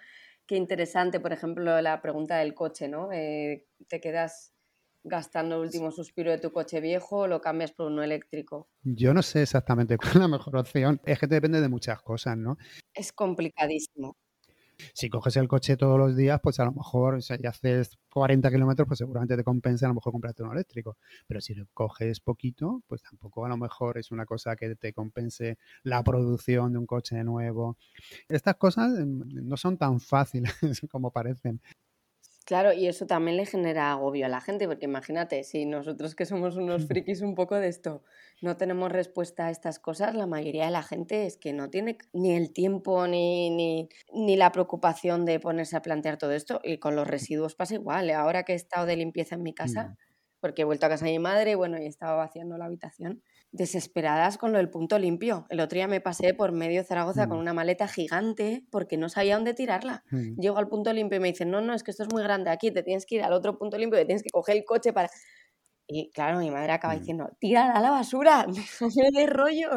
Qué 0.45 0.55
interesante, 0.57 1.19
por 1.19 1.33
ejemplo, 1.33 1.81
la 1.81 2.01
pregunta 2.01 2.37
del 2.37 2.53
coche, 2.53 2.87
¿no? 2.87 3.11
Eh, 3.11 3.65
te 3.87 3.99
quedas 3.99 4.55
gastando 5.05 5.55
el 5.55 5.61
último 5.61 5.91
suspiro 5.91 6.31
de 6.31 6.39
tu 6.39 6.51
coche 6.51 6.81
viejo 6.81 7.19
o 7.19 7.27
lo 7.27 7.39
cambias 7.39 7.71
por 7.71 7.87
uno 7.87 8.03
eléctrico? 8.03 8.67
Yo 8.83 9.13
no 9.13 9.21
sé 9.21 9.43
exactamente 9.43 9.97
cuál 9.97 10.09
es 10.09 10.15
la 10.15 10.27
mejor 10.27 10.57
opción. 10.57 10.99
Es 11.05 11.19
que 11.19 11.27
depende 11.27 11.61
de 11.61 11.69
muchas 11.69 12.01
cosas, 12.01 12.35
¿no? 12.37 12.57
Es 12.93 13.13
complicadísimo. 13.13 14.17
Si 14.93 15.09
coges 15.09 15.37
el 15.37 15.47
coche 15.47 15.77
todos 15.77 15.97
los 15.97 16.15
días, 16.15 16.39
pues 16.41 16.59
a 16.59 16.65
lo 16.65 16.71
mejor, 16.71 17.15
o 17.15 17.21
sea, 17.21 17.37
ya 17.37 17.49
haces 17.49 17.97
40 18.09 18.51
kilómetros, 18.51 18.87
pues 18.87 18.97
seguramente 18.97 19.35
te 19.35 19.43
compensa 19.43 19.85
a 19.85 19.89
lo 19.89 19.95
mejor 19.95 20.11
comprarte 20.13 20.43
uno 20.43 20.53
eléctrico. 20.53 20.97
Pero 21.27 21.41
si 21.41 21.55
coges 21.73 22.19
poquito, 22.19 22.83
pues 22.87 23.01
tampoco 23.01 23.45
a 23.45 23.49
lo 23.49 23.57
mejor 23.57 23.97
es 23.97 24.11
una 24.11 24.25
cosa 24.25 24.55
que 24.55 24.75
te 24.75 24.93
compense 24.93 25.57
la 25.83 26.03
producción 26.03 26.73
de 26.73 26.79
un 26.79 26.85
coche 26.85 27.23
nuevo. 27.23 27.77
Estas 28.27 28.55
cosas 28.55 28.91
mm, 28.91 29.47
no 29.47 29.57
son 29.57 29.77
tan 29.77 29.99
fáciles 29.99 30.53
como 30.91 31.11
parecen. 31.11 31.61
Claro, 32.45 32.73
y 32.73 32.85
eso 32.85 33.07
también 33.07 33.37
le 33.37 33.47
genera 33.47 33.91
agobio 33.91 34.27
a 34.27 34.29
la 34.29 34.39
gente, 34.39 34.67
porque 34.67 34.85
imagínate, 34.85 35.43
si 35.43 35.65
nosotros 35.65 36.13
que 36.13 36.27
somos 36.27 36.57
unos 36.57 36.85
frikis 36.87 37.21
un 37.21 37.33
poco 37.33 37.55
de 37.55 37.67
esto, 37.67 38.03
no 38.39 38.55
tenemos 38.55 38.91
respuesta 38.91 39.47
a 39.47 39.49
estas 39.49 39.79
cosas, 39.79 40.13
la 40.13 40.27
mayoría 40.27 40.65
de 40.65 40.71
la 40.71 40.83
gente 40.83 41.25
es 41.25 41.37
que 41.37 41.53
no 41.53 41.71
tiene 41.71 41.97
ni 42.13 42.35
el 42.35 42.53
tiempo 42.53 43.07
ni, 43.07 43.49
ni, 43.49 43.89
ni 44.13 44.35
la 44.35 44.51
preocupación 44.51 45.25
de 45.25 45.39
ponerse 45.39 45.75
a 45.75 45.81
plantear 45.81 46.17
todo 46.19 46.33
esto, 46.33 46.61
y 46.63 46.77
con 46.77 46.95
los 46.95 47.07
residuos 47.07 47.55
pasa 47.55 47.73
igual. 47.73 48.11
Ahora 48.11 48.43
que 48.43 48.53
he 48.53 48.55
estado 48.55 48.85
de 48.85 48.95
limpieza 48.95 49.33
en 49.33 49.41
mi 49.41 49.55
casa, 49.55 49.85
mm. 49.85 49.97
porque 50.39 50.61
he 50.61 50.65
vuelto 50.65 50.85
a 50.85 50.89
casa 50.89 51.05
de 51.05 51.13
mi 51.13 51.19
madre, 51.19 51.55
bueno, 51.55 51.81
y 51.81 51.87
estaba 51.87 52.15
vaciando 52.15 52.59
la 52.59 52.65
habitación, 52.65 53.23
desesperadas 53.55 54.37
con 54.37 54.51
lo 54.51 54.57
del 54.57 54.69
punto 54.69 54.99
limpio. 54.99 55.45
El 55.49 55.61
otro 55.61 55.77
día 55.77 55.87
me 55.87 56.01
pasé 56.01 56.33
por 56.33 56.51
medio 56.51 56.83
Zaragoza 56.83 57.27
con 57.27 57.37
mm. 57.37 57.41
una 57.41 57.53
maleta 57.53 57.87
gigante 57.87 58.65
porque 58.69 58.97
no 58.97 59.09
sabía 59.09 59.35
dónde 59.35 59.53
tirarla. 59.53 60.03
Mm. 60.11 60.39
Llego 60.39 60.57
al 60.57 60.67
punto 60.67 60.91
limpio 60.91 61.17
y 61.17 61.21
me 61.21 61.29
dicen, 61.29 61.49
no, 61.49 61.61
no, 61.61 61.73
es 61.73 61.83
que 61.83 61.91
esto 61.91 62.03
es 62.03 62.09
muy 62.11 62.21
grande 62.21 62.49
aquí, 62.49 62.71
te 62.71 62.83
tienes 62.83 63.05
que 63.05 63.15
ir 63.15 63.23
al 63.23 63.33
otro 63.33 63.57
punto 63.57 63.77
limpio, 63.77 63.97
te 63.97 64.05
tienes 64.05 64.23
que 64.23 64.29
coger 64.29 64.57
el 64.57 64.65
coche 64.65 64.93
para... 64.93 65.09
Y 65.87 66.09
claro, 66.11 66.39
mi 66.39 66.49
madre 66.49 66.73
acaba 66.73 66.95
mm. 66.95 66.99
diciendo, 66.99 67.29
tírala 67.39 67.73
a 67.73 67.79
la 67.79 67.91
basura, 67.91 68.45
déjame 68.81 69.11
de 69.13 69.27
rollo. 69.27 69.69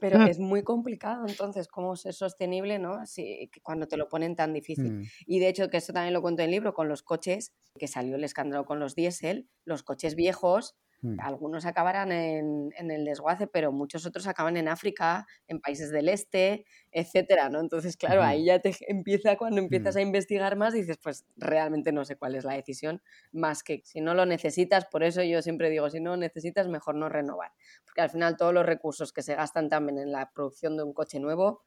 Pero 0.00 0.22
es 0.34 0.40
muy 0.40 0.64
complicado, 0.64 1.24
entonces, 1.28 1.68
¿cómo 1.68 1.94
ser 1.96 2.14
sostenible, 2.14 2.78
no? 2.78 2.94
Así, 2.94 3.48
cuando 3.62 3.86
te 3.86 3.96
lo 3.96 4.08
ponen 4.08 4.34
tan 4.34 4.52
difícil. 4.52 5.08
Y 5.26 5.38
de 5.38 5.48
hecho, 5.48 5.68
que 5.68 5.76
esto 5.76 5.92
también 5.92 6.14
lo 6.14 6.22
cuento 6.22 6.42
en 6.42 6.46
el 6.46 6.52
libro, 6.52 6.74
con 6.74 6.88
los 6.88 7.02
coches, 7.02 7.52
que 7.78 7.86
salió 7.86 8.16
el 8.16 8.24
escándalo 8.24 8.64
con 8.64 8.80
los 8.80 8.96
diésel, 8.96 9.48
los 9.64 9.82
coches 9.84 10.16
viejos. 10.16 10.74
Algunos 11.18 11.64
acabarán 11.64 12.12
en, 12.12 12.72
el 12.76 13.04
desguace, 13.04 13.46
pero 13.46 13.72
muchos 13.72 14.04
otros 14.04 14.26
acaban 14.26 14.58
en 14.58 14.68
África, 14.68 15.26
en 15.48 15.60
países 15.60 15.90
del 15.90 16.10
este, 16.10 16.66
etcétera, 16.92 17.48
¿no? 17.48 17.60
Entonces, 17.60 17.96
claro, 17.96 18.22
ahí 18.22 18.44
ya 18.44 18.58
te 18.58 18.74
empieza, 18.88 19.36
cuando 19.36 19.60
empiezas 19.60 19.94
mm. 19.94 19.98
a 19.98 20.02
investigar 20.02 20.56
más, 20.56 20.74
dices, 20.74 20.98
pues 21.02 21.24
realmente 21.36 21.92
no 21.92 22.04
sé 22.04 22.16
cuál 22.16 22.34
es 22.34 22.44
la 22.44 22.52
decisión, 22.52 23.00
más 23.32 23.62
que 23.62 23.80
si 23.84 24.00
no 24.00 24.14
lo 24.14 24.26
necesitas, 24.26 24.84
por 24.86 25.02
eso 25.02 25.22
yo 25.22 25.40
siempre 25.40 25.70
digo, 25.70 25.88
si 25.88 26.00
no 26.00 26.10
lo 26.10 26.16
necesitas, 26.18 26.68
mejor 26.68 26.96
no 26.96 27.08
renovar. 27.08 27.52
Porque 27.84 28.02
al 28.02 28.10
final 28.10 28.36
todos 28.36 28.52
los 28.52 28.66
recursos 28.66 29.12
que 29.12 29.22
se 29.22 29.34
gastan 29.34 29.70
también 29.70 29.98
en 29.98 30.12
la 30.12 30.30
producción 30.30 30.76
de 30.76 30.82
un 30.82 30.92
coche 30.92 31.18
nuevo, 31.18 31.62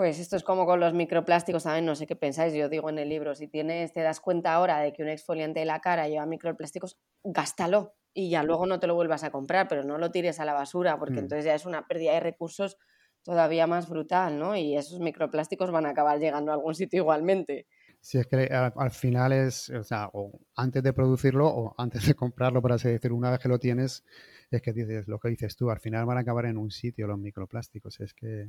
pues 0.00 0.18
esto 0.18 0.34
es 0.34 0.44
como 0.44 0.64
con 0.64 0.80
los 0.80 0.94
microplásticos, 0.94 1.64
¿saben? 1.64 1.84
No 1.84 1.94
sé 1.94 2.06
qué 2.06 2.16
pensáis, 2.16 2.54
yo 2.54 2.70
digo 2.70 2.88
en 2.88 2.98
el 2.98 3.10
libro, 3.10 3.34
si 3.34 3.48
tienes, 3.48 3.92
te 3.92 4.00
das 4.00 4.18
cuenta 4.18 4.54
ahora 4.54 4.80
de 4.80 4.94
que 4.94 5.02
un 5.02 5.10
exfoliante 5.10 5.60
de 5.60 5.66
la 5.66 5.80
cara 5.80 6.08
lleva 6.08 6.24
microplásticos, 6.24 6.96
gástalo, 7.22 7.92
y 8.14 8.30
ya 8.30 8.42
luego 8.42 8.64
no 8.64 8.80
te 8.80 8.86
lo 8.86 8.94
vuelvas 8.94 9.24
a 9.24 9.30
comprar, 9.30 9.68
pero 9.68 9.84
no 9.84 9.98
lo 9.98 10.10
tires 10.10 10.40
a 10.40 10.46
la 10.46 10.54
basura, 10.54 10.98
porque 10.98 11.16
mm. 11.16 11.18
entonces 11.18 11.44
ya 11.44 11.54
es 11.54 11.66
una 11.66 11.86
pérdida 11.86 12.14
de 12.14 12.20
recursos 12.20 12.78
todavía 13.22 13.66
más 13.66 13.90
brutal, 13.90 14.38
¿no? 14.38 14.56
Y 14.56 14.74
esos 14.74 15.00
microplásticos 15.00 15.70
van 15.70 15.84
a 15.84 15.90
acabar 15.90 16.18
llegando 16.18 16.50
a 16.50 16.54
algún 16.54 16.74
sitio 16.74 17.02
igualmente. 17.02 17.66
Si 18.00 18.16
es 18.16 18.26
que 18.26 18.46
al, 18.46 18.90
final 18.92 19.32
es, 19.32 19.68
o 19.68 19.84
sea, 19.84 20.08
o 20.14 20.32
antes 20.56 20.82
de 20.82 20.94
producirlo 20.94 21.46
o 21.46 21.74
antes 21.76 22.06
de 22.06 22.14
comprarlo, 22.14 22.62
por 22.62 22.72
así 22.72 22.88
decirlo, 22.88 23.18
una 23.18 23.32
vez 23.32 23.40
que 23.40 23.50
lo 23.50 23.58
tienes, 23.58 24.02
es 24.50 24.62
que 24.62 24.72
dices 24.72 25.08
lo 25.08 25.18
que 25.18 25.28
dices 25.28 25.56
tú, 25.56 25.70
al 25.70 25.78
final 25.78 26.06
van 26.06 26.16
a 26.16 26.20
acabar 26.20 26.46
en 26.46 26.56
un 26.56 26.70
sitio 26.70 27.06
los 27.06 27.18
microplásticos, 27.18 28.00
es 28.00 28.14
que 28.14 28.48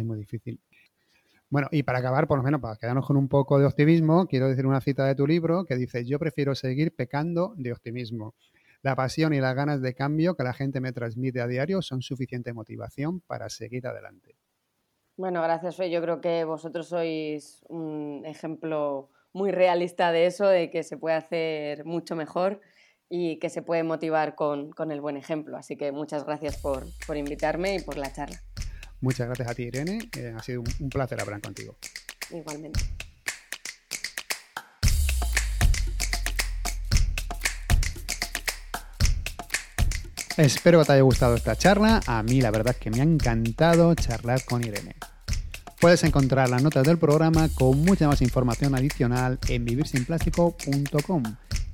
es 0.00 0.06
muy 0.06 0.18
difícil. 0.18 0.60
Bueno, 1.48 1.68
y 1.70 1.84
para 1.84 2.00
acabar, 2.00 2.26
por 2.26 2.38
lo 2.38 2.44
menos 2.44 2.60
para 2.60 2.76
quedarnos 2.76 3.06
con 3.06 3.16
un 3.16 3.28
poco 3.28 3.58
de 3.58 3.66
optimismo, 3.66 4.26
quiero 4.26 4.48
decir 4.48 4.66
una 4.66 4.80
cita 4.80 5.04
de 5.06 5.14
tu 5.14 5.26
libro 5.26 5.64
que 5.64 5.76
dice, 5.76 6.04
yo 6.04 6.18
prefiero 6.18 6.54
seguir 6.54 6.94
pecando 6.94 7.54
de 7.56 7.72
optimismo. 7.72 8.34
La 8.82 8.96
pasión 8.96 9.32
y 9.32 9.40
las 9.40 9.54
ganas 9.54 9.80
de 9.80 9.94
cambio 9.94 10.36
que 10.36 10.44
la 10.44 10.52
gente 10.52 10.80
me 10.80 10.92
transmite 10.92 11.40
a 11.40 11.46
diario 11.46 11.82
son 11.82 12.02
suficiente 12.02 12.52
motivación 12.52 13.20
para 13.20 13.48
seguir 13.48 13.86
adelante. 13.86 14.36
Bueno, 15.16 15.42
gracias, 15.42 15.76
Fe. 15.76 15.90
Yo 15.90 16.02
creo 16.02 16.20
que 16.20 16.44
vosotros 16.44 16.88
sois 16.88 17.64
un 17.68 18.22
ejemplo 18.26 19.08
muy 19.32 19.50
realista 19.50 20.12
de 20.12 20.26
eso, 20.26 20.46
de 20.46 20.70
que 20.70 20.82
se 20.82 20.96
puede 20.96 21.16
hacer 21.16 21.84
mucho 21.84 22.16
mejor 22.16 22.60
y 23.08 23.38
que 23.38 23.50
se 23.50 23.62
puede 23.62 23.82
motivar 23.82 24.34
con, 24.34 24.72
el 24.90 25.00
buen 25.00 25.16
ejemplo. 25.16 25.56
Así 25.56 25.76
que 25.76 25.92
muchas 25.92 26.24
gracias 26.24 26.58
por, 26.58 26.86
invitarme 27.16 27.76
y 27.76 27.80
por 27.80 27.96
la 27.96 28.12
charla. 28.12 28.42
Muchas 29.00 29.26
gracias 29.26 29.48
a 29.48 29.54
ti, 29.54 29.64
Irene. 29.64 30.08
Eh, 30.16 30.34
ha 30.36 30.42
sido 30.42 30.62
un 30.80 30.90
placer 30.90 31.20
hablar 31.20 31.40
contigo. 31.40 31.76
Igualmente. 32.30 32.80
Espero 40.36 40.80
que 40.80 40.84
te 40.84 40.92
haya 40.92 41.02
gustado 41.02 41.34
esta 41.34 41.56
charla. 41.56 42.02
A 42.06 42.22
mí 42.22 42.42
la 42.42 42.50
verdad 42.50 42.74
es 42.74 42.80
que 42.80 42.90
me 42.90 43.00
ha 43.00 43.04
encantado 43.04 43.94
charlar 43.94 44.44
con 44.44 44.62
Irene. 44.62 44.96
Puedes 45.80 46.04
encontrar 46.04 46.50
las 46.50 46.62
notas 46.62 46.86
del 46.86 46.98
programa 46.98 47.48
con 47.48 47.82
mucha 47.82 48.06
más 48.06 48.20
información 48.20 48.74
adicional 48.74 49.38
en 49.48 49.64
vivirsinplástico.com. 49.64 51.22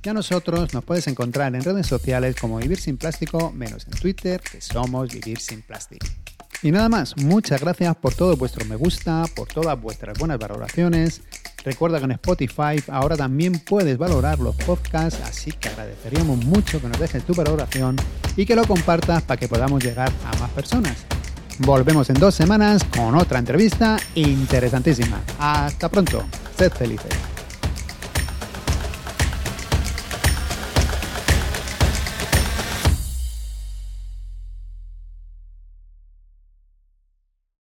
Y 0.05 0.09
a 0.09 0.13
nosotros 0.13 0.73
nos 0.73 0.83
puedes 0.83 1.07
encontrar 1.07 1.55
en 1.55 1.63
redes 1.63 1.87
sociales 1.87 2.35
como 2.39 2.57
Vivir 2.57 2.79
Sin 2.79 2.97
Plástico, 2.97 3.51
menos 3.51 3.85
en 3.85 3.93
Twitter, 3.93 4.41
que 4.41 4.61
somos 4.61 5.11
Vivir 5.13 5.39
Sin 5.39 5.61
Plástico. 5.61 6.05
Y 6.63 6.71
nada 6.71 6.87
más, 6.87 7.17
muchas 7.17 7.59
gracias 7.59 7.93
por 7.97 8.15
todo 8.15 8.37
vuestro 8.37 8.63
me 8.65 8.77
gusta, 8.77 9.25
por 9.35 9.49
todas 9.49 9.79
vuestras 9.79 10.17
buenas 10.17 10.39
valoraciones. 10.39 11.21
Recuerda 11.65 11.99
que 11.99 12.05
en 12.05 12.11
Spotify 12.11 12.81
ahora 12.87 13.17
también 13.17 13.59
puedes 13.59 13.97
valorar 13.97 14.39
los 14.39 14.55
podcasts, 14.55 15.19
así 15.25 15.51
que 15.51 15.67
agradeceríamos 15.67 16.37
mucho 16.45 16.79
que 16.79 16.87
nos 16.87 16.99
dejes 16.99 17.25
tu 17.25 17.33
valoración 17.33 17.97
y 18.37 18.45
que 18.45 18.55
lo 18.55 18.65
compartas 18.65 19.23
para 19.23 19.37
que 19.37 19.49
podamos 19.49 19.83
llegar 19.83 20.11
a 20.25 20.39
más 20.39 20.51
personas. 20.51 21.05
Volvemos 21.59 22.09
en 22.09 22.15
dos 22.15 22.33
semanas 22.33 22.81
con 22.95 23.15
otra 23.15 23.39
entrevista 23.39 23.97
interesantísima. 24.15 25.21
Hasta 25.39 25.89
pronto. 25.89 26.23
Sed 26.57 26.71
felices. 26.71 27.32